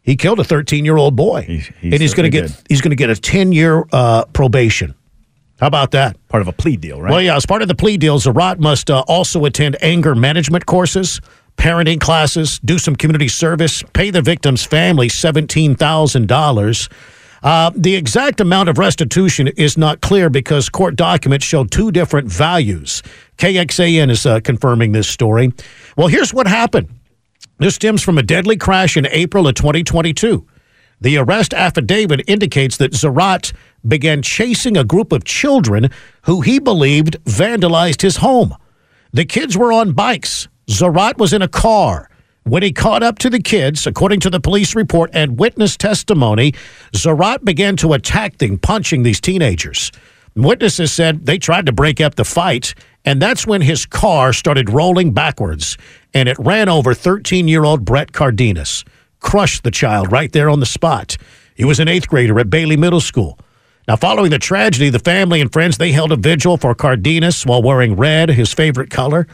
He 0.00 0.16
killed 0.16 0.40
a 0.40 0.44
13 0.44 0.86
year 0.86 0.96
old 0.96 1.14
boy, 1.16 1.44
and 1.82 1.92
he's 1.92 2.14
going 2.14 2.24
to 2.24 2.30
get 2.30 2.46
did. 2.46 2.56
he's 2.70 2.80
going 2.80 2.92
to 2.92 2.96
get 2.96 3.10
a 3.10 3.16
10 3.16 3.52
year 3.52 3.84
uh, 3.92 4.24
probation. 4.32 4.94
How 5.60 5.66
about 5.66 5.90
that? 5.90 6.16
Part 6.28 6.40
of 6.40 6.48
a 6.48 6.52
plea 6.52 6.76
deal, 6.78 7.02
right? 7.02 7.10
Well, 7.10 7.20
yeah, 7.20 7.36
as 7.36 7.44
part 7.44 7.60
of 7.60 7.68
the 7.68 7.74
plea 7.74 7.98
deal, 7.98 8.18
Zarat 8.18 8.58
must 8.58 8.90
uh, 8.90 9.04
also 9.06 9.44
attend 9.44 9.76
anger 9.82 10.14
management 10.14 10.64
courses, 10.64 11.20
parenting 11.58 12.00
classes, 12.00 12.58
do 12.64 12.78
some 12.78 12.96
community 12.96 13.28
service, 13.28 13.82
pay 13.92 14.10
the 14.10 14.22
victim's 14.22 14.64
family 14.64 15.08
$17,000. 15.08 16.88
Uh, 17.42 17.70
the 17.74 17.94
exact 17.94 18.40
amount 18.40 18.68
of 18.68 18.78
restitution 18.78 19.48
is 19.48 19.76
not 19.76 20.00
clear 20.00 20.30
because 20.30 20.68
court 20.68 20.96
documents 20.96 21.44
show 21.44 21.64
two 21.64 21.92
different 21.92 22.28
values. 22.28 23.02
KXAN 23.36 24.10
is 24.10 24.24
uh, 24.26 24.40
confirming 24.40 24.92
this 24.92 25.08
story. 25.08 25.52
Well, 25.96 26.08
here's 26.08 26.32
what 26.32 26.46
happened. 26.46 26.88
This 27.58 27.74
stems 27.74 28.02
from 28.02 28.18
a 28.18 28.22
deadly 28.22 28.56
crash 28.56 28.96
in 28.96 29.06
April 29.06 29.46
of 29.46 29.54
2022. 29.54 30.46
The 31.00 31.16
arrest 31.18 31.54
affidavit 31.54 32.22
indicates 32.28 32.76
that 32.78 32.92
Zarat 32.92 33.52
began 33.86 34.22
chasing 34.22 34.76
a 34.76 34.84
group 34.84 35.12
of 35.12 35.24
children 35.24 35.90
who 36.22 36.40
he 36.40 36.58
believed 36.58 37.22
vandalized 37.24 38.02
his 38.02 38.16
home. 38.16 38.56
The 39.12 39.24
kids 39.24 39.56
were 39.56 39.72
on 39.72 39.92
bikes. 39.92 40.48
Zarat 40.68 41.16
was 41.16 41.32
in 41.32 41.42
a 41.42 41.48
car. 41.48 42.10
When 42.44 42.62
he 42.62 42.72
caught 42.72 43.02
up 43.02 43.18
to 43.20 43.30
the 43.30 43.40
kids, 43.40 43.86
according 43.86 44.20
to 44.20 44.30
the 44.30 44.40
police 44.40 44.74
report 44.74 45.10
and 45.12 45.38
witness 45.38 45.76
testimony, 45.76 46.52
Zarat 46.94 47.44
began 47.44 47.76
to 47.76 47.94
attack 47.94 48.38
them, 48.38 48.58
punching 48.58 49.02
these 49.02 49.20
teenagers. 49.20 49.92
Witnesses 50.34 50.92
said 50.92 51.26
they 51.26 51.38
tried 51.38 51.66
to 51.66 51.72
break 51.72 52.00
up 52.00 52.14
the 52.14 52.24
fight, 52.24 52.74
and 53.04 53.20
that's 53.20 53.46
when 53.46 53.60
his 53.60 53.86
car 53.86 54.32
started 54.32 54.70
rolling 54.70 55.12
backwards, 55.12 55.76
and 56.14 56.28
it 56.28 56.38
ran 56.38 56.68
over 56.68 56.94
13 56.94 57.48
year 57.48 57.64
old 57.64 57.84
Brett 57.84 58.12
Cardenas, 58.12 58.84
crushed 59.20 59.64
the 59.64 59.70
child 59.70 60.12
right 60.12 60.32
there 60.32 60.48
on 60.48 60.60
the 60.60 60.66
spot. 60.66 61.16
He 61.54 61.64
was 61.64 61.80
an 61.80 61.88
eighth 61.88 62.08
grader 62.08 62.38
at 62.38 62.50
Bailey 62.50 62.76
Middle 62.76 63.00
School. 63.00 63.38
Now, 63.88 63.96
following 63.96 64.30
the 64.30 64.38
tragedy, 64.38 64.90
the 64.90 64.98
family 64.98 65.40
and 65.40 65.50
friends 65.50 65.78
they 65.78 65.92
held 65.92 66.12
a 66.12 66.16
vigil 66.16 66.58
for 66.58 66.74
Cardenas 66.74 67.44
while 67.46 67.62
wearing 67.62 67.96
red, 67.96 68.28
his 68.28 68.52
favorite 68.52 68.90
color. 68.90 69.26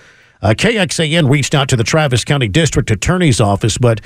Uh, 0.44 0.50
KXAN 0.50 1.30
reached 1.30 1.54
out 1.54 1.68
to 1.70 1.76
the 1.76 1.83
Travis 1.83 2.22
County 2.22 2.48
District 2.48 2.90
Attorney's 2.90 3.40
Office, 3.40 3.78
but 3.78 4.02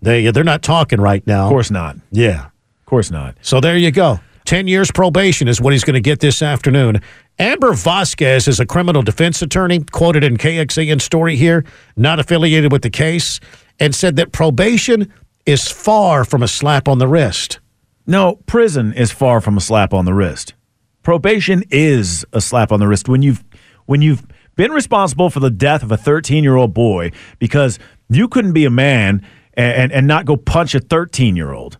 they 0.00 0.30
they're 0.30 0.42
not 0.42 0.62
talking 0.62 1.00
right 1.00 1.24
now. 1.26 1.44
Of 1.44 1.50
course 1.50 1.70
not. 1.70 1.96
Yeah. 2.10 2.46
Of 2.46 2.86
course 2.86 3.10
not. 3.10 3.36
So 3.42 3.60
there 3.60 3.76
you 3.76 3.90
go. 3.90 4.18
10 4.46 4.66
years 4.66 4.90
probation 4.90 5.48
is 5.48 5.60
what 5.60 5.72
he's 5.72 5.84
going 5.84 5.94
to 5.94 6.00
get 6.00 6.20
this 6.20 6.42
afternoon. 6.42 7.00
Amber 7.38 7.74
Vasquez 7.74 8.48
is 8.48 8.58
a 8.58 8.66
criminal 8.66 9.02
defense 9.02 9.40
attorney, 9.42 9.80
quoted 9.92 10.24
in 10.24 10.36
KXAN 10.36 11.00
story 11.00 11.36
here, 11.36 11.64
not 11.94 12.18
affiliated 12.18 12.72
with 12.72 12.82
the 12.82 12.90
case, 12.90 13.38
and 13.78 13.94
said 13.94 14.16
that 14.16 14.32
probation 14.32 15.12
is 15.46 15.68
far 15.68 16.24
from 16.24 16.42
a 16.42 16.48
slap 16.48 16.88
on 16.88 16.98
the 16.98 17.06
wrist. 17.06 17.60
No, 18.06 18.36
prison 18.46 18.92
is 18.94 19.12
far 19.12 19.40
from 19.40 19.56
a 19.58 19.60
slap 19.60 19.92
on 19.92 20.06
the 20.06 20.14
wrist. 20.14 20.54
Probation 21.02 21.62
is 21.70 22.24
a 22.32 22.40
slap 22.40 22.72
on 22.72 22.80
the 22.80 22.88
wrist 22.88 23.08
when 23.08 23.22
you've 23.22 23.44
when 23.86 24.02
you've 24.02 24.24
been 24.56 24.72
responsible 24.72 25.30
for 25.30 25.40
the 25.40 25.50
death 25.50 25.82
of 25.82 25.92
a 25.92 25.96
13 25.96 26.44
year 26.44 26.56
old 26.56 26.74
boy 26.74 27.10
because 27.38 27.78
you 28.08 28.28
couldn't 28.28 28.52
be 28.52 28.64
a 28.64 28.70
man 28.70 29.26
and, 29.54 29.74
and, 29.74 29.92
and 29.92 30.06
not 30.06 30.24
go 30.24 30.36
punch 30.36 30.74
a 30.74 30.80
13 30.80 31.36
year 31.36 31.52
old. 31.52 31.78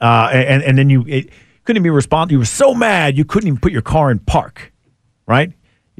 Uh, 0.00 0.30
and, 0.32 0.62
and 0.62 0.78
then 0.78 0.90
you 0.90 1.04
it, 1.06 1.30
couldn't 1.64 1.82
be 1.82 1.90
responsible. 1.90 2.32
You 2.32 2.38
were 2.38 2.44
so 2.44 2.74
mad 2.74 3.16
you 3.16 3.24
couldn't 3.24 3.48
even 3.48 3.60
put 3.60 3.72
your 3.72 3.82
car 3.82 4.10
in 4.10 4.18
park, 4.20 4.72
right? 5.26 5.52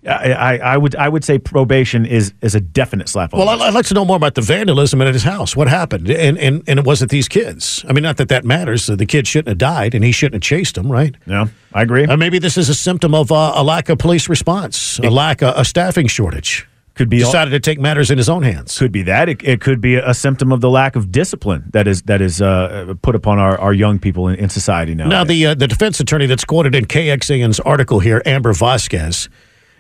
I, 0.07 0.33
I, 0.33 0.57
I 0.57 0.77
would 0.77 0.95
I 0.97 1.09
would 1.09 1.25
say 1.25 1.39
probation 1.39 2.07
is 2.07 2.33
is 2.41 2.55
a 2.55 2.61
definite 2.61 3.09
slap 3.09 3.35
on 3.35 3.41
Well, 3.41 3.49
I'd, 3.49 3.61
I'd 3.61 3.75
like 3.75 3.87
to 3.87 3.95
know 3.95 4.05
more 4.05 4.17
about 4.17 4.35
the 4.35 4.41
vandalism 4.43 5.03
at 5.03 5.13
his 5.13 5.25
house. 5.25 5.57
What 5.57 5.69
happened? 5.69 6.09
And, 6.11 6.39
and, 6.39 6.63
and 6.67 6.79
it 6.79 6.85
wasn't 6.85 7.11
these 7.11 7.29
kids. 7.29 7.85
I 7.89 7.93
mean, 7.93 8.03
not 8.03 8.17
that 8.19 8.29
that 8.29 8.45
matters. 8.45 8.87
The 8.87 9.07
kid 9.07 9.27
shouldn't 9.27 9.49
have 9.49 9.59
died, 9.59 9.95
and 9.95 10.05
he 10.05 10.13
shouldn't 10.13 10.35
have 10.35 10.43
chased 10.43 10.75
them, 10.77 10.91
right? 10.91 11.15
Yeah, 11.27 11.47
I 11.75 11.83
agree. 11.83 12.05
Uh, 12.05 12.17
maybe 12.17 12.39
this 12.39 12.57
is 12.57 12.69
a 12.69 12.75
symptom 12.75 13.15
of 13.15 13.33
uh, 13.33 13.53
a 13.55 13.65
lack 13.65 13.89
of 13.89 13.99
police 13.99 14.29
response, 14.29 14.99
a 15.01 15.11
lack 15.11 15.43
of 15.43 15.57
a 15.57 15.65
staffing 15.65 16.07
shortage. 16.07 16.67
Could 16.95 17.11
be 17.11 17.23
all- 17.23 17.31
decided 17.31 17.51
to 17.51 17.61
take 17.61 17.79
matters 17.79 18.11
in 18.11 18.17
his 18.17 18.31
own 18.31 18.43
hands. 18.43 18.79
Could 18.79 18.91
be 18.93 19.03
that. 19.03 19.29
It, 19.29 19.43
it 19.45 19.61
could 19.61 19.83
be 19.83 19.97
a 19.97 20.15
symptom 20.15 20.51
of 20.51 20.63
the 20.63 20.71
lack 20.71 20.97
of 20.97 21.13
discipline 21.13 21.65
that 21.73 21.87
is 21.87 22.01
that 22.03 22.23
is 22.23 22.41
uh, 22.41 22.95
put 23.03 23.15
upon 23.15 23.39
our, 23.39 23.59
our 23.61 23.75
young 23.75 23.99
people 23.99 24.29
in, 24.29 24.37
in 24.37 24.49
society 24.49 24.95
now. 24.95 25.07
Now, 25.07 25.25
the 25.25 25.47
uh, 25.47 25.55
the 25.55 25.67
defense 25.69 26.01
attorney 26.01 26.25
that's 26.25 26.45
quoted 26.47 26.75
in 26.75 26.87
KXAN's 26.87 27.61
article 27.61 28.01
here, 28.01 28.23
Amber 28.25 28.55
Vasquez, 28.55 29.29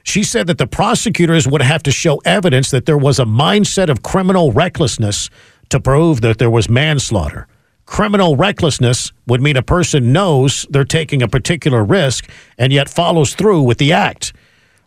she 0.07 0.23
said 0.23 0.47
that 0.47 0.59
the 0.59 0.69
prosecutors 0.69 1.49
would 1.49 1.63
have 1.63 1.83
to 1.83 1.91
show 1.91 2.19
evidence 2.25 2.71
that 2.71 2.87
there 2.87 2.97
was 2.97 3.19
a 3.19 3.25
mindset 3.25 3.89
of 3.89 4.03
criminal 4.03 4.53
recklessness 4.53 5.29
to 5.69 5.81
prove 5.81 6.21
that 6.21 6.39
there 6.39 6.49
was 6.49 6.69
manslaughter. 6.69 7.49
Criminal 7.87 8.37
recklessness 8.37 9.13
would 9.27 9.43
mean 9.43 9.57
a 9.57 9.63
person 9.63 10.13
knows 10.13 10.65
they're 10.71 10.85
taking 10.85 11.23
a 11.23 11.29
particular 11.29 11.85
risk 11.85 12.31
and 12.57 12.73
yet 12.73 12.89
follows 12.89 13.35
through 13.35 13.63
with 13.63 13.79
the 13.79 13.93
act. 13.93 14.33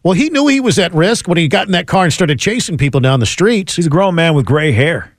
Well, 0.04 0.14
he 0.14 0.30
knew 0.30 0.48
he 0.48 0.62
was 0.62 0.80
at 0.80 0.94
risk 0.94 1.28
when 1.28 1.38
he 1.38 1.50
got 1.50 1.68
in 1.68 1.74
that 1.74 1.86
car 1.86 2.06
and 2.06 2.14
started 2.14 2.40
chasing 2.40 2.78
people 2.78 3.02
down 3.02 3.20
the 3.20 3.26
streets. 3.26 3.76
He's 3.76 3.88
a 3.88 3.90
grown 3.90 4.16
man 4.16 4.36
with 4.36 4.46
gray 4.46 4.72
hair. 4.72 5.14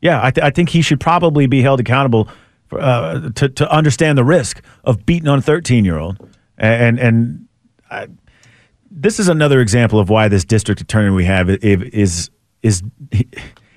Yeah, 0.00 0.20
I, 0.20 0.32
th- 0.32 0.44
I 0.44 0.50
think 0.50 0.70
he 0.70 0.82
should 0.82 0.98
probably 0.98 1.46
be 1.46 1.62
held 1.62 1.78
accountable 1.78 2.28
for, 2.66 2.80
uh, 2.80 3.30
to 3.36 3.48
to 3.48 3.70
understand 3.70 4.18
the 4.18 4.24
risk 4.24 4.60
of 4.82 5.06
beating 5.06 5.28
on 5.28 5.38
a 5.38 5.42
thirteen 5.42 5.84
year 5.84 5.98
old. 5.98 6.18
And 6.58 6.98
and 6.98 7.46
I, 7.90 8.08
this 8.96 9.18
is 9.18 9.28
another 9.28 9.60
example 9.60 9.98
of 9.98 10.08
why 10.08 10.28
this 10.28 10.44
district 10.44 10.80
attorney 10.80 11.10
we 11.10 11.24
have 11.24 11.48
i- 11.50 11.52
i- 11.62 11.90
is 11.92 12.30
is 12.62 12.82
he, 13.10 13.28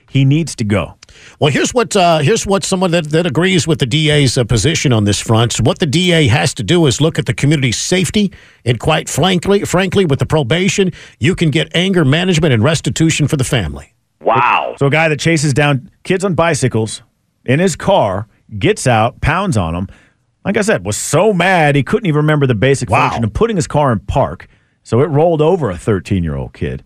he 0.09 0.23
needs 0.23 0.55
to 0.55 0.63
go. 0.63 0.95
Well, 1.39 1.51
here's 1.51 1.73
what 1.73 1.95
uh, 1.95 2.19
here's 2.19 2.45
what 2.45 2.63
someone 2.63 2.91
that, 2.91 3.05
that 3.11 3.25
agrees 3.25 3.67
with 3.67 3.79
the 3.79 3.85
DA's 3.85 4.37
uh, 4.37 4.43
position 4.43 4.93
on 4.93 5.03
this 5.05 5.19
front. 5.19 5.57
What 5.57 5.79
the 5.79 5.85
DA 5.85 6.27
has 6.27 6.53
to 6.55 6.63
do 6.63 6.85
is 6.85 7.01
look 7.01 7.17
at 7.19 7.25
the 7.25 7.33
community's 7.33 7.77
safety, 7.77 8.31
and 8.63 8.79
quite 8.79 9.09
frankly, 9.09 9.65
frankly, 9.65 10.05
with 10.05 10.19
the 10.19 10.25
probation, 10.25 10.91
you 11.19 11.35
can 11.35 11.49
get 11.49 11.75
anger 11.75 12.05
management 12.05 12.53
and 12.53 12.63
restitution 12.63 13.27
for 13.27 13.35
the 13.37 13.43
family. 13.43 13.93
Wow. 14.21 14.75
So 14.77 14.87
a 14.87 14.89
guy 14.89 15.09
that 15.09 15.19
chases 15.19 15.53
down 15.53 15.89
kids 16.03 16.23
on 16.23 16.33
bicycles 16.35 17.01
in 17.45 17.59
his 17.59 17.75
car, 17.75 18.27
gets 18.59 18.85
out, 18.87 19.19
pounds 19.21 19.57
on 19.57 19.73
them. 19.73 19.87
like 20.45 20.57
I 20.57 20.61
said, 20.61 20.85
was 20.85 20.97
so 20.97 21.33
mad 21.33 21.75
he 21.75 21.83
couldn't 21.83 22.07
even 22.07 22.17
remember 22.17 22.45
the 22.47 22.55
basic 22.55 22.89
Wow. 22.89 23.01
function 23.09 23.23
of 23.25 23.33
putting 23.33 23.55
his 23.57 23.67
car 23.67 23.91
in 23.91 23.99
park. 23.99 24.47
So 24.87 25.01
it 25.01 25.07
rolled 25.07 25.41
over 25.41 25.69
a 25.69 25.77
13 25.77 26.23
year 26.23 26.37
old 26.37 26.53
kid. 26.53 26.81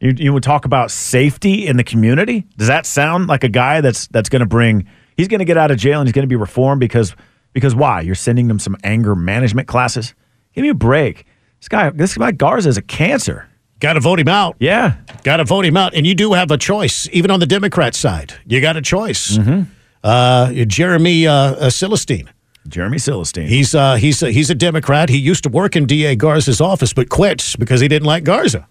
You, 0.00 0.12
you 0.14 0.32
would 0.34 0.42
talk 0.42 0.66
about 0.66 0.90
safety 0.90 1.66
in 1.66 1.78
the 1.78 1.82
community. 1.82 2.46
Does 2.58 2.68
that 2.68 2.84
sound 2.84 3.26
like 3.26 3.42
a 3.42 3.48
guy 3.48 3.80
that's 3.80 4.06
that's 4.08 4.28
going 4.28 4.40
to 4.40 4.46
bring? 4.46 4.86
He's 5.16 5.28
going 5.28 5.38
to 5.38 5.46
get 5.46 5.56
out 5.56 5.70
of 5.70 5.78
jail 5.78 5.98
and 5.98 6.06
he's 6.06 6.12
going 6.12 6.24
to 6.24 6.28
be 6.28 6.36
reformed 6.36 6.78
because 6.78 7.16
because 7.54 7.74
why? 7.74 8.02
You're 8.02 8.16
sending 8.16 8.50
him 8.50 8.58
some 8.58 8.76
anger 8.84 9.14
management 9.14 9.66
classes. 9.66 10.14
Give 10.52 10.60
me 10.60 10.68
a 10.68 10.74
break. 10.74 11.24
This 11.58 11.68
guy, 11.70 11.88
this 11.88 12.18
guy 12.18 12.32
Garza 12.32 12.68
is 12.68 12.76
a 12.76 12.82
cancer. 12.82 13.48
Got 13.80 13.94
to 13.94 14.00
vote 14.00 14.20
him 14.20 14.28
out. 14.28 14.56
Yeah. 14.58 14.96
Got 15.22 15.38
to 15.38 15.44
vote 15.44 15.64
him 15.64 15.78
out. 15.78 15.94
And 15.94 16.06
you 16.06 16.14
do 16.14 16.34
have 16.34 16.50
a 16.50 16.58
choice, 16.58 17.08
even 17.12 17.30
on 17.30 17.40
the 17.40 17.46
Democrat 17.46 17.94
side. 17.94 18.34
You 18.44 18.60
got 18.60 18.76
a 18.76 18.82
choice. 18.82 19.38
Mm-hmm. 19.38 19.62
Uh, 20.04 20.52
Jeremy 20.66 21.26
uh, 21.26 21.32
uh, 21.32 21.70
Silverstein. 21.70 22.28
Jeremy 22.68 22.98
Silverstein. 22.98 23.48
He's 23.48 23.74
uh, 23.74 23.96
he's 23.96 24.22
a, 24.22 24.30
he's 24.30 24.50
a 24.50 24.54
Democrat. 24.54 25.08
He 25.08 25.18
used 25.18 25.42
to 25.44 25.48
work 25.48 25.76
in 25.76 25.86
DA 25.86 26.16
Garza's 26.16 26.60
office, 26.60 26.92
but 26.92 27.08
quit 27.08 27.54
because 27.58 27.80
he 27.80 27.88
didn't 27.88 28.06
like 28.06 28.24
Garza. 28.24 28.66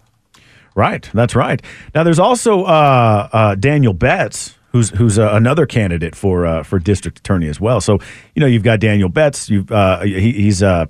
Right, 0.74 1.08
that's 1.12 1.34
right. 1.34 1.60
Now, 1.94 2.04
there's 2.04 2.20
also 2.20 2.62
uh, 2.62 3.28
uh, 3.32 3.54
Daniel 3.56 3.92
Betts, 3.92 4.56
who's 4.70 4.90
who's 4.90 5.18
uh, 5.18 5.30
another 5.32 5.66
candidate 5.66 6.14
for 6.14 6.46
uh, 6.46 6.62
for 6.62 6.78
district 6.78 7.18
attorney 7.18 7.48
as 7.48 7.60
well. 7.60 7.80
So, 7.80 7.98
you 8.34 8.40
know, 8.40 8.46
you've 8.46 8.62
got 8.62 8.78
Daniel 8.78 9.08
Betts. 9.08 9.50
You've 9.50 9.70
uh, 9.72 10.02
he, 10.02 10.32
he's 10.32 10.62
uh, 10.62 10.86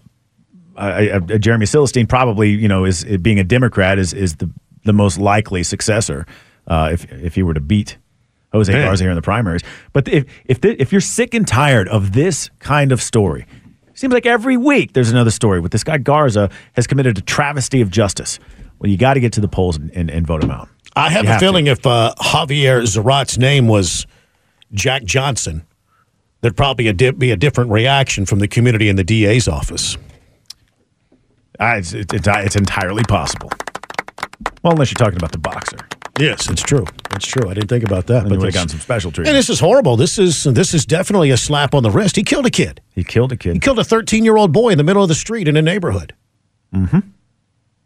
uh, 0.76 0.80
uh, 0.80 1.20
Jeremy 1.38 1.66
Silverstein. 1.66 2.06
Probably, 2.06 2.50
you 2.50 2.68
know, 2.68 2.84
is, 2.84 3.02
is 3.04 3.18
being 3.18 3.38
a 3.38 3.44
Democrat 3.44 3.98
is 3.98 4.12
is 4.12 4.36
the 4.36 4.50
the 4.84 4.92
most 4.92 5.18
likely 5.18 5.62
successor 5.62 6.26
uh, 6.66 6.90
if 6.92 7.10
if 7.12 7.34
he 7.34 7.42
were 7.42 7.54
to 7.54 7.60
beat 7.60 7.98
Jose 8.52 8.72
Man. 8.72 8.84
Garza 8.86 9.04
here 9.04 9.10
in 9.10 9.16
the 9.16 9.22
primaries. 9.22 9.62
But 9.92 10.08
if 10.08 10.24
if 10.46 10.60
the, 10.60 10.80
if 10.80 10.92
you're 10.92 11.00
sick 11.00 11.34
and 11.34 11.46
tired 11.46 11.88
of 11.88 12.12
this 12.12 12.50
kind 12.58 12.92
of 12.92 13.02
story. 13.02 13.46
Seems 13.94 14.14
like 14.14 14.26
every 14.26 14.56
week 14.56 14.92
there's 14.92 15.10
another 15.10 15.32
story 15.32 15.58
with 15.60 15.72
this 15.72 15.82
guy 15.82 15.98
Garza 15.98 16.50
has 16.74 16.86
committed 16.86 17.18
a 17.18 17.20
travesty 17.20 17.80
of 17.80 17.90
justice. 17.90 18.38
Well, 18.78 18.88
you 18.88 18.96
got 18.96 19.14
to 19.14 19.20
get 19.20 19.32
to 19.32 19.40
the 19.40 19.48
polls 19.48 19.76
and, 19.76 19.90
and, 19.90 20.08
and 20.08 20.24
vote 20.24 20.44
him 20.44 20.52
out. 20.52 20.68
I 20.94 21.10
have 21.10 21.24
You 21.24 21.30
a 21.30 21.32
have 21.32 21.40
to. 21.40 21.46
feeling 21.46 21.66
if 21.66 21.84
uh, 21.84 22.14
Javier 22.20 22.82
Zarat's 22.86 23.38
name 23.38 23.66
was 23.66 24.06
Jack 24.72 25.02
Johnson, 25.02 25.66
there'd 26.42 26.56
probably 26.56 26.86
a 26.86 26.92
di- 26.92 27.10
be 27.10 27.32
a 27.32 27.36
different 27.36 27.72
reaction 27.72 28.24
from 28.24 28.38
the 28.38 28.46
community 28.46 28.88
in 28.88 28.94
the 28.94 29.02
DA's 29.02 29.48
office. 29.48 29.96
Uh, 31.58 31.74
it's, 31.78 31.92
it's, 31.92 32.14
it's, 32.14 32.28
it's 32.28 32.56
entirely 32.56 33.02
possible. 33.02 33.50
Well, 34.62 34.74
unless 34.74 34.92
you're 34.92 34.96
talking 35.04 35.16
about 35.16 35.32
the 35.32 35.38
boxer. 35.38 35.78
Yes, 36.18 36.48
it's 36.50 36.62
true. 36.62 36.84
It's 37.14 37.26
true. 37.26 37.48
I 37.48 37.54
didn't 37.54 37.68
think 37.68 37.84
about 37.84 38.06
that. 38.08 38.24
Would 38.24 38.32
have 38.32 38.40
this- 38.40 38.54
gotten 38.54 38.68
some 38.68 38.80
special 38.80 39.08
And 39.08 39.14
treatment. 39.14 39.36
this 39.36 39.48
is 39.50 39.60
horrible. 39.60 39.96
This 39.96 40.18
is 40.18 40.44
this 40.44 40.74
is 40.74 40.84
definitely 40.84 41.30
a 41.30 41.36
slap 41.36 41.74
on 41.74 41.82
the 41.82 41.90
wrist. 41.90 42.16
He 42.16 42.22
killed 42.24 42.46
a 42.46 42.50
kid. 42.50 42.80
He 42.94 43.04
killed 43.04 43.32
a 43.32 43.36
kid. 43.36 43.54
He 43.54 43.60
killed 43.60 43.78
a 43.78 43.84
13 43.84 44.24
year 44.24 44.36
old 44.36 44.52
boy 44.52 44.70
in 44.70 44.78
the 44.78 44.84
middle 44.84 45.02
of 45.02 45.08
the 45.08 45.14
street 45.14 45.46
in 45.48 45.56
a 45.56 45.62
neighborhood. 45.62 46.14
Mm-hmm. 46.74 46.98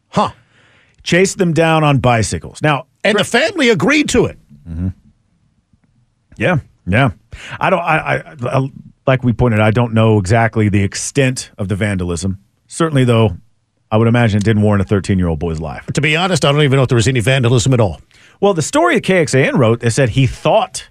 Huh. 0.08 0.30
Chased 1.02 1.38
them 1.38 1.52
down 1.52 1.84
on 1.84 1.98
bicycles. 1.98 2.62
Now, 2.62 2.86
And 3.04 3.18
the 3.18 3.24
family 3.24 3.68
agreed 3.70 4.08
to 4.10 4.26
it. 4.26 4.38
Mhm. 4.68 4.94
Yeah, 6.36 6.58
yeah. 6.86 7.10
I 7.60 7.70
don't. 7.70 7.80
I, 7.80 8.16
I, 8.16 8.34
I 8.58 8.68
like 9.06 9.22
we 9.22 9.32
pointed. 9.32 9.60
out, 9.60 9.66
I 9.66 9.70
don't 9.70 9.92
know 9.92 10.18
exactly 10.18 10.68
the 10.68 10.82
extent 10.82 11.50
of 11.58 11.68
the 11.68 11.76
vandalism. 11.76 12.38
Certainly, 12.68 13.04
though, 13.04 13.36
I 13.92 13.96
would 13.98 14.08
imagine 14.08 14.38
it 14.38 14.44
didn't 14.44 14.62
warrant 14.62 14.80
a 14.82 14.84
13 14.86 15.18
year 15.18 15.28
old 15.28 15.38
boy's 15.38 15.60
life. 15.60 15.86
To 15.92 16.00
be 16.00 16.16
honest, 16.16 16.44
I 16.44 16.50
don't 16.50 16.62
even 16.62 16.76
know 16.78 16.82
if 16.82 16.88
there 16.88 16.96
was 16.96 17.06
any 17.06 17.20
vandalism 17.20 17.74
at 17.74 17.80
all. 17.80 18.00
Well, 18.40 18.54
the 18.54 18.62
story 18.62 18.94
that 18.96 19.04
KXAN 19.04 19.52
wrote, 19.58 19.80
they 19.80 19.90
said 19.90 20.08
he 20.10 20.26
thought 20.26 20.88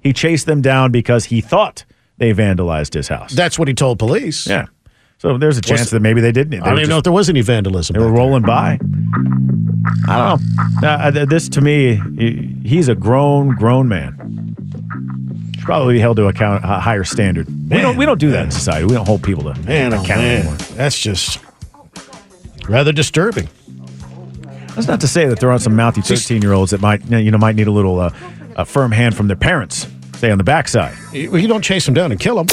he 0.00 0.12
chased 0.12 0.46
them 0.46 0.62
down 0.62 0.92
because 0.92 1.26
he 1.26 1.40
thought 1.40 1.84
they 2.18 2.32
vandalized 2.32 2.94
his 2.94 3.08
house. 3.08 3.32
That's 3.32 3.58
what 3.58 3.66
he 3.68 3.74
told 3.74 3.98
police. 3.98 4.46
Yeah. 4.46 4.66
So 5.18 5.36
there's 5.36 5.58
a 5.58 5.60
chance 5.60 5.80
Was- 5.82 5.90
that 5.90 6.00
maybe 6.00 6.20
they 6.20 6.32
didn't. 6.32 6.50
They 6.52 6.60
I 6.60 6.68
don't 6.70 6.78
even 6.78 6.90
know 6.90 6.98
if 6.98 7.04
there 7.04 7.12
was 7.12 7.28
any 7.28 7.40
vandalism. 7.40 7.94
They 7.94 7.98
were 8.00 8.06
back 8.06 8.14
there. 8.14 8.24
rolling 8.24 8.42
by. 8.42 8.78
I 10.08 10.18
don't 10.38 10.80
know. 10.82 10.88
Uh, 10.88 11.24
this 11.26 11.48
to 11.50 11.60
me, 11.60 12.00
he- 12.18 12.56
he's 12.64 12.88
a 12.88 12.94
grown, 12.94 13.54
grown 13.56 13.88
man. 13.88 14.54
Should 15.56 15.64
probably 15.64 15.94
be 15.94 16.00
held 16.00 16.16
to 16.18 16.26
account 16.26 16.64
a 16.64 16.78
higher 16.80 17.04
standard. 17.04 17.46
we 17.70 17.80
don't. 17.80 17.96
We 17.96 18.06
don't 18.06 18.18
do 18.20 18.30
that 18.30 18.44
in 18.44 18.50
society. 18.50 18.84
We 18.86 18.94
don't 18.94 19.06
hold 19.06 19.22
people 19.22 19.44
to 19.52 19.58
Man, 19.62 19.92
oh, 19.94 20.02
account 20.02 20.20
man. 20.20 20.36
anymore. 20.40 20.56
That's 20.76 20.98
just 20.98 21.38
rather 22.68 22.92
disturbing. 22.92 23.48
That's 24.74 24.88
not 24.88 25.00
to 25.02 25.08
say 25.08 25.26
that 25.26 25.38
there 25.40 25.50
aren't 25.50 25.62
some 25.62 25.76
mouthy 25.76 26.00
thirteen-year-olds 26.00 26.72
that 26.72 26.80
might, 26.80 27.04
you 27.08 27.30
know, 27.30 27.38
might 27.38 27.54
need 27.56 27.68
a 27.68 27.72
little 27.72 28.00
uh, 28.00 28.10
a 28.56 28.64
firm 28.64 28.92
hand 28.92 29.16
from 29.16 29.28
their 29.28 29.36
parents. 29.36 29.86
Say 30.16 30.30
on 30.30 30.38
the 30.38 30.44
backside. 30.44 30.96
You 31.12 31.36
you 31.36 31.48
don't 31.48 31.62
chase 31.62 31.84
them 31.84 31.94
down 31.94 32.10
and 32.10 32.20
kill 32.20 32.36
them. 32.36 32.46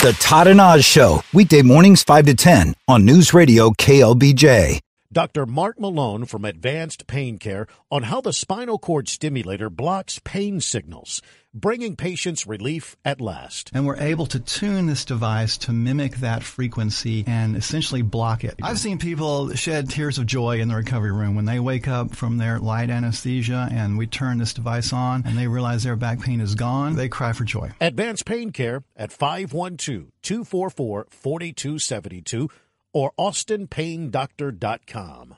The 0.00 0.16
Todd 0.20 0.46
and 0.46 0.60
Oz 0.60 0.84
Show, 0.84 1.22
weekday 1.32 1.62
mornings 1.62 2.04
5 2.04 2.26
to 2.26 2.34
10 2.34 2.74
on 2.86 3.04
News 3.04 3.34
Radio 3.34 3.70
KLBJ. 3.70 4.78
Dr. 5.10 5.46
Mark 5.46 5.80
Malone 5.80 6.26
from 6.26 6.44
Advanced 6.44 7.06
Pain 7.06 7.38
Care 7.38 7.66
on 7.90 8.02
how 8.02 8.20
the 8.20 8.32
spinal 8.34 8.78
cord 8.78 9.08
stimulator 9.08 9.70
blocks 9.70 10.20
pain 10.22 10.60
signals, 10.60 11.22
bringing 11.54 11.96
patients 11.96 12.46
relief 12.46 12.94
at 13.06 13.18
last. 13.18 13.70
And 13.72 13.86
we're 13.86 13.96
able 13.96 14.26
to 14.26 14.38
tune 14.38 14.84
this 14.84 15.06
device 15.06 15.56
to 15.58 15.72
mimic 15.72 16.16
that 16.16 16.42
frequency 16.42 17.24
and 17.26 17.56
essentially 17.56 18.02
block 18.02 18.44
it. 18.44 18.56
I've 18.62 18.78
seen 18.78 18.98
people 18.98 19.54
shed 19.54 19.88
tears 19.88 20.18
of 20.18 20.26
joy 20.26 20.60
in 20.60 20.68
the 20.68 20.76
recovery 20.76 21.12
room 21.12 21.34
when 21.34 21.46
they 21.46 21.58
wake 21.58 21.88
up 21.88 22.14
from 22.14 22.36
their 22.36 22.58
light 22.58 22.90
anesthesia 22.90 23.66
and 23.72 23.96
we 23.96 24.06
turn 24.06 24.36
this 24.36 24.52
device 24.52 24.92
on 24.92 25.22
and 25.24 25.38
they 25.38 25.48
realize 25.48 25.84
their 25.84 25.96
back 25.96 26.20
pain 26.20 26.42
is 26.42 26.54
gone. 26.54 26.96
They 26.96 27.08
cry 27.08 27.32
for 27.32 27.44
joy. 27.44 27.70
Advanced 27.80 28.26
Pain 28.26 28.50
Care 28.50 28.84
at 28.94 29.10
512 29.10 30.12
244 30.20 31.06
4272 31.08 32.50
or 32.92 33.12
austinpaindoctor.com. 33.18 35.37